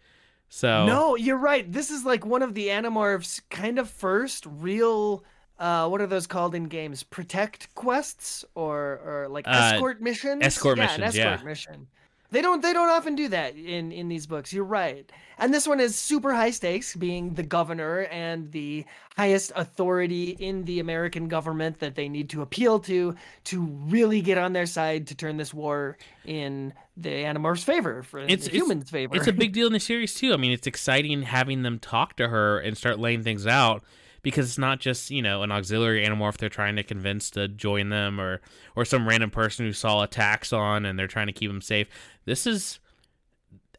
So 0.48 0.86
no, 0.86 1.16
you're 1.16 1.36
right. 1.36 1.70
This 1.70 1.90
is 1.90 2.04
like 2.04 2.24
one 2.24 2.42
of 2.42 2.54
the 2.54 2.68
Animorphs' 2.68 3.40
kind 3.50 3.78
of 3.78 3.90
first 3.90 4.46
real. 4.46 5.24
Uh, 5.58 5.88
what 5.88 6.00
are 6.00 6.06
those 6.06 6.26
called 6.26 6.54
in 6.54 6.64
games? 6.64 7.02
Protect 7.02 7.74
quests 7.74 8.44
or 8.54 9.00
or 9.04 9.28
like 9.28 9.48
uh, 9.48 9.72
escort 9.74 9.98
uh, 10.00 10.04
missions? 10.04 10.44
Escort 10.44 10.78
yeah, 10.78 10.84
missions, 10.84 10.98
an 10.98 11.04
escort 11.04 11.40
yeah. 11.40 11.44
mission. 11.44 11.86
They 12.30 12.42
don't 12.42 12.62
they 12.62 12.72
don't 12.72 12.90
often 12.90 13.14
do 13.14 13.28
that 13.28 13.56
in 13.56 13.92
in 13.92 14.08
these 14.08 14.26
books. 14.26 14.52
You're 14.52 14.64
right. 14.64 15.10
And 15.38 15.52
this 15.52 15.68
one 15.68 15.80
is 15.80 15.96
super 15.96 16.32
high 16.32 16.50
stakes 16.50 16.96
being 16.96 17.34
the 17.34 17.42
governor 17.42 18.00
and 18.10 18.50
the 18.52 18.86
highest 19.16 19.52
authority 19.54 20.30
in 20.30 20.64
the 20.64 20.80
American 20.80 21.28
government 21.28 21.78
that 21.80 21.94
they 21.94 22.08
need 22.08 22.30
to 22.30 22.42
appeal 22.42 22.80
to 22.80 23.14
to 23.44 23.62
really 23.62 24.22
get 24.22 24.38
on 24.38 24.52
their 24.54 24.66
side 24.66 25.06
to 25.08 25.14
turn 25.14 25.36
this 25.36 25.52
war 25.52 25.98
in 26.24 26.72
the 26.96 27.10
Animorphs' 27.10 27.64
favor 27.64 28.02
for 28.02 28.20
it's, 28.20 28.46
the 28.46 28.52
humans' 28.52 28.82
it's, 28.82 28.90
favor. 28.90 29.16
It's 29.16 29.26
a 29.26 29.32
big 29.32 29.52
deal 29.54 29.66
in 29.66 29.72
the 29.74 29.80
series 29.80 30.14
too. 30.14 30.32
I 30.32 30.36
mean, 30.36 30.52
it's 30.52 30.66
exciting 30.66 31.22
having 31.22 31.62
them 31.62 31.78
talk 31.78 32.16
to 32.16 32.28
her 32.28 32.58
and 32.58 32.76
start 32.76 32.98
laying 32.98 33.22
things 33.22 33.46
out 33.46 33.84
because 34.26 34.48
it's 34.48 34.58
not 34.58 34.80
just 34.80 35.08
you 35.08 35.22
know 35.22 35.44
an 35.44 35.52
auxiliary 35.52 36.04
animorph 36.04 36.36
they're 36.36 36.48
trying 36.48 36.74
to 36.74 36.82
convince 36.82 37.30
to 37.30 37.46
join 37.46 37.90
them 37.90 38.20
or 38.20 38.40
or 38.74 38.84
some 38.84 39.06
random 39.06 39.30
person 39.30 39.64
who 39.64 39.72
saw 39.72 40.02
a 40.02 40.08
Taxxon 40.08 40.84
and 40.84 40.98
they're 40.98 41.06
trying 41.06 41.28
to 41.28 41.32
keep 41.32 41.48
them 41.48 41.60
safe. 41.60 41.86
This 42.24 42.44
is 42.44 42.80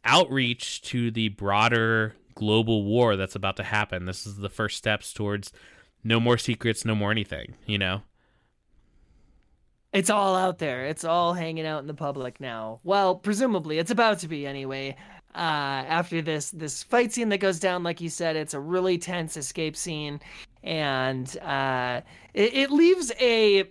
outreach 0.05 0.81
to 0.83 1.11
the 1.11 1.27
broader 1.27 2.15
global 2.33 2.85
war 2.85 3.17
that's 3.17 3.35
about 3.35 3.57
to 3.57 3.63
happen. 3.63 4.05
This 4.05 4.25
is 4.25 4.37
the 4.37 4.47
first 4.47 4.77
steps 4.77 5.11
towards 5.11 5.51
no 6.01 6.17
more 6.17 6.37
secrets 6.37 6.85
no 6.85 6.95
more 6.95 7.11
anything 7.11 7.55
you 7.65 7.77
know? 7.77 8.03
It's 9.91 10.09
all 10.09 10.35
out 10.35 10.59
there. 10.59 10.85
It's 10.85 11.03
all 11.03 11.33
hanging 11.33 11.65
out 11.65 11.81
in 11.81 11.87
the 11.87 11.93
public 11.93 12.39
now. 12.39 12.79
Well 12.85 13.15
presumably 13.15 13.79
it's 13.79 13.91
about 13.91 14.19
to 14.19 14.29
be 14.29 14.47
anyway 14.47 14.95
uh, 15.37 15.85
after 15.87 16.21
this 16.21 16.49
this 16.51 16.81
fight 16.81 17.13
scene 17.13 17.29
that 17.29 17.37
goes 17.37 17.59
down, 17.59 17.83
like 17.83 18.01
you 18.01 18.09
said, 18.09 18.35
it's 18.35 18.55
a 18.55 18.59
really 18.59 18.97
tense 18.97 19.37
escape 19.37 19.75
scene, 19.75 20.19
and 20.63 21.37
uh, 21.39 22.01
it, 22.33 22.53
it 22.53 22.71
leaves 22.71 23.11
a 23.19 23.69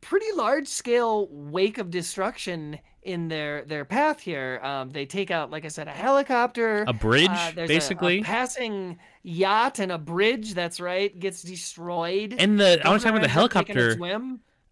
pretty 0.00 0.32
large 0.34 0.66
scale 0.66 1.28
wake 1.30 1.78
of 1.78 1.90
destruction 1.90 2.78
in 3.02 3.28
their 3.28 3.64
their 3.64 3.84
path 3.84 4.20
here. 4.20 4.60
Um, 4.62 4.90
they 4.90 5.04
take 5.04 5.30
out, 5.30 5.50
like 5.50 5.64
I 5.64 5.68
said, 5.68 5.86
a 5.86 5.92
helicopter, 5.92 6.84
a 6.88 6.92
bridge, 6.92 7.28
uh, 7.28 7.52
basically 7.54 8.18
a, 8.18 8.20
a 8.20 8.24
passing 8.24 8.98
yacht 9.22 9.78
and 9.78 9.92
a 9.92 9.98
bridge. 9.98 10.54
That's 10.54 10.80
right, 10.80 11.16
gets 11.18 11.42
destroyed. 11.42 12.34
And 12.38 12.58
the 12.58 12.80
I 12.84 12.88
want 12.88 13.02
to 13.02 13.06
talk 13.06 13.14
about 13.14 13.22
the 13.22 13.28
helicopter. 13.28 13.98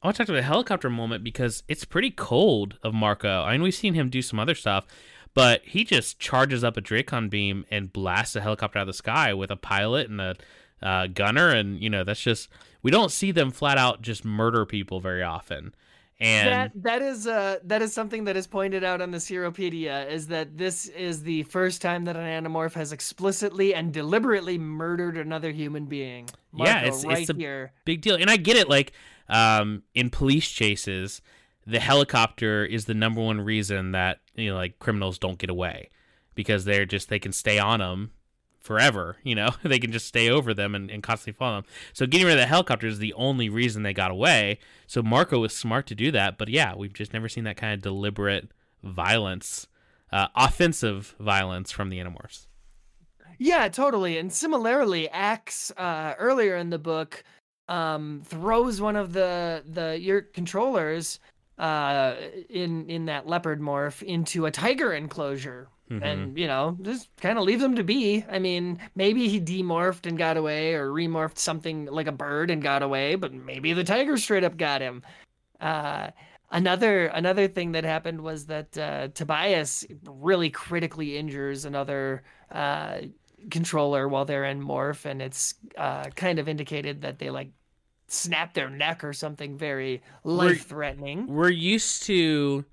I 0.03 0.07
want 0.07 0.17
to 0.17 0.23
talk 0.23 0.29
about 0.31 0.37
the 0.37 0.43
helicopter 0.43 0.89
moment 0.89 1.23
because 1.23 1.63
it's 1.69 1.85
pretty 1.85 2.11
cold 2.11 2.79
of 2.83 2.95
Marco. 2.95 3.43
I 3.43 3.53
mean, 3.53 3.63
we've 3.63 3.75
seen 3.75 3.93
him 3.93 4.09
do 4.09 4.23
some 4.23 4.39
other 4.39 4.55
stuff, 4.55 4.87
but 5.35 5.63
he 5.65 5.85
just 5.85 6.19
charges 6.19 6.65
up 6.65 6.77
a 6.77 6.83
Dracon 6.83 7.31
beam 7.31 7.65
and 7.71 7.93
blasts 7.93 8.37
a 8.37 8.41
helicopter 8.41 8.79
out 8.79 8.83
of 8.83 8.87
the 8.89 8.93
sky 8.93 9.33
with 9.35 9.51
a 9.51 9.57
pilot 9.57 10.09
and 10.09 10.21
a 10.21 10.37
uh, 10.83 11.07
gunner, 11.07 11.49
and 11.49 11.81
you 11.83 11.91
know 11.91 12.05
that's 12.05 12.21
just 12.21 12.49
we 12.83 12.91
don't 12.91 13.11
see 13.11 13.31
them 13.31 13.51
flat 13.51 13.79
out 13.79 14.03
just 14.03 14.25
murder 14.25 14.65
people 14.65 15.01
very 15.01 15.23
often. 15.23 15.75
And 16.23 16.49
that 16.49 16.73
that 16.83 17.03
is 17.03 17.27
uh 17.27 17.61
that 17.65 17.81
is 17.81 17.95
something 17.95 18.25
that 18.25 18.37
is 18.37 18.47
pointed 18.47 18.85
out 18.85 19.01
on 19.01 19.11
the 19.11 19.19
Seropedia 19.19 20.07
is 20.11 20.27
that 20.27 20.59
this 20.59 20.87
is 20.89 21.23
the 21.23 21.45
first 21.45 21.81
time 21.81 22.05
that 22.05 22.17
an 22.17 22.45
animorph 22.45 22.75
has 22.75 22.93
explicitly 22.93 23.75
and 23.75 23.91
deliberately 23.91 24.59
murdered 24.59 25.17
another 25.17 25.51
human 25.51 25.87
being. 25.87 26.29
Marco, 26.53 26.71
yeah, 26.71 26.81
it's, 26.81 27.07
right 27.07 27.21
it's 27.21 27.31
a 27.31 27.35
here. 27.35 27.73
big 27.87 28.03
deal, 28.03 28.17
and 28.17 28.29
I 28.29 28.37
get 28.37 28.57
it. 28.57 28.69
Like 28.69 28.93
um, 29.31 29.83
in 29.95 30.11
police 30.11 30.51
chases, 30.51 31.23
the 31.67 31.81
helicopter 31.81 32.67
is 32.67 32.85
the 32.85 32.95
number 32.95 33.23
one 33.23 33.41
reason 33.41 33.93
that 33.93 34.21
you 34.41 34.51
know 34.51 34.57
like 34.57 34.79
criminals 34.79 35.19
don't 35.19 35.39
get 35.39 35.51
away 35.51 35.91
because 36.35 36.65
they're 36.65 36.87
just 36.87 37.09
they 37.09 37.19
can 37.19 37.33
stay 37.33 37.59
on 37.59 37.81
them 37.81 38.13
forever 38.61 39.17
you 39.23 39.35
know? 39.35 39.51
They 39.63 39.79
can 39.79 39.93
just 39.93 40.07
stay 40.07 40.29
over 40.29 40.53
them 40.53 40.75
and, 40.75 40.91
and 40.91 41.03
constantly 41.03 41.39
follow 41.39 41.57
them 41.57 41.71
so 41.93 42.07
getting 42.07 42.27
rid 42.27 42.35
of 42.35 42.41
the 42.41 42.47
helicopter 42.47 42.87
is 42.87 42.99
the 42.99 43.15
only 43.15 43.49
reason 43.49 43.83
they 43.83 43.95
got 43.95 44.11
away. 44.11 44.59
So 44.87 45.03
marco 45.03 45.39
was 45.41 45.57
smart 45.57 45.87
to 45.89 45.95
do 45.95 46.11
that 46.13 46.39
but 46.39 46.49
yeah 46.49 46.75
we've 46.75 46.93
just 46.93 47.13
never 47.13 47.29
seen 47.29 47.45
that 47.45 47.57
kind 47.57 47.75
of 47.75 47.83
deliberate 47.83 48.51
violence 48.83 49.67
uh, 50.13 50.27
offensive 50.35 51.15
violence 51.21 51.71
from 51.71 51.89
the 51.89 51.99
animorphs. 51.99 52.47
Yeah 53.39 53.69
totally. 53.69 54.19
And 54.19 54.33
similarly 54.33 55.09
ax 55.09 55.71
uh, 55.77 56.15
earlier 56.19 56.57
in 56.57 56.71
the 56.71 56.79
book 56.79 57.23
um, 57.71 58.23
throws 58.27 58.81
one 58.81 58.97
of 58.97 59.13
the 59.13 59.63
the 59.67 59.99
your 59.99 60.21
controllers 60.21 61.21
uh, 61.61 62.15
in 62.49 62.89
in 62.89 63.05
that 63.05 63.27
leopard 63.27 63.61
morph 63.61 64.03
into 64.03 64.47
a 64.47 64.51
tiger 64.51 64.93
enclosure. 64.93 65.69
Mhm. 65.91 66.03
and 66.05 66.39
you 66.39 66.47
know 66.47 66.79
just 66.83 67.09
kind 67.21 67.37
of 67.37 67.43
leaves 67.43 67.61
them 67.61 67.75
to 67.75 67.83
be 67.83 68.25
i 68.31 68.39
mean 68.39 68.79
maybe 68.95 69.27
he 69.27 69.41
demorphed 69.41 70.07
and 70.07 70.17
got 70.17 70.37
away 70.37 70.73
or 70.75 70.89
remorphed 70.89 71.37
something 71.37 71.87
like 71.87 72.07
a 72.07 72.13
bird 72.13 72.49
and 72.49 72.63
got 72.63 72.83
away 72.85 73.17
but 73.17 73.33
maybe 73.35 73.73
the 73.73 73.83
tiger 73.83 74.17
straight 74.17 74.45
up 74.45 74.57
got 74.57 74.81
him 74.81 75.03
uh 75.61 76.09
another 76.53 77.07
another 77.07 77.49
thing 77.49 77.73
that 77.73 77.83
happened 77.83 78.21
was 78.21 78.47
that 78.47 78.79
uh 78.79 79.09
tobias 79.15 79.85
really 80.07 80.49
critically 80.49 81.17
injures 81.19 81.65
another 81.65 82.23
uh 82.53 82.99
controller 83.51 84.07
while 84.07 84.25
they're 84.25 84.45
in 84.45 84.63
morph 84.63 85.05
and 85.05 85.21
it's 85.21 85.55
uh 85.77 86.05
kind 86.15 86.39
of 86.39 86.49
indicated 86.49 87.03
that 87.03 87.19
they 87.19 87.31
like 87.31 87.51
snap 88.13 88.55
their 88.55 88.71
neck 88.71 89.05
or 89.05 89.13
something 89.13 89.57
very 89.57 90.03
life 90.25 90.67
threatening 90.67 91.27
we're 91.27 91.51
used 91.51 92.03
to 92.03 92.65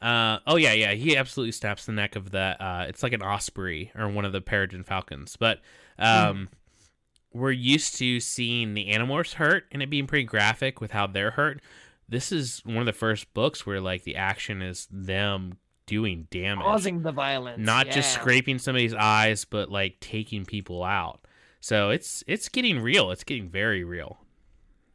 uh 0.00 0.38
oh 0.46 0.56
yeah 0.56 0.72
yeah 0.72 0.92
he 0.92 1.16
absolutely 1.16 1.52
snaps 1.52 1.86
the 1.86 1.92
neck 1.92 2.16
of 2.16 2.32
that 2.32 2.60
uh 2.60 2.84
it's 2.88 3.02
like 3.02 3.12
an 3.12 3.22
osprey 3.22 3.90
or 3.96 4.08
one 4.08 4.24
of 4.24 4.32
the 4.32 4.40
peregrine 4.40 4.82
falcons 4.82 5.36
but 5.36 5.60
um 5.98 6.48
we're 7.34 7.50
used 7.50 7.96
to 7.96 8.20
seeing 8.20 8.74
the 8.74 8.88
animorphs 8.92 9.34
hurt 9.34 9.64
and 9.72 9.82
it 9.82 9.90
being 9.90 10.06
pretty 10.06 10.24
graphic 10.24 10.80
with 10.80 10.90
how 10.90 11.06
they're 11.06 11.32
hurt. 11.32 11.60
This 12.08 12.30
is 12.30 12.60
one 12.64 12.78
of 12.78 12.86
the 12.86 12.92
first 12.92 13.32
books 13.32 13.64
where 13.64 13.80
like 13.80 14.02
the 14.04 14.16
action 14.16 14.60
is 14.60 14.86
them 14.90 15.56
doing 15.86 16.26
damage. 16.30 16.64
Causing 16.64 17.02
the 17.02 17.12
violence 17.12 17.58
not 17.58 17.88
just 17.88 18.12
scraping 18.12 18.58
somebody's 18.58 18.94
eyes 18.94 19.44
but 19.44 19.70
like 19.70 19.98
taking 20.00 20.44
people 20.44 20.84
out. 20.84 21.20
So 21.60 21.90
it's 21.90 22.22
it's 22.26 22.48
getting 22.48 22.80
real. 22.80 23.10
It's 23.10 23.24
getting 23.24 23.48
very 23.48 23.84
real 23.84 24.18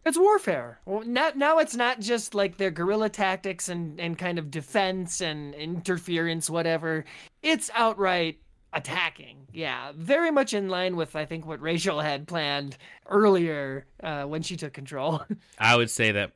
It's 0.07 0.17
warfare. 0.17 0.79
Well, 0.85 1.03
now, 1.05 1.31
now 1.35 1.57
it's 1.57 1.75
not 1.75 1.99
just 1.99 2.33
like 2.33 2.55
their 2.55 2.71
guerrilla 2.71 3.09
tactics 3.09 3.67
and, 3.67 3.99
and 3.99 4.17
kind 4.17 4.39
of 4.39 4.49
defense 4.49 5.19
and 5.19 5.53
interference, 5.53 6.49
whatever. 6.49 7.03
It's 7.43 7.69
outright 7.73 8.39
attacking. 8.71 9.47
Yeah, 9.51 9.91
very 9.97 10.31
much 10.31 10.53
in 10.53 10.69
line 10.69 10.95
with 10.95 11.17
I 11.17 11.25
think 11.25 11.45
what 11.45 11.59
Rachel 11.61 11.99
had 11.99 12.25
planned 12.25 12.77
earlier 13.07 13.85
uh, 14.01 14.23
when 14.23 14.43
she 14.43 14.55
took 14.55 14.71
control. 14.71 15.23
I 15.59 15.75
would 15.75 15.89
say 15.89 16.13
that 16.13 16.31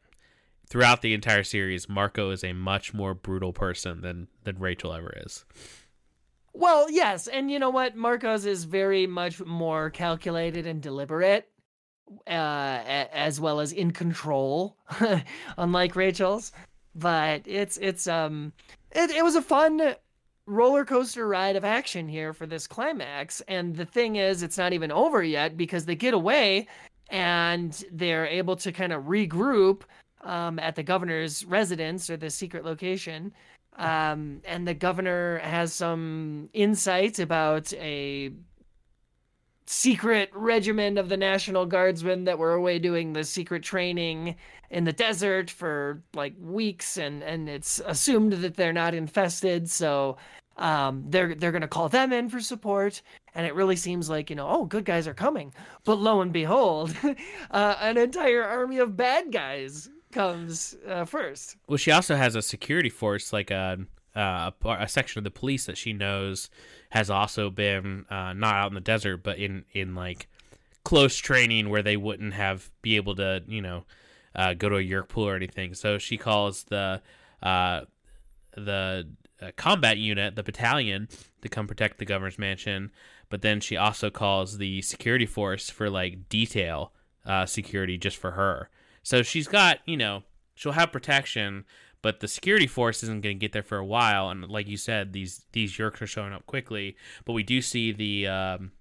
throughout 0.68 1.02
the 1.02 1.14
entire 1.14 1.46
series, 1.46 1.88
Marco 1.88 2.32
is 2.32 2.44
a 2.44 2.52
much 2.52 2.94
more 2.94 3.14
brutal 3.14 3.54
person 3.54 4.02
than 4.02 4.28
than 4.44 4.60
Rachel 4.60 4.92
ever 4.92 5.14
is. 5.26 5.46
well, 6.52 6.92
yes, 6.92 7.28
and 7.28 7.50
you 7.50 7.58
know 7.58 7.70
what? 7.70 7.96
Marcos 7.96 8.44
is 8.44 8.66
very 8.66 9.08
much 9.08 9.40
more 9.46 9.90
calculated 9.90 10.68
and 10.68 10.82
deliberate. 10.82 11.48
Uh, 12.28 13.06
as 13.14 13.40
well 13.40 13.60
as 13.60 13.72
in 13.72 13.92
control, 13.92 14.76
unlike 15.58 15.96
Rachel's. 15.96 16.52
But 16.94 17.44
it's 17.46 17.78
it's 17.78 18.06
um 18.08 18.52
it, 18.92 19.12
it 19.12 19.24
was 19.24 19.36
a 19.36 19.42
fun 19.42 19.96
roller 20.46 20.84
coaster 20.84 21.28
ride 21.28 21.56
of 21.56 21.64
action 21.64 22.08
here 22.08 22.34
for 22.34 22.46
this 22.46 22.68
climax. 22.68 23.42
And 23.48 23.76
the 23.76 23.86
thing 23.86 24.18
is, 24.18 24.44
it's 24.44 24.58
not 24.58 24.74
even 24.74 24.92
over 24.92 25.24
yet 25.24 25.56
because 25.56 25.86
they 25.86 25.96
get 25.96 26.14
away 26.14 26.68
and 27.10 27.84
they're 27.92 28.26
able 28.26 28.56
to 28.58 28.72
kind 28.72 28.94
of 28.94 29.04
regroup 29.04 29.82
um, 30.24 30.60
at 30.60 30.76
the 30.76 30.84
governor's 30.84 31.46
residence 31.46 32.10
or 32.10 32.18
the 32.18 32.30
secret 32.30 32.66
location. 32.66 33.34
Um, 33.78 34.42
and 34.46 34.68
the 34.68 34.74
governor 34.74 35.40
has 35.40 35.74
some 35.74 36.50
insights 36.54 37.20
about 37.20 37.72
a 37.74 38.32
secret 39.82 40.30
regiment 40.34 41.00
of 41.00 41.10
the 41.10 41.18
National 41.18 41.66
Guardsmen 41.66 42.26
that 42.26 42.38
were 42.38 42.54
away 42.54 42.78
doing 42.78 43.14
the 43.14 43.24
secret 43.24 43.64
training 43.64 44.36
in 44.70 44.84
the 44.84 44.94
desert 44.94 45.50
for 45.50 46.04
like 46.14 46.36
weeks 46.40 46.98
and 46.98 47.24
and 47.24 47.50
it's 47.50 47.82
assumed 47.88 48.34
that 48.34 48.56
they're 48.56 48.72
not 48.72 48.94
infested 48.94 49.68
so 49.70 50.18
um 50.58 51.04
they're 51.10 51.34
they're 51.34 51.52
to 51.52 51.68
call 51.68 51.90
them 51.90 52.14
in 52.14 52.30
for 52.30 52.40
support 52.40 53.02
and 53.34 53.48
it 53.48 53.56
really 53.56 53.76
seems 53.76 54.08
like 54.08 54.30
you 54.30 54.36
know 54.36 54.48
oh 54.48 54.66
good 54.66 54.86
guys 54.86 55.08
are 55.08 55.16
coming. 55.16 55.52
But 55.84 55.96
lo 55.96 56.22
and 56.22 56.32
behold 56.32 56.96
uh, 57.52 57.76
an 57.80 57.98
entire 57.98 58.44
army 58.44 58.78
of 58.78 58.96
bad 58.96 59.32
guys 59.32 59.90
comes 60.12 60.76
uh, 60.88 61.06
first. 61.06 61.56
Well, 61.68 61.78
she 61.78 61.90
also 61.90 62.16
has 62.16 62.36
a 62.36 62.42
security 62.44 62.90
force, 62.90 63.34
like 63.34 63.50
a 63.50 63.80
uh, 64.16 64.52
a, 64.64 64.70
a 64.70 64.88
section 64.88 65.20
of 65.20 65.24
the 65.24 65.32
police 65.32 65.66
that 65.66 65.78
she 65.78 65.94
knows 65.94 66.50
has 66.92 67.10
also 67.10 67.50
been 67.50 68.06
uh, 68.10 68.34
not 68.34 68.56
out 68.56 68.68
in 68.70 68.76
the 68.76 68.82
desert, 68.82 69.24
but 69.24 69.38
in 69.38 69.66
in 69.74 69.96
like 69.96 70.28
close 70.84 71.16
training 71.18 71.70
where 71.70 71.84
they 71.84 71.98
wouldn't 71.98 72.34
have 72.34 72.70
be 72.82 72.96
able 72.96 73.16
to, 73.16 73.42
you 73.48 73.62
know, 73.62 73.86
uh, 74.36 74.54
go 74.54 74.70
to 74.70 74.76
a 74.76 74.84
yeerk 74.84 75.08
pool 75.10 75.28
or 75.28 75.36
anything. 75.36 75.74
So 75.74 75.98
she 75.98 76.18
calls 76.18 76.64
the 76.66 77.02
uh, 77.42 77.82
the 78.56 79.08
uh, 79.42 79.52
combat 79.56 79.98
unit, 79.98 80.36
the 80.36 80.44
battalion, 80.44 81.08
to 81.42 81.50
come 81.50 81.68
protect 81.68 81.98
the 81.98 82.06
governor's 82.06 82.40
mansion. 82.40 82.92
But 83.30 83.42
then 83.42 83.62
she 83.62 83.78
also 83.78 84.10
calls 84.10 84.58
the 84.58 84.82
security 84.82 85.26
force 85.26 85.70
for 85.70 85.90
like 85.90 86.28
detail 86.28 86.92
uh, 87.26 87.46
security 87.46 87.98
just 87.98 88.18
for 88.18 88.32
her. 88.32 88.70
So 89.04 89.24
she's 89.24 89.48
got, 89.48 89.80
you 89.86 89.96
know, 89.96 90.24
she'll 90.54 90.74
have 90.74 90.92
protection, 90.92 91.64
but 92.02 92.20
the 92.20 92.28
security 92.28 92.68
force 92.68 93.04
isn't 93.04 93.22
going 93.22 93.36
to 93.38 93.40
get 93.40 93.52
there 93.52 93.64
for 93.64 93.78
a 93.78 93.86
while. 93.86 94.30
And 94.30 94.48
like 94.50 94.68
you 94.68 94.78
said, 94.78 95.14
these 95.14 95.46
these 95.52 95.74
yeerks 95.74 96.02
are 96.02 96.08
showing 96.08 96.34
up 96.34 96.46
quickly. 96.46 96.96
But 97.26 97.34
we 97.34 97.44
do 97.44 97.62
see 97.62 97.92
the 97.92 98.28
um, 98.28 98.72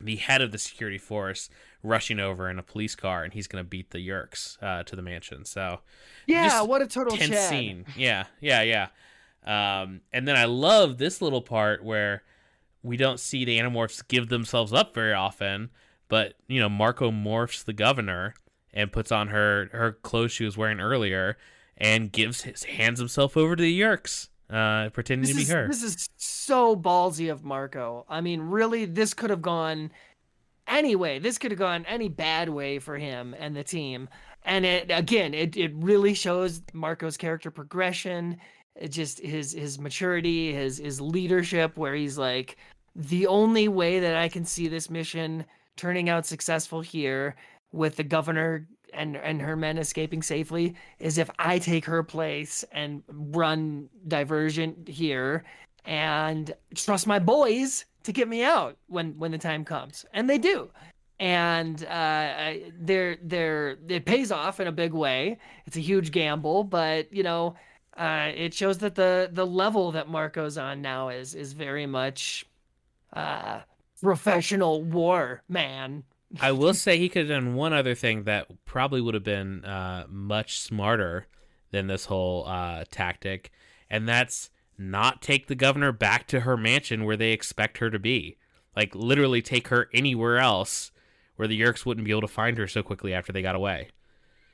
the 0.00 0.16
head 0.16 0.42
of 0.42 0.52
the 0.52 0.58
security 0.58 0.98
force 0.98 1.48
rushing 1.82 2.20
over 2.20 2.50
in 2.50 2.58
a 2.58 2.62
police 2.62 2.94
car, 2.94 3.24
and 3.24 3.32
he's 3.32 3.46
going 3.46 3.62
to 3.64 3.68
beat 3.68 3.90
the 3.90 4.06
yeerks 4.06 4.62
uh, 4.62 4.82
to 4.84 4.96
the 4.96 5.02
mansion. 5.02 5.44
So 5.44 5.80
yeah 6.26 6.62
what 6.62 6.82
a 6.82 6.86
total 6.86 7.16
tense 7.16 7.30
Chad. 7.30 7.48
scene. 7.48 7.86
Yeah, 7.96 8.24
yeah, 8.40 8.62
yeah. 8.62 8.88
Um, 9.46 10.02
and 10.12 10.28
then 10.28 10.36
I 10.36 10.44
love 10.44 10.98
this 10.98 11.22
little 11.22 11.40
part 11.42 11.82
where 11.82 12.22
we 12.82 12.96
don't 12.96 13.18
see 13.18 13.44
the 13.44 13.58
Animorphs 13.58 14.06
give 14.06 14.28
themselves 14.28 14.72
up 14.72 14.94
very 14.94 15.14
often, 15.14 15.70
but 16.08 16.34
you 16.48 16.60
know 16.60 16.68
Marco 16.68 17.10
morphs 17.10 17.64
the 17.64 17.72
governor 17.72 18.34
and 18.74 18.92
puts 18.92 19.10
on 19.10 19.28
her 19.28 19.70
her 19.72 19.92
clothes 19.92 20.32
she 20.32 20.44
was 20.44 20.58
wearing 20.58 20.80
earlier 20.80 21.38
and 21.78 22.12
gives 22.12 22.42
his 22.42 22.64
hands 22.64 22.98
himself 22.98 23.36
over 23.36 23.56
to 23.56 23.62
the 23.62 23.80
Yeerks, 23.80 24.28
uh, 24.50 24.90
pretending 24.90 25.22
this 25.22 25.30
to 25.30 25.36
be 25.36 25.42
is, 25.42 25.48
her. 25.48 25.66
This 25.68 25.82
is 25.82 26.08
so 26.16 26.76
ballsy 26.76 27.30
of 27.30 27.44
Marco. 27.44 28.04
I 28.08 28.20
mean, 28.20 28.42
really, 28.42 28.84
this 28.84 29.14
could 29.14 29.30
have 29.30 29.42
gone 29.42 29.92
any 30.66 30.96
way. 30.96 31.18
This 31.18 31.38
could 31.38 31.50
have 31.50 31.58
gone 31.58 31.86
any 31.86 32.08
bad 32.08 32.48
way 32.48 32.78
for 32.78 32.98
him 32.98 33.34
and 33.38 33.56
the 33.56 33.64
team. 33.64 34.08
And 34.44 34.64
it 34.66 34.90
again, 34.90 35.34
it, 35.34 35.56
it 35.56 35.72
really 35.74 36.14
shows 36.14 36.62
Marco's 36.72 37.16
character 37.16 37.50
progression. 37.50 38.38
It 38.76 38.88
just 38.88 39.20
his 39.20 39.52
his 39.52 39.78
maturity, 39.78 40.52
his 40.52 40.78
his 40.78 41.00
leadership, 41.00 41.76
where 41.76 41.94
he's 41.94 42.18
like, 42.18 42.56
the 42.94 43.26
only 43.26 43.68
way 43.68 44.00
that 44.00 44.16
I 44.16 44.28
can 44.28 44.44
see 44.44 44.68
this 44.68 44.90
mission 44.90 45.44
turning 45.76 46.08
out 46.08 46.26
successful 46.26 46.80
here 46.80 47.36
with 47.72 47.96
the 47.96 48.04
governor 48.04 48.66
and 48.92 49.16
and 49.16 49.40
her 49.40 49.56
men 49.56 49.78
escaping 49.78 50.22
safely 50.22 50.74
is 50.98 51.18
if 51.18 51.30
I 51.38 51.58
take 51.58 51.84
her 51.84 52.02
place 52.02 52.64
and 52.72 53.02
run 53.08 53.88
diversion 54.06 54.84
here 54.86 55.44
and 55.84 56.54
trust 56.74 57.06
my 57.06 57.18
boys 57.18 57.84
to 58.04 58.12
get 58.12 58.28
me 58.28 58.42
out 58.44 58.76
when 58.86 59.18
when 59.18 59.32
the 59.32 59.38
time 59.38 59.64
comes. 59.64 60.04
And 60.12 60.28
they 60.28 60.38
do. 60.38 60.70
And 61.20 61.84
uh 61.84 62.54
they're 62.78 63.16
they're 63.22 63.76
it 63.88 64.04
pays 64.04 64.30
off 64.30 64.60
in 64.60 64.66
a 64.68 64.72
big 64.72 64.92
way. 64.92 65.38
It's 65.66 65.76
a 65.76 65.80
huge 65.80 66.10
gamble 66.12 66.64
but 66.64 67.12
you 67.12 67.22
know 67.22 67.56
uh 67.96 68.30
it 68.34 68.54
shows 68.54 68.78
that 68.78 68.94
the 68.94 69.30
the 69.32 69.46
level 69.46 69.92
that 69.92 70.08
marco's 70.08 70.56
on 70.58 70.80
now 70.82 71.08
is 71.08 71.34
is 71.34 71.52
very 71.52 71.86
much 71.86 72.46
uh 73.12 73.60
professional 74.00 74.82
war 74.84 75.42
man 75.48 76.04
I 76.40 76.52
will 76.52 76.74
say 76.74 76.98
he 76.98 77.08
could 77.08 77.28
have 77.28 77.42
done 77.42 77.54
one 77.54 77.72
other 77.72 77.94
thing 77.94 78.24
that 78.24 78.48
probably 78.64 79.00
would 79.00 79.14
have 79.14 79.24
been 79.24 79.64
uh, 79.64 80.04
much 80.08 80.60
smarter 80.60 81.26
than 81.70 81.86
this 81.86 82.04
whole 82.06 82.46
uh, 82.46 82.84
tactic, 82.90 83.50
and 83.88 84.08
that's 84.08 84.50
not 84.76 85.22
take 85.22 85.46
the 85.46 85.54
governor 85.54 85.92
back 85.92 86.26
to 86.28 86.40
her 86.40 86.56
mansion 86.56 87.04
where 87.04 87.16
they 87.16 87.32
expect 87.32 87.78
her 87.78 87.90
to 87.90 87.98
be. 87.98 88.36
Like 88.76 88.94
literally 88.94 89.42
take 89.42 89.68
her 89.68 89.88
anywhere 89.92 90.38
else 90.38 90.92
where 91.36 91.48
the 91.48 91.60
Yeerks 91.60 91.86
wouldn't 91.86 92.04
be 92.04 92.10
able 92.10 92.20
to 92.20 92.28
find 92.28 92.58
her 92.58 92.66
so 92.68 92.82
quickly 92.82 93.14
after 93.14 93.32
they 93.32 93.42
got 93.42 93.54
away. 93.56 93.88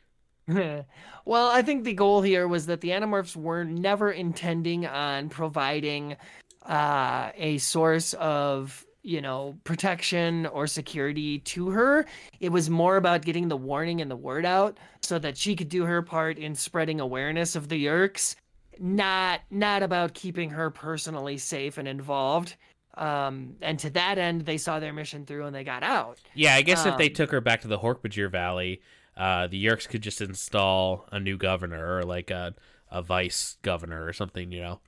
well, 0.46 1.48
I 1.48 1.62
think 1.62 1.84
the 1.84 1.94
goal 1.94 2.22
here 2.22 2.46
was 2.46 2.66
that 2.66 2.80
the 2.80 2.90
Animorphs 2.90 3.34
were 3.34 3.64
never 3.64 4.10
intending 4.10 4.86
on 4.86 5.30
providing 5.30 6.16
uh, 6.62 7.30
a 7.36 7.58
source 7.58 8.14
of, 8.14 8.84
you 9.04 9.20
know, 9.20 9.56
protection 9.64 10.46
or 10.46 10.66
security 10.66 11.38
to 11.40 11.68
her. 11.68 12.06
It 12.40 12.48
was 12.48 12.70
more 12.70 12.96
about 12.96 13.22
getting 13.22 13.48
the 13.48 13.56
warning 13.56 14.00
and 14.00 14.10
the 14.10 14.16
word 14.16 14.46
out 14.46 14.78
so 15.02 15.18
that 15.18 15.36
she 15.36 15.54
could 15.54 15.68
do 15.68 15.84
her 15.84 16.00
part 16.00 16.38
in 16.38 16.54
spreading 16.54 17.00
awareness 17.00 17.54
of 17.54 17.68
the 17.68 17.84
Yeerks, 17.84 18.34
not 18.80 19.42
not 19.50 19.82
about 19.82 20.14
keeping 20.14 20.50
her 20.50 20.70
personally 20.70 21.36
safe 21.36 21.76
and 21.76 21.86
involved. 21.86 22.56
Um, 22.96 23.56
and 23.60 23.78
to 23.80 23.90
that 23.90 24.18
end, 24.18 24.46
they 24.46 24.56
saw 24.56 24.80
their 24.80 24.92
mission 24.92 25.26
through 25.26 25.46
and 25.46 25.54
they 25.54 25.64
got 25.64 25.82
out. 25.82 26.18
Yeah, 26.32 26.54
I 26.54 26.62
guess 26.62 26.86
if 26.86 26.96
they 26.96 27.08
Um, 27.08 27.14
took 27.14 27.30
her 27.30 27.40
back 27.40 27.60
to 27.62 27.68
the 27.68 27.80
Hork-Bajir 27.80 28.30
Valley, 28.30 28.80
uh, 29.16 29.48
the 29.48 29.62
Yeerks 29.62 29.88
could 29.88 30.02
just 30.02 30.20
install 30.20 31.06
a 31.12 31.20
new 31.20 31.36
governor 31.36 31.98
or 31.98 32.04
like 32.04 32.30
a, 32.30 32.54
a 32.90 33.02
vice 33.02 33.58
governor 33.62 34.06
or 34.06 34.12
something, 34.12 34.50
you 34.50 34.62
know. 34.62 34.80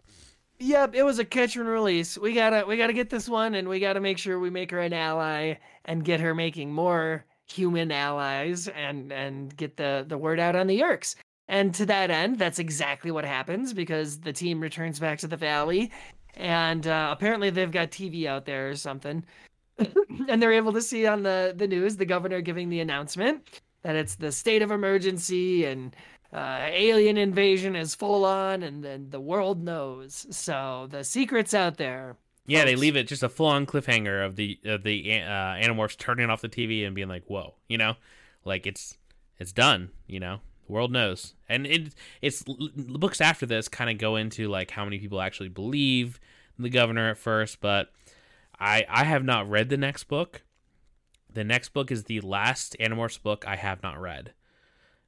Yep, 0.59 0.95
it 0.95 1.03
was 1.03 1.19
a 1.19 1.25
catch 1.25 1.57
and 1.57 1.69
release. 1.69 2.17
We 2.17 2.33
gotta 2.33 2.65
we 2.67 2.77
gotta 2.77 2.93
get 2.95 3.11
this 3.11 3.29
one, 3.29 3.55
and 3.55 3.69
we 3.69 3.79
gotta 3.79 4.01
make 4.01 4.19
sure 4.19 4.39
we 4.39 4.51
make 4.51 4.71
her 4.71 4.81
an 4.81 4.93
ally 4.93 5.55
and 5.85 6.05
get 6.05 6.21
her 6.21 6.35
making 6.35 6.73
more 6.73 7.25
human 7.47 7.93
allies 7.93 8.69
and 8.69 9.13
and 9.13 9.55
get 9.57 9.77
the 9.77 10.05
the 10.09 10.17
word 10.17 10.41
out 10.41 10.57
on 10.57 10.67
the 10.67 10.81
Yeerks. 10.81 11.15
And 11.49 11.75
to 11.75 11.87
that 11.87 12.11
end, 12.11 12.39
that's 12.39 12.59
exactly 12.59 13.11
what 13.11 13.25
happens 13.25 13.73
because 13.73 14.21
the 14.21 14.33
team 14.33 14.61
returns 14.61 14.99
back 14.99 15.19
to 15.21 15.29
the 15.29 15.37
valley, 15.37 15.93
and 16.35 16.87
uh, 16.87 17.11
apparently 17.13 17.51
they've 17.51 17.71
got 17.71 17.91
TV 17.91 18.27
out 18.27 18.47
there 18.47 18.71
or 18.71 18.77
something, 18.77 19.25
and 20.29 20.43
they're 20.43 20.53
able 20.53 20.73
to 20.73 20.83
see 20.83 21.07
on 21.07 21.23
the 21.23 21.53
the 21.55 21.69
news 21.69 21.97
the 21.97 22.07
governor 22.07 22.41
giving 22.41 22.71
the 22.71 22.81
announcement 22.81 23.61
that 23.83 23.95
it's 23.95 24.17
the 24.17 24.33
state 24.33 24.63
of 24.63 24.73
emergency 24.73 25.65
and 25.65 25.95
uh, 26.33 26.67
alien 26.71 27.17
invasion 27.17 27.77
is 27.77 27.95
full 27.95 28.25
on, 28.25 28.63
and 28.63 28.83
then 28.83 29.11
the 29.11 29.21
world 29.21 29.63
knows. 29.63 30.27
So 30.31 30.89
the 30.91 31.05
secret's 31.05 31.55
out 31.55 31.77
there. 31.77 32.17
Yeah, 32.47 32.65
they 32.65 32.77
leave 32.77 32.97
it 32.97 33.09
just 33.09 33.23
a 33.23 33.29
full 33.29 33.47
on 33.47 33.67
cliffhanger 33.67 34.25
of 34.25 34.37
the 34.37 34.59
of 34.65 34.83
the 34.83 35.13
uh, 35.13 35.57
Animorphs 35.57 35.97
turning 35.97 36.31
off 36.31 36.41
the 36.41 36.49
TV 36.49 36.87
and 36.87 36.95
being 36.95 37.09
like, 37.09 37.25
"Whoa," 37.27 37.55
you 37.69 37.79
know, 37.79 37.95
like 38.45 38.67
it's 38.67 38.97
it's 39.39 39.53
done. 39.53 39.91
You 40.07 40.21
know, 40.21 40.41
the 40.67 40.73
world 40.73 40.93
knows, 40.93 41.35
and 41.49 41.67
it 41.67 41.95
it's 42.23 42.43
the 42.43 42.99
books 42.99 43.21
after 43.21 43.47
this 43.47 43.69
kind 43.69 43.91
of 43.91 43.99
go 43.99 44.17
into 44.17 44.49
like 44.49 44.71
how 44.71 44.85
many 44.85 44.99
people 44.99 45.21
actually 45.21 45.49
believe 45.49 46.21
the 46.59 46.71
governor 46.71 47.11
at 47.11 47.19
first, 47.19 47.61
but 47.61 47.93
I 48.59 48.85
I 48.89 49.05
have 49.05 49.25
not 49.25 49.49
read 49.49 49.69
the 49.69 49.77
next 49.77 50.05
book. 50.05 50.43
The 51.33 51.45
next 51.45 51.71
book 51.71 51.91
is 51.91 52.05
the 52.05 52.21
last 52.21 52.77
Animorphs 52.81 53.23
book 53.23 53.45
I 53.47 53.57
have 53.57 53.83
not 53.83 54.01
read. 54.01 54.33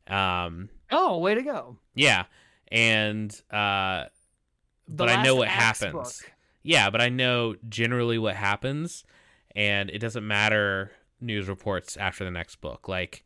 Um, 0.08 0.68
Oh, 0.90 1.18
way 1.18 1.34
to 1.34 1.42
go! 1.42 1.76
yeah, 1.94 2.24
and 2.72 3.30
uh, 3.50 4.04
but 4.88 5.08
I 5.08 5.22
know 5.22 5.34
what 5.34 5.48
happens. 5.48 5.92
book. 5.92 6.32
Yeah, 6.62 6.90
but 6.90 7.00
I 7.00 7.08
know 7.08 7.56
generally 7.68 8.18
what 8.18 8.34
happens, 8.36 9.04
and 9.54 9.90
it 9.90 9.98
doesn't 9.98 10.26
matter 10.26 10.92
news 11.20 11.48
reports 11.48 11.96
after 11.96 12.24
the 12.24 12.30
next 12.30 12.60
book. 12.60 12.88
Like 12.88 13.24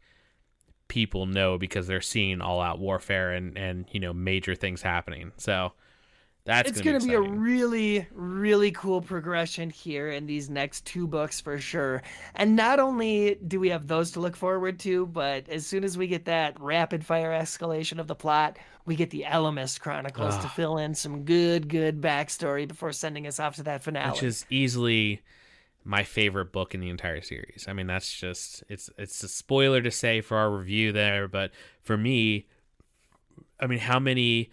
people 0.88 1.26
know 1.26 1.56
because 1.56 1.86
they're 1.86 2.00
seeing 2.00 2.40
all 2.40 2.60
out 2.60 2.78
warfare 2.78 3.32
and 3.32 3.56
and 3.56 3.86
you 3.92 4.00
know 4.00 4.12
major 4.12 4.54
things 4.54 4.82
happening. 4.82 5.32
So 5.36 5.72
that's 6.44 6.70
it's 6.70 6.80
gonna, 6.80 6.98
be, 6.98 7.08
be 7.08 7.14
a 7.14 7.20
really, 7.20 8.06
really 8.12 8.72
cool 8.72 9.00
progression 9.00 9.70
here 9.70 10.08
in 10.08 10.26
these 10.26 10.50
next 10.50 10.84
two 10.84 11.06
books 11.06 11.40
for 11.40 11.58
sure. 11.58 12.02
And 12.34 12.56
not 12.56 12.80
only 12.80 13.36
do 13.46 13.60
we 13.60 13.68
have 13.68 13.86
those 13.86 14.10
to 14.12 14.20
look 14.20 14.34
forward 14.34 14.80
to, 14.80 15.06
but 15.06 15.48
as 15.48 15.64
soon 15.66 15.84
as 15.84 15.96
we 15.96 16.08
get 16.08 16.24
that 16.24 16.60
rapid 16.60 17.06
fire 17.06 17.30
escalation 17.30 18.00
of 18.00 18.08
the 18.08 18.16
plot, 18.16 18.58
we 18.86 18.96
get 18.96 19.10
the 19.10 19.24
Ellimist 19.28 19.80
Chronicles 19.80 20.36
to 20.38 20.48
fill 20.48 20.78
in 20.78 20.94
some 20.94 21.24
good, 21.24 21.68
good 21.68 22.00
backstory 22.00 22.66
before 22.66 22.90
sending 22.90 23.28
us 23.28 23.38
off 23.38 23.54
to 23.56 23.62
that 23.62 23.84
finale. 23.84 24.10
which 24.10 24.24
is 24.24 24.44
easily 24.50 25.22
my 25.84 26.02
favorite 26.02 26.52
book 26.52 26.74
in 26.74 26.80
the 26.80 26.88
entire 26.88 27.20
series. 27.20 27.66
I 27.68 27.72
mean, 27.72 27.86
that's 27.86 28.12
just 28.12 28.64
it's 28.68 28.90
it's 28.98 29.22
a 29.22 29.28
spoiler 29.28 29.80
to 29.80 29.90
say 29.92 30.20
for 30.20 30.36
our 30.36 30.50
review 30.50 30.90
there, 30.90 31.28
but 31.28 31.52
for 31.82 31.96
me, 31.96 32.46
I 33.60 33.68
mean, 33.68 33.78
how 33.78 34.00
many 34.00 34.50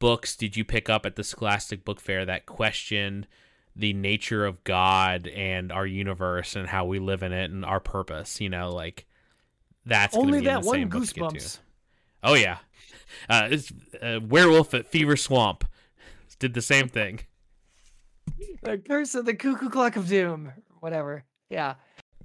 books 0.00 0.36
did 0.36 0.56
you 0.56 0.64
pick 0.64 0.90
up 0.90 1.06
at 1.06 1.14
the 1.14 1.22
Scholastic 1.22 1.84
Book 1.84 2.00
Fair 2.00 2.24
that 2.24 2.46
questioned 2.46 3.28
the 3.76 3.92
nature 3.92 4.44
of 4.44 4.64
God 4.64 5.28
and 5.28 5.70
our 5.70 5.86
universe 5.86 6.56
and 6.56 6.66
how 6.66 6.84
we 6.84 6.98
live 6.98 7.22
in 7.22 7.32
it 7.32 7.52
and 7.52 7.64
our 7.64 7.78
purpose? 7.78 8.40
You 8.40 8.48
know, 8.48 8.70
like 8.70 9.06
that's 9.86 10.16
only 10.16 10.40
that 10.40 10.62
the 10.62 10.66
one 10.66 10.74
same 10.74 10.88
book 10.88 11.06
to 11.06 11.14
get. 11.14 11.22
Goosebumps. 11.22 11.58
Oh 12.24 12.34
yeah, 12.34 12.58
uh, 13.28 13.48
it's 13.52 13.72
uh, 14.02 14.18
Werewolf 14.28 14.74
at 14.74 14.88
Fever 14.88 15.16
Swamp 15.16 15.64
did 16.40 16.54
the 16.54 16.62
same 16.62 16.88
thing. 16.88 17.20
The 18.62 18.78
Curse 18.78 19.14
of 19.14 19.24
the 19.24 19.34
Cuckoo 19.34 19.70
Clock 19.70 19.96
of 19.96 20.06
Doom, 20.06 20.52
whatever. 20.80 21.24
Yeah. 21.48 21.74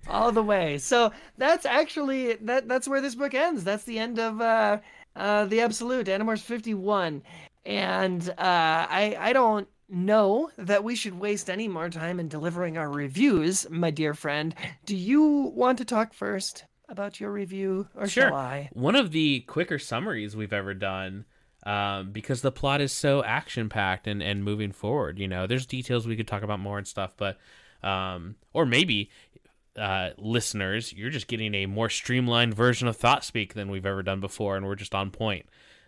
All 0.07 0.31
the 0.31 0.43
way. 0.43 0.77
So 0.77 1.11
that's 1.37 1.65
actually 1.65 2.35
that 2.35 2.67
that's 2.67 2.87
where 2.87 3.01
this 3.01 3.15
book 3.15 3.33
ends. 3.33 3.63
That's 3.63 3.85
the 3.85 3.97
end 3.97 4.19
of 4.19 4.41
uh 4.41 4.79
uh 5.15 5.45
the 5.45 5.61
absolute 5.61 6.07
Animorphs 6.07 6.41
51. 6.41 7.23
And 7.65 8.27
uh 8.29 8.33
I 8.37 9.17
I 9.19 9.33
don't 9.33 9.67
know 9.89 10.49
that 10.57 10.83
we 10.83 10.95
should 10.95 11.19
waste 11.19 11.49
any 11.49 11.67
more 11.67 11.89
time 11.89 12.19
in 12.19 12.27
delivering 12.27 12.77
our 12.77 12.89
reviews, 12.89 13.69
my 13.69 13.91
dear 13.91 14.13
friend. 14.13 14.53
Do 14.85 14.95
you 14.95 15.51
want 15.55 15.77
to 15.79 15.85
talk 15.85 16.13
first 16.13 16.65
about 16.89 17.19
your 17.19 17.31
review 17.31 17.87
or 17.95 18.07
Sure. 18.07 18.29
shall 18.29 18.35
I? 18.35 18.69
One 18.73 18.95
of 18.95 19.11
the 19.11 19.41
quicker 19.41 19.79
summaries 19.79 20.35
we've 20.35 20.53
ever 20.53 20.73
done, 20.73 21.25
um, 21.65 22.11
because 22.11 22.41
the 22.41 22.51
plot 22.51 22.81
is 22.81 22.91
so 22.91 23.23
action 23.23 23.69
packed 23.69 24.07
and, 24.07 24.21
and 24.23 24.43
moving 24.43 24.71
forward. 24.71 25.17
You 25.19 25.27
know, 25.27 25.47
there's 25.47 25.65
details 25.65 26.05
we 26.07 26.15
could 26.15 26.27
talk 26.27 26.43
about 26.43 26.59
more 26.59 26.77
and 26.77 26.87
stuff, 26.87 27.13
but 27.17 27.37
um, 27.83 28.35
or 28.53 28.65
maybe 28.65 29.09
uh, 29.75 30.11
listeners, 30.17 30.93
you're 30.93 31.09
just 31.09 31.27
getting 31.27 31.53
a 31.53 31.65
more 31.65 31.89
streamlined 31.89 32.53
version 32.55 32.87
of 32.87 32.97
Thought 32.97 33.23
Speak 33.23 33.53
than 33.53 33.69
we've 33.69 33.85
ever 33.85 34.01
done 34.03 34.19
before, 34.19 34.55
and 34.57 34.65
we're 34.65 34.75
just 34.75 34.95
on 34.95 35.11
point. 35.11 35.45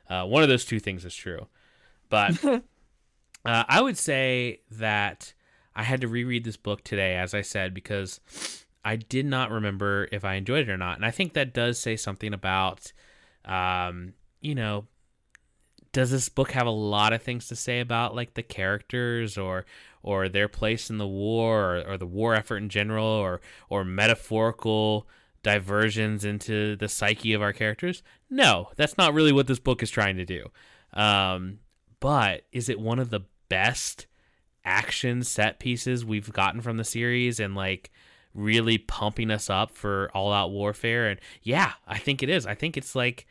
Uh, 0.10 0.26
one 0.26 0.44
of 0.44 0.50
those 0.50 0.66
two 0.66 0.80
things 0.80 1.06
is 1.06 1.16
true, 1.16 1.48
but 2.10 2.44
uh, 2.46 2.60
I 3.46 3.82
would 3.82 3.98
say 3.98 4.62
that 4.72 5.34
I 5.76 5.84
had 5.84 6.02
to 6.02 6.08
reread 6.08 6.44
this 6.44 6.58
book 6.58 6.84
today, 6.84 7.16
as 7.16 7.34
I 7.34 7.42
said, 7.42 7.74
because 7.74 8.20
I 8.84 8.96
did 8.96 9.26
not 9.26 9.52
remember 9.52 10.08
if 10.12 10.26
I 10.26 10.36
enjoyed 10.36 10.68
it 10.68 10.72
or 10.72 10.78
not. 10.78 10.96
And 10.96 11.06
I 11.06 11.12
think 11.12 11.34
that 11.34 11.54
does 11.54 11.78
say 11.78 11.96
something 11.96 12.34
about, 12.34 12.92
um, 13.46 14.14
you 14.42 14.56
know, 14.56 14.88
does 15.92 16.12
this 16.12 16.30
book 16.30 16.52
have 16.52 16.68
a 16.68 16.72
lot 16.72 17.14
of 17.14 17.22
things 17.22 17.48
to 17.48 17.56
say 17.56 17.80
about 17.80 18.16
like 18.16 18.34
the 18.34 18.44
characters 18.44 19.38
or 19.38 19.66
or 20.04 20.30
their 20.30 20.48
place 20.48 20.90
in 20.90 21.00
the 21.00 21.08
war 21.08 21.76
or, 21.76 21.92
or 21.94 21.98
the 21.98 22.06
war 22.06 22.36
effort 22.36 22.58
in 22.58 22.70
general 22.70 23.06
or 23.06 23.42
or 23.70 23.84
metaphorical 23.84 25.08
diversions 25.44 26.26
into 26.26 26.76
the 26.76 26.88
psyche 26.88 27.34
of 27.34 27.42
our 27.42 27.54
characters? 27.54 28.04
No, 28.30 28.70
that's 28.76 28.98
not 28.98 29.14
really 29.14 29.32
what 29.32 29.48
this 29.48 29.60
book 29.60 29.82
is 29.82 29.90
trying 29.90 30.18
to 30.18 30.26
do. 30.26 30.50
Um, 30.94 31.60
but 32.00 32.44
is 32.52 32.70
it 32.70 32.80
one 32.80 33.00
of 33.00 33.10
the 33.10 33.22
best 33.50 34.08
action 34.66 35.24
set 35.24 35.60
pieces 35.60 36.06
we've 36.06 36.32
gotten 36.34 36.62
from 36.62 36.78
the 36.78 36.84
series 36.84 37.40
and 37.40 37.56
like 37.56 37.92
really 38.34 38.78
pumping 38.78 39.32
us 39.32 39.50
up 39.50 39.72
for 39.72 40.12
all 40.14 40.32
out 40.32 40.52
warfare? 40.52 41.08
And 41.08 41.20
yeah 41.42 41.74
i 41.88 41.98
think 41.98 42.22
it 42.22 42.30
is. 42.30 42.46
I 42.46 42.56
think 42.56 42.78
it's 42.78 42.96
like 42.96 43.26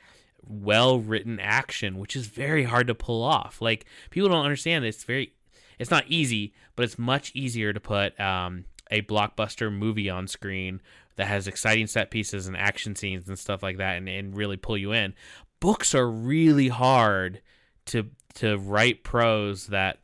well 0.48 1.00
written 1.00 1.40
action 1.40 1.98
which 1.98 2.14
is 2.14 2.26
very 2.26 2.64
hard 2.64 2.86
to 2.86 2.94
pull 2.94 3.22
off. 3.22 3.60
Like 3.60 3.86
people 4.10 4.28
don't 4.28 4.44
understand 4.44 4.84
it's 4.84 5.04
very 5.04 5.32
it's 5.78 5.90
not 5.90 6.04
easy 6.08 6.54
but 6.74 6.84
it's 6.84 6.98
much 6.98 7.32
easier 7.34 7.72
to 7.72 7.80
put 7.80 8.18
um, 8.20 8.64
a 8.90 9.02
blockbuster 9.02 9.72
movie 9.72 10.10
on 10.10 10.28
screen 10.28 10.80
that 11.16 11.26
has 11.26 11.48
exciting 11.48 11.86
set 11.86 12.10
pieces 12.10 12.46
and 12.46 12.56
action 12.56 12.94
scenes 12.94 13.28
and 13.28 13.38
stuff 13.38 13.62
like 13.62 13.78
that 13.78 13.96
and, 13.96 14.08
and 14.08 14.36
really 14.36 14.56
pull 14.56 14.76
you 14.76 14.92
in. 14.92 15.14
Books 15.60 15.94
are 15.94 16.08
really 16.08 16.68
hard 16.68 17.40
to 17.86 18.10
to 18.36 18.56
write 18.58 19.02
prose 19.04 19.66
that 19.68 19.98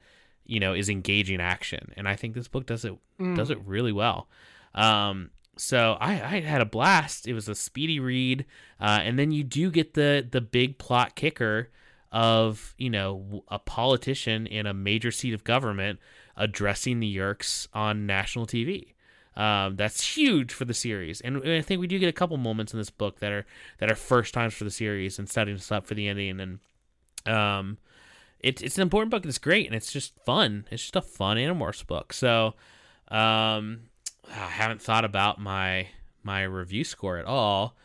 you 0.44 0.60
know 0.60 0.74
is 0.74 0.88
engaging 0.88 1.40
action. 1.40 1.92
And 1.96 2.08
i 2.08 2.16
think 2.16 2.34
this 2.34 2.48
book 2.48 2.66
does 2.66 2.84
it 2.84 2.94
Mm. 3.20 3.36
does 3.36 3.50
it 3.50 3.58
really 3.64 3.92
well. 3.92 4.28
Um 4.74 5.30
so 5.56 5.96
I, 6.00 6.12
I 6.12 6.40
had 6.40 6.62
a 6.62 6.64
blast. 6.66 7.28
It 7.28 7.34
was 7.34 7.46
a 7.48 7.54
speedy 7.54 8.00
read. 8.00 8.46
Uh, 8.80 9.00
and 9.02 9.18
then 9.18 9.30
you 9.32 9.44
do 9.44 9.70
get 9.70 9.94
the 9.94 10.26
the 10.28 10.40
big 10.40 10.78
plot 10.78 11.14
kicker 11.14 11.68
of 12.10 12.74
you 12.78 12.90
know 12.90 13.44
a 13.48 13.58
politician 13.58 14.46
in 14.46 14.66
a 14.66 14.74
major 14.74 15.10
seat 15.10 15.34
of 15.34 15.44
government 15.44 15.98
addressing 16.36 17.00
the 17.00 17.16
yeerks 17.16 17.68
on 17.74 18.06
national 18.06 18.46
tv 18.46 18.94
um, 19.34 19.76
that's 19.76 20.16
huge 20.16 20.52
for 20.52 20.66
the 20.66 20.74
series. 20.74 21.20
And 21.22 21.38
i 21.48 21.62
think 21.62 21.80
we 21.80 21.86
do 21.86 21.98
get 21.98 22.08
a 22.08 22.12
couple 22.12 22.36
moments 22.36 22.72
in 22.74 22.78
this 22.78 22.90
book 22.90 23.20
that 23.20 23.32
are 23.32 23.46
that 23.78 23.90
are 23.90 23.94
first 23.94 24.34
times 24.34 24.52
for 24.54 24.64
the 24.64 24.70
series 24.70 25.18
and 25.18 25.28
setting 25.28 25.54
us 25.54 25.70
up 25.72 25.86
for 25.86 25.94
the 25.94 26.06
ending. 26.08 26.38
And 26.40 26.58
um 27.26 27.78
it's 28.43 28.61
it's 28.62 28.76
an 28.76 28.82
important 28.82 29.11
book 29.11 29.24
it's 29.24 29.38
great 29.38 29.66
and 29.66 29.74
it's 29.74 29.93
just 29.93 30.14
fun. 30.24 30.66
It's 30.70 30.82
just 30.82 30.97
a 30.97 31.03
fun 31.03 31.36
Animorphs 31.36 31.86
book. 31.86 32.12
So 32.12 32.55
um 33.09 33.80
I 34.30 34.49
haven't 34.49 34.80
thought 34.82 35.05
about 35.05 35.38
my 35.40 35.88
my 36.22 36.43
review 36.43 36.84
score 36.84 37.18
at 37.18 37.24
all. 37.24 37.76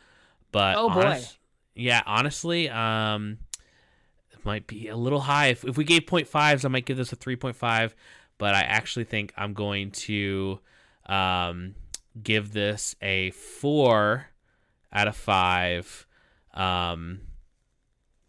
But 0.52 0.76
Oh, 0.78 0.90
boy. 0.90 1.02
honest- 1.06 1.38
yeah, 1.76 2.02
honestly, 2.06 2.70
um 2.70 3.38
it 4.32 4.44
might 4.46 4.66
be 4.68 4.88
a 4.88 4.96
little 4.98 5.22
high. 5.22 5.48
If 5.48 5.64
if 5.66 5.78
we 5.78 5.84
gave 5.84 6.06
0.5s, 6.06 6.66
I 6.66 6.68
might 6.70 6.86
give 6.86 6.98
this 6.98 7.12
a 7.12 7.16
3.5, 7.16 7.94
but 8.38 8.54
I 8.56 8.62
actually 8.62 9.06
think 9.06 9.34
I'm 9.38 9.54
going 9.54 9.92
to 9.92 10.60
um 11.06 11.76
give 12.22 12.52
this 12.54 12.96
a 13.02 13.30
4 13.32 14.28
out 14.92 15.08
of 15.08 15.16
5 15.16 16.08
um 16.54 17.22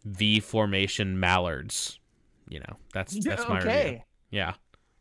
V 0.05 0.39
formation 0.39 1.19
mallards. 1.19 1.98
You 2.49 2.59
know, 2.59 2.75
that's 2.93 3.17
that's 3.23 3.47
my 3.47 3.61
review. 3.61 4.01
Yeah. 4.31 4.53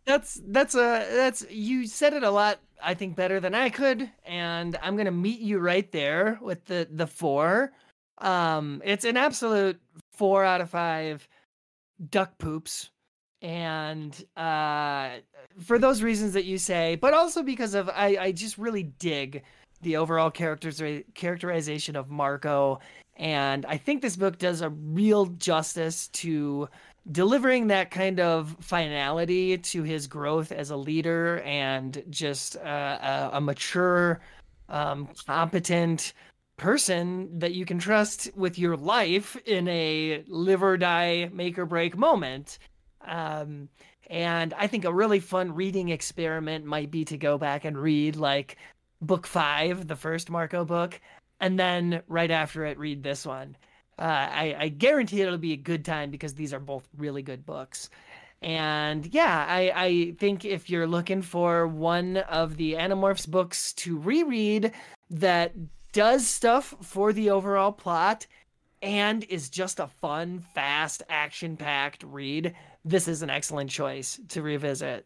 That's 0.05 0.41
that's 0.47 0.75
a 0.75 1.07
that's 1.13 1.45
you 1.51 1.87
said 1.87 2.15
it 2.15 2.23
a 2.23 2.31
lot 2.31 2.61
I 2.83 2.95
think 2.95 3.17
better 3.17 3.41
than 3.41 3.55
I 3.55 3.69
could 3.69 4.11
and 4.25 4.79
I'm 4.83 4.95
going 4.95 5.07
to 5.07 5.11
meet 5.11 5.41
you 5.41 5.59
right 5.59 5.91
there 5.93 6.39
with 6.41 6.65
the 6.65 6.89
the 6.91 7.07
4. 7.07 7.73
Um 8.19 8.81
it's 8.85 9.05
an 9.05 9.17
absolute 9.17 9.81
4 10.13 10.45
out 10.45 10.61
of 10.61 10.71
5 10.71 11.29
duck 12.11 12.39
poops 12.39 12.91
and 13.41 14.25
uh, 14.37 15.11
for 15.61 15.79
those 15.79 16.03
reasons 16.03 16.33
that 16.33 16.45
you 16.45 16.59
say, 16.59 16.97
but 16.97 17.15
also 17.15 17.43
because 17.43 17.75
of 17.75 17.89
I, 17.89 18.17
I 18.21 18.33
just 18.33 18.59
really 18.59 18.83
dig 18.83 19.43
the 19.83 19.97
overall 19.97 20.31
characters 20.31 20.83
characterization 21.15 21.95
of 21.95 22.11
Marco, 22.11 22.81
and 23.17 23.65
I 23.67 23.77
think 23.77 24.03
this 24.03 24.17
book 24.17 24.39
does 24.39 24.61
a 24.61 24.71
real 24.71 25.27
justice 25.27 26.09
to 26.09 26.69
delivering 27.11 27.69
that 27.69 27.91
kind 27.91 28.21
of 28.21 28.57
finality 28.61 29.59
to 29.59 29.83
his 29.83 30.07
growth 30.07 30.53
as 30.53 30.71
a 30.71 30.77
leader 30.77 31.41
and 31.41 32.03
just 32.11 32.57
uh, 32.57 33.31
a, 33.33 33.37
a, 33.37 33.41
mature, 33.41 34.21
um, 34.69 35.09
competent 35.27 36.13
person 36.57 37.39
that 37.39 37.55
you 37.55 37.65
can 37.65 37.79
trust 37.79 38.29
with 38.37 38.59
your 38.59 38.77
life 38.77 39.37
in 39.47 39.69
a 39.69 40.23
live 40.27 40.63
or 40.63 40.77
die, 40.77 41.31
make 41.33 41.59
or 41.59 41.67
break 41.67 41.97
moment. 41.97 42.59
Um, 43.07 43.69
and 44.09 44.53
I 44.55 44.67
think 44.67 44.85
a 44.85 44.93
really 44.93 45.21
fun 45.21 45.55
reading 45.55 45.89
experiment 45.91 46.65
might 46.65 46.91
be 46.91 47.05
to 47.07 47.17
go 47.17 47.39
back 47.39 47.65
and 47.65 47.79
read 47.79 48.17
like 48.17 48.57
book 49.01 49.27
five, 49.27 49.87
the 49.87 49.97
first 49.97 50.31
Marco 50.31 50.65
book, 50.65 51.01
and 51.41 51.59
then 51.59 52.03
right 52.09 52.31
after 52.31 52.65
it, 52.67 52.79
read 52.79 53.03
this 53.03 53.25
one. 53.25 53.57
Uh, 53.99 54.03
I, 54.03 54.57
I 54.59 54.69
guarantee 54.69 55.23
it'll 55.23 55.39
be 55.39 55.53
a 55.53 55.57
good 55.57 55.85
time 55.85 56.11
because 56.11 56.35
these 56.35 56.53
are 56.53 56.61
both 56.61 56.89
really 56.97 57.23
good 57.23 57.45
books. 57.45 57.91
And 58.41 59.13
yeah, 59.13 59.45
I, 59.49 59.73
I 59.75 60.15
think 60.19 60.45
if 60.45 60.71
you're 60.71 60.87
looking 60.87 61.23
for 61.23 61.67
one 61.67 62.19
of 62.19 62.57
the 62.57 62.75
Animorphs 62.75 63.29
books 63.29 63.73
to 63.75 63.99
reread 63.99 64.73
that 65.11 65.53
does 65.93 66.27
stuff 66.27 66.75
for 66.83 67.13
the 67.13 67.31
overall 67.31 67.73
plot 67.73 68.27
and 68.81 69.25
is 69.25 69.49
just 69.49 69.81
a 69.81 69.89
fun, 69.89 70.45
fast, 70.55 71.03
action 71.09 71.57
packed 71.57 72.05
read, 72.05 72.55
this 72.85 73.09
is 73.09 73.23
an 73.23 73.31
excellent 73.31 73.71
choice 73.71 74.21
to 74.29 74.43
revisit. 74.43 75.05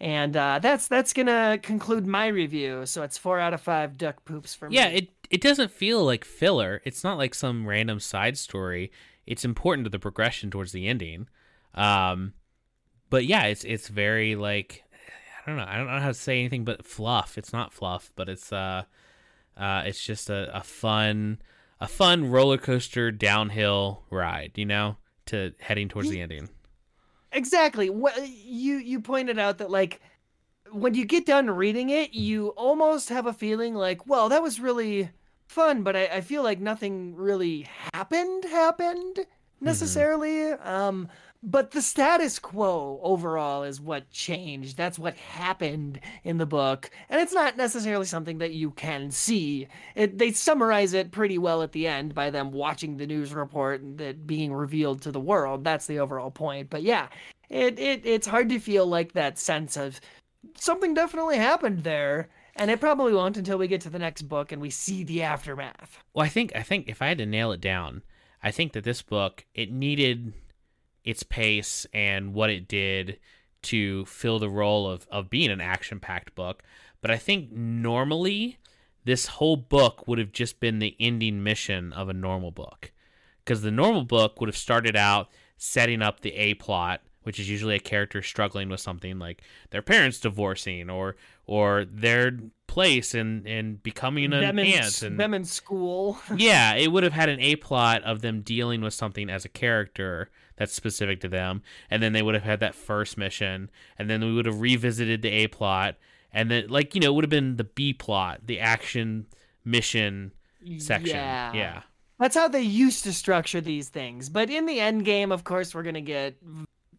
And 0.00 0.36
uh, 0.36 0.58
that's 0.60 0.88
that's 0.88 1.12
gonna 1.12 1.58
conclude 1.62 2.06
my 2.06 2.26
review. 2.26 2.86
So 2.86 3.04
it's 3.04 3.18
four 3.18 3.38
out 3.38 3.54
of 3.54 3.60
five 3.60 3.96
duck 3.96 4.24
poops 4.24 4.52
for 4.52 4.68
me. 4.68 4.74
Yeah, 4.74 4.88
it 4.88 5.10
it 5.32 5.40
doesn't 5.40 5.70
feel 5.70 6.04
like 6.04 6.26
filler. 6.26 6.82
It's 6.84 7.02
not 7.02 7.16
like 7.16 7.34
some 7.34 7.66
random 7.66 7.98
side 7.98 8.36
story. 8.36 8.92
It's 9.26 9.46
important 9.46 9.86
to 9.86 9.90
the 9.90 9.98
progression 9.98 10.50
towards 10.50 10.72
the 10.72 10.86
ending. 10.86 11.26
Um, 11.74 12.34
but 13.08 13.24
yeah, 13.24 13.44
it's 13.44 13.64
it's 13.64 13.88
very 13.88 14.36
like 14.36 14.84
I 15.44 15.50
don't 15.50 15.56
know. 15.56 15.64
I 15.66 15.76
don't 15.76 15.86
know 15.86 15.98
how 15.98 16.08
to 16.08 16.14
say 16.14 16.38
anything 16.38 16.64
but 16.64 16.84
fluff. 16.84 17.38
It's 17.38 17.52
not 17.52 17.72
fluff, 17.72 18.12
but 18.14 18.28
it's 18.28 18.52
uh, 18.52 18.82
uh, 19.56 19.82
it's 19.86 20.04
just 20.04 20.28
a, 20.28 20.54
a 20.54 20.62
fun 20.62 21.40
a 21.80 21.88
fun 21.88 22.30
roller 22.30 22.58
coaster 22.58 23.10
downhill 23.10 24.04
ride. 24.10 24.52
You 24.56 24.66
know, 24.66 24.98
to 25.26 25.54
heading 25.60 25.88
towards 25.88 26.10
the 26.10 26.20
ending. 26.20 26.50
Exactly. 27.32 27.88
What 27.88 28.28
you 28.28 28.76
you 28.76 29.00
pointed 29.00 29.38
out 29.38 29.56
that 29.58 29.70
like 29.70 30.02
when 30.70 30.92
you 30.92 31.06
get 31.06 31.24
done 31.24 31.48
reading 31.48 31.88
it, 31.88 32.12
you 32.12 32.48
almost 32.48 33.08
have 33.08 33.24
a 33.24 33.32
feeling 33.32 33.74
like, 33.74 34.06
well, 34.06 34.28
that 34.28 34.42
was 34.42 34.60
really 34.60 35.10
fun, 35.52 35.82
but 35.82 35.94
I, 35.96 36.06
I 36.06 36.20
feel 36.20 36.42
like 36.42 36.60
nothing 36.60 37.14
really 37.14 37.68
happened 37.94 38.44
happened 38.44 39.16
mm-hmm. 39.16 39.64
necessarily. 39.64 40.30
Mm-hmm. 40.30 40.68
Um, 40.68 41.08
but 41.44 41.72
the 41.72 41.82
status 41.82 42.38
quo 42.38 43.00
overall 43.02 43.64
is 43.64 43.80
what 43.80 44.08
changed. 44.10 44.76
That's 44.76 44.98
what 44.98 45.16
happened 45.16 45.98
in 46.22 46.38
the 46.38 46.46
book, 46.46 46.88
and 47.08 47.20
it's 47.20 47.32
not 47.32 47.56
necessarily 47.56 48.06
something 48.06 48.38
that 48.38 48.52
you 48.52 48.70
can 48.70 49.10
see. 49.10 49.66
It, 49.96 50.18
they 50.18 50.30
summarize 50.30 50.92
it 50.92 51.10
pretty 51.10 51.38
well 51.38 51.62
at 51.62 51.72
the 51.72 51.88
end 51.88 52.14
by 52.14 52.30
them 52.30 52.52
watching 52.52 52.96
the 52.96 53.08
news 53.08 53.34
report 53.34 53.98
that 53.98 54.24
being 54.24 54.52
revealed 54.52 55.02
to 55.02 55.10
the 55.10 55.20
world. 55.20 55.64
That's 55.64 55.86
the 55.86 55.98
overall 55.98 56.30
point. 56.30 56.70
But 56.70 56.82
yeah, 56.82 57.08
it, 57.48 57.76
it 57.78 58.06
it's 58.06 58.26
hard 58.26 58.48
to 58.50 58.60
feel 58.60 58.86
like 58.86 59.12
that 59.12 59.38
sense 59.38 59.76
of 59.76 60.00
something 60.56 60.94
definitely 60.94 61.38
happened 61.38 61.82
there 61.82 62.28
and 62.56 62.70
it 62.70 62.80
probably 62.80 63.12
won't 63.12 63.36
until 63.36 63.58
we 63.58 63.68
get 63.68 63.80
to 63.82 63.90
the 63.90 63.98
next 63.98 64.22
book 64.22 64.52
and 64.52 64.60
we 64.60 64.70
see 64.70 65.04
the 65.04 65.22
aftermath. 65.22 65.98
Well, 66.14 66.24
I 66.24 66.28
think 66.28 66.52
I 66.54 66.62
think 66.62 66.88
if 66.88 67.00
I 67.02 67.08
had 67.08 67.18
to 67.18 67.26
nail 67.26 67.52
it 67.52 67.60
down, 67.60 68.02
I 68.42 68.50
think 68.50 68.72
that 68.72 68.84
this 68.84 69.02
book 69.02 69.44
it 69.54 69.72
needed 69.72 70.32
its 71.04 71.22
pace 71.22 71.86
and 71.92 72.34
what 72.34 72.50
it 72.50 72.68
did 72.68 73.18
to 73.62 74.04
fill 74.06 74.38
the 74.38 74.50
role 74.50 74.88
of 74.88 75.06
of 75.10 75.30
being 75.30 75.50
an 75.50 75.60
action-packed 75.60 76.34
book. 76.34 76.62
But 77.00 77.10
I 77.10 77.16
think 77.16 77.52
normally 77.52 78.58
this 79.04 79.26
whole 79.26 79.56
book 79.56 80.06
would 80.06 80.18
have 80.18 80.32
just 80.32 80.60
been 80.60 80.78
the 80.78 80.96
ending 81.00 81.42
mission 81.42 81.92
of 81.92 82.08
a 82.08 82.14
normal 82.14 82.52
book. 82.52 82.92
Because 83.44 83.62
the 83.62 83.72
normal 83.72 84.04
book 84.04 84.40
would 84.40 84.48
have 84.48 84.56
started 84.56 84.94
out 84.94 85.28
setting 85.56 86.02
up 86.02 86.20
the 86.20 86.34
A 86.34 86.54
plot 86.54 87.02
which 87.22 87.38
is 87.38 87.48
usually 87.48 87.74
a 87.74 87.80
character 87.80 88.22
struggling 88.22 88.68
with 88.68 88.80
something 88.80 89.18
like 89.18 89.42
their 89.70 89.82
parents 89.82 90.20
divorcing 90.20 90.90
or 90.90 91.16
or 91.52 91.84
their 91.84 92.38
place 92.66 93.12
and 93.12 93.46
and 93.46 93.82
becoming 93.82 94.24
an 94.24 94.30
them 94.40 94.58
aunt 94.58 95.02
and 95.02 95.20
them 95.20 95.34
in 95.34 95.44
school. 95.44 96.18
yeah, 96.36 96.74
it 96.74 96.90
would 96.90 97.02
have 97.02 97.12
had 97.12 97.28
an 97.28 97.40
A 97.40 97.56
plot 97.56 98.02
of 98.04 98.22
them 98.22 98.40
dealing 98.40 98.80
with 98.80 98.94
something 98.94 99.28
as 99.28 99.44
a 99.44 99.50
character 99.50 100.30
that's 100.56 100.72
specific 100.72 101.20
to 101.20 101.28
them, 101.28 101.62
and 101.90 102.02
then 102.02 102.14
they 102.14 102.22
would 102.22 102.34
have 102.34 102.42
had 102.42 102.60
that 102.60 102.74
first 102.74 103.18
mission, 103.18 103.70
and 103.98 104.08
then 104.08 104.24
we 104.24 104.32
would 104.32 104.46
have 104.46 104.62
revisited 104.62 105.20
the 105.20 105.28
A 105.28 105.48
plot, 105.48 105.96
and 106.32 106.50
then 106.50 106.68
like 106.68 106.94
you 106.94 107.02
know 107.02 107.08
it 107.08 107.14
would 107.16 107.24
have 107.24 107.30
been 107.30 107.56
the 107.56 107.64
B 107.64 107.92
plot, 107.92 108.40
the 108.46 108.58
action 108.58 109.26
mission 109.62 110.32
section. 110.78 111.16
Yeah. 111.16 111.52
yeah. 111.52 111.82
That's 112.18 112.36
how 112.36 112.48
they 112.48 112.62
used 112.62 113.04
to 113.04 113.12
structure 113.12 113.60
these 113.60 113.90
things. 113.90 114.30
But 114.30 114.48
in 114.48 114.64
the 114.64 114.80
end 114.80 115.04
game, 115.04 115.32
of 115.32 115.44
course, 115.44 115.74
we're 115.74 115.82
going 115.82 115.96
to 115.96 116.00
get 116.00 116.36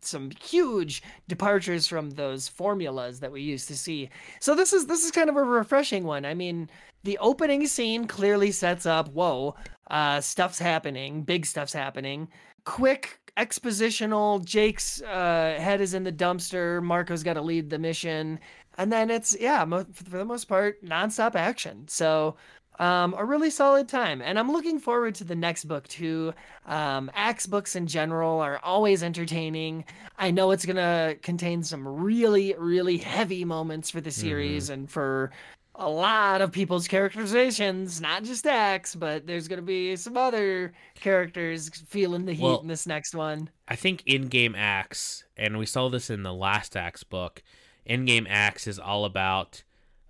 some 0.06 0.32
huge 0.42 1.04
departures 1.28 1.88
from 1.88 2.12
those 2.12 2.48
formulas 2.48 3.20
that 3.20 3.32
we 3.32 3.42
used 3.42 3.68
to 3.68 3.78
see. 3.78 4.10
So 4.40 4.56
this 4.56 4.74
is 4.74 4.86
this 4.88 5.04
is 5.04 5.12
kind 5.12 5.30
of 5.30 5.36
a 5.36 5.44
refreshing 5.44 6.04
one. 6.04 6.26
I 6.26 6.34
mean, 6.34 6.70
the 7.04 7.18
opening 7.18 7.68
scene 7.68 8.08
clearly 8.08 8.52
sets 8.52 8.86
up, 8.86 9.10
whoa, 9.10 9.56
uh, 9.90 10.22
stuff's 10.22 10.60
happening, 10.60 11.24
big 11.24 11.46
stuff's 11.46 11.74
happening. 11.74 12.30
Quick 12.66 13.20
expositional, 13.38 14.44
Jake's 14.46 15.02
uh, 15.02 15.58
head 15.60 15.82
is 15.82 15.94
in 15.94 16.04
the 16.04 16.12
dumpster, 16.12 16.82
Marco's 16.82 17.24
got 17.24 17.34
to 17.34 17.42
lead 17.42 17.70
the 17.70 17.80
mission, 17.80 18.40
and 18.78 18.92
then 18.92 19.10
it's 19.10 19.36
yeah, 19.40 19.66
mo- 19.66 19.86
for 19.94 20.18
the 20.18 20.26
most 20.26 20.46
part, 20.46 20.84
nonstop 20.84 21.36
action. 21.36 21.88
So 21.88 22.36
um, 22.80 23.14
a 23.18 23.24
really 23.24 23.50
solid 23.50 23.88
time. 23.88 24.22
And 24.22 24.40
I'm 24.40 24.52
looking 24.52 24.80
forward 24.80 25.16
to 25.16 25.24
the 25.24 25.36
next 25.36 25.66
book 25.66 25.88
too. 25.88 26.34
Um, 26.66 27.12
Ax 27.14 27.48
books 27.48 27.76
in 27.76 27.88
general 27.88 28.40
are 28.40 28.60
always 28.64 29.04
entertaining. 29.04 29.86
I 30.18 30.32
know 30.32 30.52
it's 30.52 30.66
going 30.66 30.78
to 30.78 31.18
contain 31.22 31.64
some 31.64 31.88
really, 31.88 32.56
really 32.58 32.98
heavy 32.98 33.46
moments 33.46 33.90
for 33.90 34.02
the 34.02 34.12
series 34.12 34.66
mm-hmm. 34.66 34.74
and 34.74 34.92
for 34.92 35.32
a 35.76 35.90
lot 35.90 36.42
of 36.42 36.52
people's 36.52 36.88
characterizations, 36.88 38.00
not 38.00 38.24
just 38.24 38.46
Ax, 38.46 38.94
but 38.94 39.26
there's 39.26 39.48
going 39.48 39.58
to 39.58 39.66
be 39.66 39.96
some 39.96 40.16
other 40.16 40.74
characters 40.96 41.70
feeling 41.88 42.26
the 42.26 42.34
heat 42.34 42.44
well, 42.44 42.60
in 42.60 42.68
this 42.68 42.86
next 42.86 43.16
one. 43.16 43.50
I 43.68 43.76
think 43.76 44.04
in 44.06 44.28
game 44.28 44.54
Ax, 44.56 45.24
and 45.36 45.58
we 45.58 45.66
saw 45.66 45.90
this 45.90 46.10
in 46.10 46.22
the 46.22 46.34
last 46.34 46.78
Ax 46.78 47.04
book, 47.04 47.42
in 47.86 48.06
game 48.06 48.28
Ax 48.30 48.68
is 48.68 48.78
all 48.78 49.06
about 49.06 49.64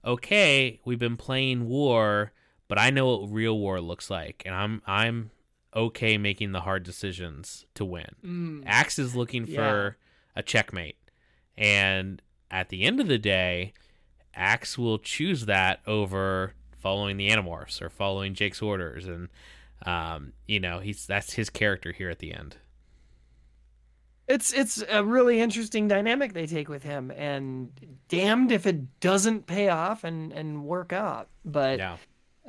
okay, 0.05 0.81
we've 0.83 0.99
been 0.99 1.15
playing 1.15 1.67
war 1.67 2.33
but 2.73 2.81
I 2.81 2.89
know 2.89 3.05
what 3.05 3.31
real 3.31 3.59
war 3.59 3.79
looks 3.79 4.09
like, 4.09 4.41
and 4.47 4.55
I'm 4.55 4.81
I'm 4.87 5.29
okay 5.75 6.17
making 6.17 6.53
the 6.53 6.61
hard 6.61 6.81
decisions 6.81 7.67
to 7.75 7.85
win. 7.85 8.15
Mm. 8.25 8.63
Ax 8.65 8.97
is 8.97 9.15
looking 9.15 9.45
yeah. 9.45 9.57
for 9.57 9.97
a 10.35 10.41
checkmate, 10.41 10.97
and 11.55 12.19
at 12.49 12.69
the 12.69 12.81
end 12.81 12.99
of 12.99 13.07
the 13.07 13.19
day, 13.19 13.73
Ax 14.33 14.75
will 14.75 14.97
choose 14.97 15.45
that 15.45 15.81
over 15.85 16.55
following 16.79 17.17
the 17.17 17.29
Animorphs 17.29 17.79
or 17.79 17.91
following 17.91 18.33
Jake's 18.33 18.59
orders, 18.59 19.05
and 19.05 19.29
um, 19.85 20.33
you 20.47 20.59
know 20.59 20.79
he's 20.79 21.05
that's 21.05 21.33
his 21.33 21.51
character 21.51 21.91
here 21.91 22.09
at 22.09 22.17
the 22.17 22.33
end. 22.33 22.57
It's 24.27 24.51
it's 24.51 24.83
a 24.89 25.03
really 25.03 25.39
interesting 25.39 25.87
dynamic 25.87 26.33
they 26.33 26.47
take 26.47 26.69
with 26.69 26.81
him, 26.81 27.11
and 27.11 27.69
damned 28.07 28.51
if 28.51 28.65
it 28.65 28.99
doesn't 28.99 29.45
pay 29.45 29.69
off 29.69 30.03
and 30.03 30.33
and 30.33 30.63
work 30.63 30.91
out. 30.91 31.27
But 31.45 31.77
yeah 31.77 31.97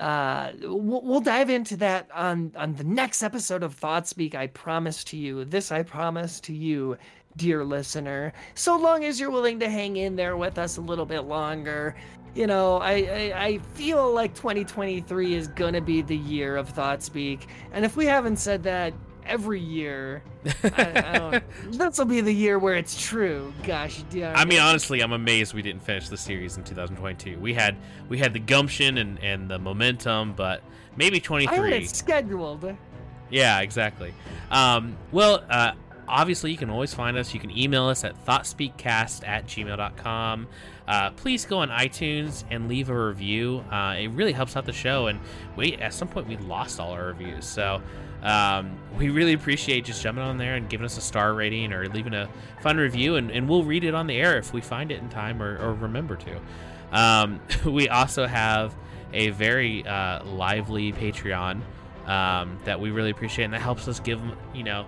uh 0.00 0.50
we'll, 0.62 1.20
dive 1.20 1.50
into 1.50 1.76
that 1.76 2.08
on 2.12 2.52
on 2.56 2.74
the 2.74 2.82
next 2.82 3.22
episode 3.22 3.62
of 3.62 3.74
thought 3.74 4.08
speak 4.08 4.34
i 4.34 4.46
promise 4.48 5.04
to 5.04 5.16
you. 5.16 5.44
This 5.44 5.70
i 5.70 5.82
promise 5.82 6.40
to 6.40 6.52
you 6.52 6.96
dear 7.36 7.64
listener. 7.64 8.32
So 8.54 8.76
long 8.76 9.04
as 9.04 9.18
you're 9.20 9.30
willing 9.30 9.60
to 9.60 9.68
hang 9.68 9.96
in 9.96 10.16
there 10.16 10.36
with 10.36 10.58
us 10.58 10.76
a 10.76 10.80
little 10.80 11.06
bit 11.06 11.20
longer. 11.22 11.94
You 12.34 12.48
know 12.48 12.78
i 12.78 12.92
i, 12.92 13.44
I 13.44 13.58
feel 13.74 14.12
like 14.12 14.34
2023 14.34 15.34
is 15.34 15.48
gonna 15.48 15.80
be 15.80 16.02
the 16.02 16.16
year 16.16 16.56
of 16.56 16.68
thought 16.68 17.02
speak. 17.02 17.46
And 17.72 17.84
if 17.84 17.96
we 17.96 18.06
haven't 18.06 18.38
said 18.38 18.64
that 18.64 18.94
every 19.26 19.60
year. 19.60 20.22
I, 20.64 21.32
I 21.34 21.42
this 21.66 21.98
will 21.98 22.04
be 22.04 22.20
the 22.20 22.32
year 22.32 22.58
where 22.58 22.74
it's 22.74 23.00
true. 23.00 23.52
Gosh 23.64 24.02
damn. 24.10 24.36
I 24.36 24.44
mean, 24.44 24.60
honestly, 24.60 25.00
I'm 25.00 25.12
amazed 25.12 25.54
we 25.54 25.62
didn't 25.62 25.82
finish 25.82 26.08
the 26.08 26.16
series 26.16 26.56
in 26.56 26.64
2022. 26.64 27.38
We 27.38 27.54
had 27.54 27.76
we 28.08 28.18
had 28.18 28.32
the 28.32 28.40
gumption 28.40 28.98
and 28.98 29.18
and 29.20 29.50
the 29.50 29.58
momentum, 29.58 30.34
but 30.34 30.62
maybe 30.96 31.20
23. 31.20 31.56
I 31.56 31.62
had 31.62 31.82
it 31.82 31.90
scheduled. 31.90 32.76
Yeah, 33.30 33.60
exactly. 33.60 34.14
Um, 34.50 34.96
well, 35.10 35.44
uh, 35.50 35.72
obviously, 36.08 36.50
you 36.50 36.56
can 36.56 36.70
always 36.70 36.92
find 36.94 37.16
us. 37.16 37.34
You 37.34 37.40
can 37.40 37.56
email 37.56 37.84
us 37.84 38.04
at 38.04 38.22
thoughtspeakcast 38.24 39.26
at 39.26 39.46
gmail.com. 39.46 40.48
Uh, 40.86 41.10
please 41.10 41.44
go 41.44 41.58
on 41.58 41.70
iTunes 41.70 42.44
and 42.50 42.68
leave 42.68 42.90
a 42.90 43.06
review. 43.06 43.64
Uh, 43.70 43.96
it 43.98 44.08
really 44.08 44.32
helps 44.32 44.56
out 44.56 44.66
the 44.66 44.72
show. 44.72 45.06
And 45.06 45.20
wait, 45.56 45.80
at 45.80 45.94
some 45.94 46.08
point, 46.08 46.28
we 46.28 46.36
lost 46.36 46.78
all 46.78 46.92
our 46.92 47.06
reviews. 47.06 47.46
So 47.46 47.80
um, 48.22 48.78
we 48.98 49.10
really 49.10 49.32
appreciate 49.32 49.84
just 49.84 50.02
jumping 50.02 50.24
on 50.24 50.38
there 50.38 50.54
and 50.54 50.68
giving 50.68 50.84
us 50.84 50.98
a 50.98 51.00
star 51.00 51.34
rating 51.34 51.72
or 51.72 51.88
leaving 51.88 52.14
a 52.14 52.28
fun 52.62 52.76
review. 52.76 53.16
And, 53.16 53.30
and 53.30 53.48
we'll 53.48 53.64
read 53.64 53.84
it 53.84 53.94
on 53.94 54.06
the 54.06 54.16
air 54.16 54.36
if 54.38 54.52
we 54.52 54.60
find 54.60 54.92
it 54.92 55.00
in 55.00 55.08
time 55.08 55.42
or, 55.42 55.58
or 55.58 55.74
remember 55.74 56.16
to. 56.16 56.40
Um, 56.92 57.40
we 57.64 57.88
also 57.88 58.26
have 58.26 58.74
a 59.12 59.30
very 59.30 59.86
uh, 59.86 60.24
lively 60.24 60.92
Patreon 60.92 61.60
um, 62.06 62.58
that 62.64 62.80
we 62.80 62.90
really 62.90 63.10
appreciate, 63.10 63.46
and 63.46 63.54
that 63.54 63.62
helps 63.62 63.88
us 63.88 64.00
give 64.00 64.20
you 64.54 64.64
know, 64.64 64.86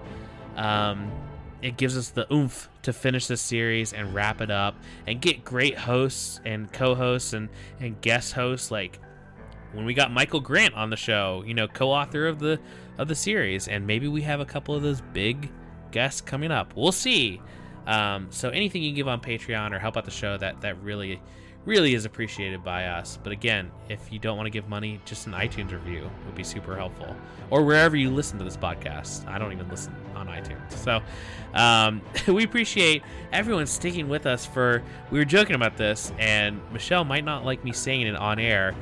um, 0.57 1.11
it 1.63 1.77
gives 1.77 1.97
us 1.97 2.11
the 2.11 2.33
oomph 2.33 2.69
to 2.83 2.93
finish 2.93 3.27
this 3.27 3.41
series 3.41 3.93
and 3.93 4.15
wrap 4.15 4.41
it 4.41 4.51
up 4.51 4.77
and 5.07 5.21
get 5.21 5.45
great 5.45 5.77
hosts 5.79 6.41
and 6.45 6.73
co-hosts 6.73 7.33
and 7.33 7.49
and 7.81 8.01
guest 8.01 8.33
hosts 8.33 8.71
like 8.71 9.01
when 9.73 9.85
we 9.85 9.95
got 9.95 10.11
Michael 10.11 10.41
Grant 10.41 10.75
on 10.75 10.91
the 10.91 10.97
show, 10.97 11.43
you 11.47 11.55
know, 11.55 11.69
co-author 11.69 12.27
of 12.27 12.39
the 12.39 12.59
of 12.99 13.09
the 13.09 13.15
series, 13.15 13.69
and 13.69 13.87
maybe 13.87 14.09
we 14.09 14.23
have 14.23 14.41
a 14.41 14.45
couple 14.45 14.75
of 14.75 14.83
those 14.83 15.03
big 15.13 15.51
guests 15.91 16.21
coming 16.21 16.51
up. 16.51 16.75
We'll 16.77 16.93
see. 16.93 17.41
Um, 17.87 18.29
so 18.31 18.49
anything 18.49 18.83
you 18.83 18.93
give 18.93 19.07
on 19.07 19.21
Patreon 19.21 19.73
or 19.73 19.79
help 19.79 19.97
out 19.97 20.05
the 20.05 20.11
show, 20.11 20.37
that 20.39 20.61
that 20.63 20.81
really 20.83 21.21
really 21.67 21.95
is 21.95 22.05
appreciated 22.05 22.65
by 22.65 22.87
us. 22.87 23.19
But 23.23 23.33
again, 23.33 23.71
if 23.89 24.13
you 24.13 24.19
don't 24.19 24.37
want 24.37 24.47
to 24.47 24.51
give 24.51 24.69
money, 24.69 25.01
just 25.05 25.27
an 25.27 25.33
iTunes 25.33 25.73
review 25.73 26.09
would 26.25 26.35
be 26.35 26.45
super 26.45 26.77
helpful. 26.77 27.15
Or 27.51 27.65
wherever 27.65 27.97
you 27.97 28.11
listen 28.11 28.39
to 28.39 28.45
this 28.45 28.57
podcast. 28.57 29.27
I 29.29 29.39
don't 29.39 29.53
even 29.53 29.69
listen 29.69 29.95
on 30.15 30.29
iTunes. 30.29 30.73
So 30.73 31.03
um, 31.55 32.01
we 32.33 32.45
appreciate 32.45 33.03
everyone 33.33 33.67
sticking 33.67 34.09
with 34.09 34.27
us 34.27 34.47
for. 34.47 34.83
We 35.11 35.19
were 35.19 35.25
joking 35.25 35.57
about 35.57 35.77
this, 35.77 36.13
and 36.19 36.61
Michelle 36.73 37.05
might 37.05 37.25
not 37.25 37.45
like 37.45 37.65
me 37.65 37.73
saying 37.73 38.03
it 38.03 38.17
on 38.17 38.39
air, 38.39 38.75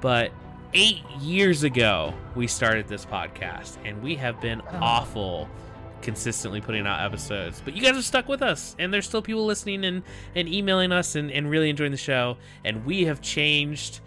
but 0.00 0.32
eight 0.74 1.02
years 1.20 1.62
ago 1.62 2.12
we 2.34 2.46
started 2.48 2.88
this 2.88 3.06
podcast, 3.06 3.76
and 3.84 4.02
we 4.02 4.16
have 4.16 4.40
been 4.40 4.60
awful 4.80 5.48
consistently 6.04 6.60
putting 6.60 6.86
out 6.86 7.04
episodes. 7.04 7.60
But 7.64 7.74
you 7.74 7.82
guys 7.82 7.96
are 7.96 8.02
stuck 8.02 8.28
with 8.28 8.42
us, 8.42 8.76
and 8.78 8.92
there's 8.92 9.06
still 9.06 9.22
people 9.22 9.44
listening 9.44 9.84
and, 9.84 10.02
and 10.34 10.48
emailing 10.48 10.92
us 10.92 11.16
and, 11.16 11.30
and 11.32 11.50
really 11.50 11.70
enjoying 11.70 11.90
the 11.90 11.96
show. 11.96 12.36
And 12.64 12.84
we 12.84 13.04
have 13.04 13.20
changed 13.20 14.00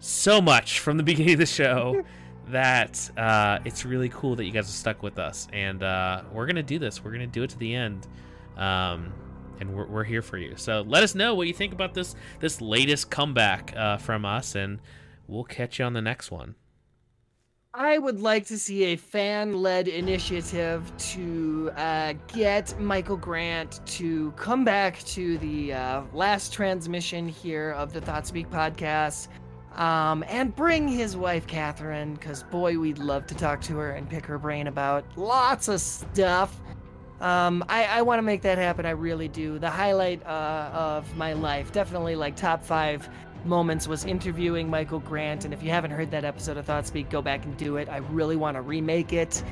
so 0.00 0.40
much 0.40 0.80
from 0.80 0.96
the 0.96 1.02
beginning 1.04 1.34
of 1.34 1.40
the 1.40 1.46
show 1.46 2.02
that 2.48 3.10
uh, 3.16 3.60
it's 3.64 3.84
really 3.84 4.08
cool 4.08 4.34
that 4.36 4.44
you 4.44 4.50
guys 4.50 4.68
are 4.68 4.72
stuck 4.72 5.02
with 5.02 5.18
us. 5.18 5.46
And 5.52 5.82
uh, 5.82 6.22
we're 6.32 6.46
going 6.46 6.56
to 6.56 6.62
do 6.62 6.78
this, 6.78 7.04
we're 7.04 7.12
going 7.12 7.20
to 7.20 7.26
do 7.26 7.42
it 7.44 7.50
to 7.50 7.58
the 7.58 7.74
end. 7.74 8.08
Um, 8.56 9.12
and 9.60 9.74
we're, 9.74 9.86
we're 9.86 10.04
here 10.04 10.22
for 10.22 10.38
you. 10.38 10.56
So 10.56 10.82
let 10.86 11.04
us 11.04 11.14
know 11.14 11.34
what 11.34 11.46
you 11.46 11.54
think 11.54 11.72
about 11.72 11.94
this 11.94 12.16
this 12.40 12.60
latest 12.60 13.10
comeback 13.10 13.72
uh, 13.76 13.96
from 13.98 14.24
us, 14.24 14.56
and 14.56 14.80
we'll 15.28 15.44
catch 15.44 15.78
you 15.78 15.84
on 15.84 15.92
the 15.92 16.02
next 16.02 16.30
one. 16.30 16.56
I 17.74 17.96
would 17.96 18.20
like 18.20 18.44
to 18.48 18.58
see 18.58 18.84
a 18.84 18.96
fan 18.96 19.54
led 19.62 19.88
initiative 19.88 20.92
to 21.14 21.70
uh, 21.78 22.12
get 22.28 22.78
Michael 22.78 23.16
Grant 23.16 23.80
to 23.86 24.30
come 24.32 24.62
back 24.62 25.02
to 25.04 25.38
the 25.38 25.72
uh, 25.72 26.02
last 26.12 26.52
transmission 26.52 27.26
here 27.26 27.70
of 27.70 27.94
the 27.94 28.02
ThoughtSpeak 28.02 28.50
podcast 28.50 29.28
um, 29.80 30.22
and 30.28 30.54
bring 30.54 30.86
his 30.86 31.16
wife, 31.16 31.46
Katherine, 31.46 32.12
because 32.12 32.42
boy, 32.42 32.78
we'd 32.78 32.98
love 32.98 33.26
to 33.28 33.34
talk 33.34 33.62
to 33.62 33.78
her 33.78 33.92
and 33.92 34.06
pick 34.06 34.26
her 34.26 34.36
brain 34.36 34.66
about 34.66 35.06
lots 35.16 35.68
of 35.68 35.80
stuff. 35.80 36.60
Um, 37.22 37.64
I, 37.70 37.84
I 37.84 38.02
want 38.02 38.18
to 38.18 38.22
make 38.22 38.42
that 38.42 38.58
happen. 38.58 38.84
I 38.84 38.90
really 38.90 39.28
do. 39.28 39.58
The 39.58 39.70
highlight 39.70 40.22
uh, 40.26 40.68
of 40.74 41.16
my 41.16 41.32
life, 41.32 41.72
definitely 41.72 42.16
like 42.16 42.36
top 42.36 42.62
five 42.62 43.08
moments 43.44 43.88
was 43.88 44.04
interviewing 44.04 44.70
Michael 44.70 45.00
Grant. 45.00 45.44
And 45.44 45.52
if 45.52 45.62
you 45.62 45.70
haven't 45.70 45.90
heard 45.90 46.10
that 46.10 46.24
episode 46.24 46.56
of 46.56 46.66
ThoughtSpeak, 46.66 47.10
go 47.10 47.22
back 47.22 47.44
and 47.44 47.56
do 47.56 47.76
it. 47.76 47.88
I 47.88 47.98
really 47.98 48.36
want 48.36 48.56
to 48.56 48.60
remake 48.60 49.12
it, 49.12 49.42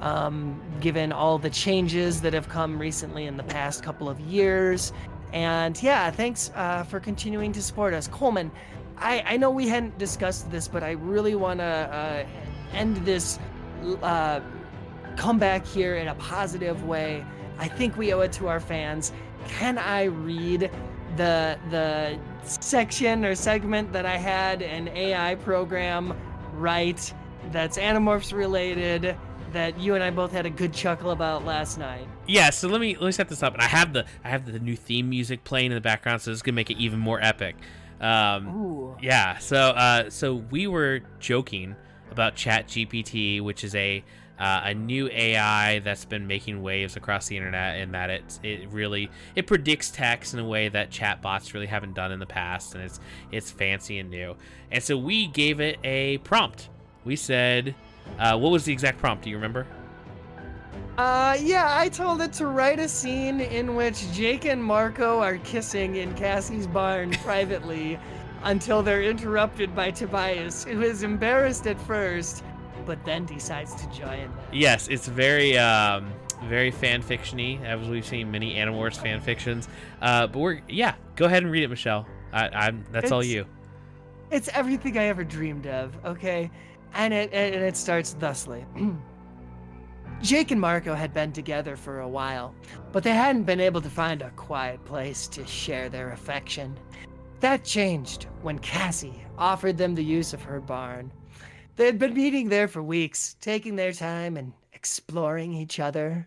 um, 0.00 0.60
given 0.80 1.12
all 1.12 1.38
the 1.38 1.50
changes 1.50 2.20
that 2.22 2.32
have 2.34 2.48
come 2.48 2.78
recently 2.78 3.26
in 3.26 3.36
the 3.36 3.44
past 3.44 3.82
couple 3.82 4.08
of 4.08 4.20
years. 4.20 4.92
And 5.32 5.80
yeah, 5.82 6.10
thanks 6.10 6.50
uh, 6.54 6.84
for 6.84 7.00
continuing 7.00 7.52
to 7.52 7.62
support 7.62 7.94
us. 7.94 8.08
Coleman, 8.08 8.50
I, 8.98 9.22
I 9.26 9.36
know 9.36 9.50
we 9.50 9.68
hadn't 9.68 9.98
discussed 9.98 10.50
this, 10.50 10.68
but 10.68 10.82
I 10.82 10.92
really 10.92 11.34
want 11.34 11.60
to 11.60 11.64
uh, 11.64 12.26
end 12.72 12.96
this 12.98 13.38
uh, 14.02 14.40
comeback 15.16 15.66
here 15.66 15.96
in 15.96 16.08
a 16.08 16.14
positive 16.14 16.84
way. 16.84 17.24
I 17.58 17.68
think 17.68 17.96
we 17.96 18.12
owe 18.12 18.20
it 18.20 18.32
to 18.32 18.48
our 18.48 18.60
fans. 18.60 19.12
Can 19.48 19.78
I 19.78 20.04
read 20.04 20.70
the 21.16 21.58
the 21.70 22.18
section 22.42 23.24
or 23.24 23.34
segment 23.34 23.92
that 23.92 24.06
I 24.06 24.16
had 24.16 24.62
an 24.62 24.88
AI 24.88 25.34
program 25.36 26.16
write 26.54 27.12
that's 27.50 27.78
Animorphs 27.78 28.32
related 28.32 29.16
that 29.52 29.78
you 29.78 29.94
and 29.94 30.02
I 30.02 30.10
both 30.10 30.32
had 30.32 30.46
a 30.46 30.50
good 30.50 30.72
chuckle 30.72 31.10
about 31.10 31.44
last 31.44 31.78
night. 31.78 32.06
Yeah, 32.26 32.50
so 32.50 32.68
let 32.68 32.80
me 32.80 32.94
let 32.94 33.06
me 33.06 33.12
set 33.12 33.28
this 33.28 33.42
up. 33.42 33.54
And 33.54 33.62
I 33.62 33.66
have 33.66 33.92
the 33.92 34.04
I 34.24 34.28
have 34.28 34.50
the 34.50 34.58
new 34.58 34.76
theme 34.76 35.08
music 35.08 35.44
playing 35.44 35.70
in 35.70 35.74
the 35.74 35.80
background, 35.80 36.22
so 36.22 36.30
this 36.30 36.38
is 36.38 36.42
gonna 36.42 36.56
make 36.56 36.70
it 36.70 36.78
even 36.78 36.98
more 36.98 37.20
epic. 37.20 37.56
Um, 38.00 38.48
Ooh. 38.48 38.96
yeah, 39.00 39.38
so 39.38 39.56
uh, 39.56 40.10
so 40.10 40.34
we 40.34 40.66
were 40.66 41.00
joking 41.18 41.76
about 42.10 42.34
Chat 42.34 42.68
GPT, 42.68 43.40
which 43.40 43.64
is 43.64 43.74
a 43.74 44.04
uh, 44.38 44.62
a 44.64 44.74
new 44.74 45.08
AI 45.10 45.78
that's 45.80 46.04
been 46.04 46.26
making 46.26 46.62
waves 46.62 46.96
across 46.96 47.28
the 47.28 47.36
internet, 47.36 47.80
in 47.80 47.92
that 47.92 48.10
it 48.10 48.40
it 48.42 48.68
really 48.70 49.10
it 49.34 49.46
predicts 49.46 49.90
text 49.90 50.34
in 50.34 50.40
a 50.40 50.46
way 50.46 50.68
that 50.68 50.90
chatbots 50.90 51.54
really 51.54 51.66
haven't 51.66 51.94
done 51.94 52.12
in 52.12 52.18
the 52.18 52.26
past, 52.26 52.74
and 52.74 52.84
it's 52.84 53.00
it's 53.32 53.50
fancy 53.50 53.98
and 53.98 54.10
new. 54.10 54.36
And 54.70 54.82
so 54.82 54.96
we 54.96 55.26
gave 55.26 55.60
it 55.60 55.78
a 55.84 56.18
prompt. 56.18 56.68
We 57.04 57.16
said, 57.16 57.74
uh, 58.18 58.36
what 58.38 58.50
was 58.50 58.64
the 58.64 58.72
exact 58.72 58.98
prompt? 58.98 59.24
Do 59.24 59.30
you 59.30 59.36
remember? 59.36 59.66
Uh, 60.98 61.36
yeah, 61.40 61.76
I 61.78 61.90
told 61.90 62.22
it 62.22 62.32
to 62.34 62.46
write 62.46 62.78
a 62.78 62.88
scene 62.88 63.40
in 63.40 63.76
which 63.76 64.10
Jake 64.12 64.46
and 64.46 64.62
Marco 64.62 65.20
are 65.20 65.36
kissing 65.38 65.96
in 65.96 66.14
Cassie's 66.14 66.66
barn 66.66 67.10
privately 67.22 67.98
until 68.44 68.82
they're 68.82 69.02
interrupted 69.02 69.74
by 69.74 69.90
Tobias, 69.90 70.64
who 70.64 70.80
is 70.80 71.02
embarrassed 71.02 71.66
at 71.66 71.78
first, 71.82 72.42
but 72.86 73.04
then 73.04 73.26
decides 73.26 73.74
to 73.74 73.90
join. 73.90 74.32
Yes, 74.52 74.88
it's 74.88 75.08
very 75.08 75.58
um, 75.58 76.12
very 76.44 76.70
fan 76.70 77.02
fictiony, 77.02 77.62
as 77.64 77.88
we've 77.88 78.06
seen 78.06 78.30
many 78.30 78.54
Animorphs 78.54 78.96
fan 78.96 79.20
fictions. 79.20 79.68
Uh, 80.00 80.26
but 80.26 80.38
we're 80.38 80.62
yeah, 80.68 80.94
go 81.16 81.26
ahead 81.26 81.42
and 81.42 81.52
read 81.52 81.64
it, 81.64 81.68
Michelle. 81.68 82.06
I, 82.32 82.48
I'm 82.48 82.84
that's 82.92 83.12
all 83.12 83.24
you. 83.24 83.46
It's 84.30 84.48
everything 84.48 84.98
I 84.98 85.04
ever 85.04 85.24
dreamed 85.24 85.66
of, 85.66 85.96
okay? 86.04 86.50
And 86.94 87.12
it 87.12 87.32
and 87.32 87.54
it 87.56 87.76
starts 87.76 88.14
thusly. 88.14 88.64
Jake 90.22 90.50
and 90.50 90.60
Marco 90.60 90.94
had 90.94 91.12
been 91.12 91.32
together 91.32 91.76
for 91.76 92.00
a 92.00 92.08
while, 92.08 92.54
but 92.90 93.04
they 93.04 93.12
hadn't 93.12 93.44
been 93.44 93.60
able 93.60 93.82
to 93.82 93.90
find 93.90 94.22
a 94.22 94.30
quiet 94.30 94.82
place 94.86 95.28
to 95.28 95.46
share 95.46 95.90
their 95.90 96.12
affection. 96.12 96.78
That 97.40 97.64
changed 97.64 98.24
when 98.40 98.58
Cassie 98.60 99.22
offered 99.36 99.76
them 99.76 99.94
the 99.94 100.04
use 100.04 100.32
of 100.32 100.42
her 100.42 100.58
barn. 100.58 101.12
They 101.76 101.84
had 101.84 101.98
been 101.98 102.14
meeting 102.14 102.48
there 102.48 102.68
for 102.68 102.82
weeks, 102.82 103.36
taking 103.38 103.76
their 103.76 103.92
time 103.92 104.38
and 104.38 104.54
exploring 104.72 105.52
each 105.52 105.78
other. 105.78 106.26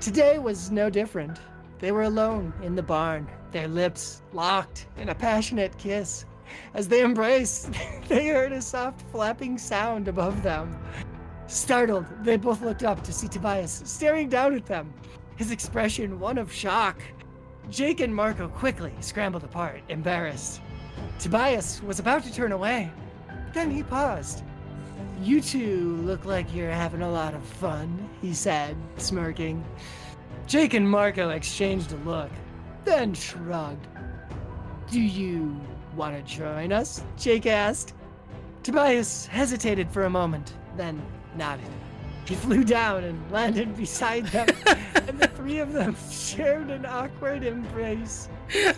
Today 0.00 0.38
was 0.38 0.70
no 0.70 0.90
different. 0.90 1.40
They 1.80 1.90
were 1.90 2.04
alone 2.04 2.52
in 2.62 2.76
the 2.76 2.84
barn, 2.84 3.28
their 3.50 3.66
lips 3.66 4.22
locked 4.32 4.86
in 4.96 5.08
a 5.08 5.14
passionate 5.14 5.76
kiss. 5.76 6.24
As 6.72 6.86
they 6.86 7.02
embraced, 7.02 7.70
they 8.08 8.28
heard 8.28 8.52
a 8.52 8.62
soft 8.62 9.02
flapping 9.10 9.58
sound 9.58 10.06
above 10.06 10.44
them. 10.44 10.78
Startled, 11.48 12.06
they 12.22 12.36
both 12.36 12.62
looked 12.62 12.84
up 12.84 13.02
to 13.02 13.12
see 13.12 13.26
Tobias 13.26 13.82
staring 13.84 14.28
down 14.28 14.54
at 14.54 14.66
them, 14.66 14.94
his 15.34 15.50
expression 15.50 16.20
one 16.20 16.38
of 16.38 16.52
shock. 16.52 17.02
Jake 17.70 17.98
and 17.98 18.14
Marco 18.14 18.46
quickly 18.46 18.92
scrambled 19.00 19.42
apart, 19.42 19.80
embarrassed. 19.88 20.60
Tobias 21.18 21.82
was 21.82 21.98
about 21.98 22.22
to 22.22 22.32
turn 22.32 22.52
away. 22.52 22.88
Then 23.52 23.68
he 23.68 23.82
paused. 23.82 24.44
You 25.22 25.40
two 25.40 25.96
look 26.02 26.24
like 26.26 26.54
you're 26.54 26.70
having 26.70 27.02
a 27.02 27.10
lot 27.10 27.34
of 27.34 27.42
fun, 27.42 28.08
he 28.20 28.34
said, 28.34 28.76
smirking. 28.98 29.64
Jake 30.46 30.74
and 30.74 30.88
Marco 30.88 31.30
exchanged 31.30 31.92
a 31.92 31.96
look, 31.96 32.30
then 32.84 33.14
shrugged. 33.14 33.86
Do 34.90 35.00
you 35.00 35.58
want 35.96 36.16
to 36.16 36.22
join 36.22 36.70
us? 36.72 37.02
Jake 37.16 37.46
asked. 37.46 37.94
Tobias 38.62 39.26
hesitated 39.26 39.90
for 39.90 40.04
a 40.04 40.10
moment, 40.10 40.52
then 40.76 41.00
nodded. 41.34 41.66
He 42.26 42.34
flew 42.34 42.64
down 42.64 43.04
and 43.04 43.30
landed 43.30 43.76
beside 43.76 44.26
them, 44.26 44.48
and 44.66 45.18
the 45.18 45.28
three 45.28 45.60
of 45.60 45.72
them 45.72 45.96
shared 46.10 46.70
an 46.70 46.84
awkward 46.84 47.42
embrace. 47.42 48.28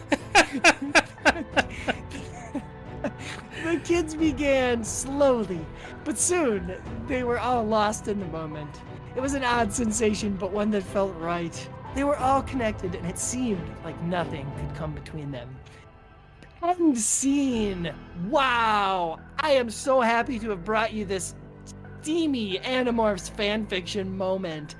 the 3.64 3.80
kids 3.84 4.14
began 4.14 4.84
slowly, 4.84 5.64
but 6.04 6.18
soon 6.18 6.74
they 7.06 7.22
were 7.22 7.38
all 7.38 7.64
lost 7.64 8.08
in 8.08 8.20
the 8.20 8.26
moment. 8.26 8.80
It 9.16 9.20
was 9.20 9.34
an 9.34 9.44
odd 9.44 9.72
sensation, 9.72 10.36
but 10.36 10.52
one 10.52 10.70
that 10.70 10.82
felt 10.82 11.14
right. 11.16 11.68
They 11.94 12.04
were 12.04 12.16
all 12.16 12.42
connected, 12.42 12.94
and 12.94 13.06
it 13.06 13.18
seemed 13.18 13.68
like 13.84 14.00
nothing 14.02 14.50
could 14.56 14.76
come 14.76 14.92
between 14.94 15.30
them. 15.30 15.48
End 16.62 16.98
scene. 16.98 17.92
Wow! 18.28 19.18
I 19.38 19.52
am 19.52 19.70
so 19.70 20.00
happy 20.00 20.38
to 20.40 20.50
have 20.50 20.64
brought 20.64 20.92
you 20.92 21.04
this 21.04 21.34
steamy 22.00 22.58
Animorphs 22.60 23.30
fanfiction 23.30 24.10
moment. 24.12 24.74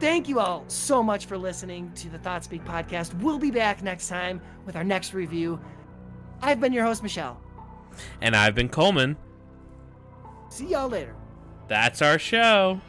Thank 0.00 0.28
you 0.28 0.38
all 0.38 0.64
so 0.68 1.02
much 1.02 1.26
for 1.26 1.36
listening 1.36 1.90
to 1.96 2.08
the 2.08 2.18
Thought 2.18 2.44
Speak 2.44 2.64
podcast. 2.64 3.14
We'll 3.20 3.38
be 3.38 3.50
back 3.50 3.82
next 3.82 4.08
time 4.08 4.40
with 4.64 4.76
our 4.76 4.84
next 4.84 5.12
review. 5.12 5.60
I've 6.42 6.60
been 6.60 6.72
your 6.72 6.84
host, 6.84 7.02
Michelle. 7.02 7.40
And 8.20 8.36
I've 8.36 8.54
been 8.54 8.68
Coleman. 8.68 9.16
See 10.50 10.66
y'all 10.66 10.88
later. 10.88 11.14
That's 11.68 12.00
our 12.00 12.18
show. 12.18 12.80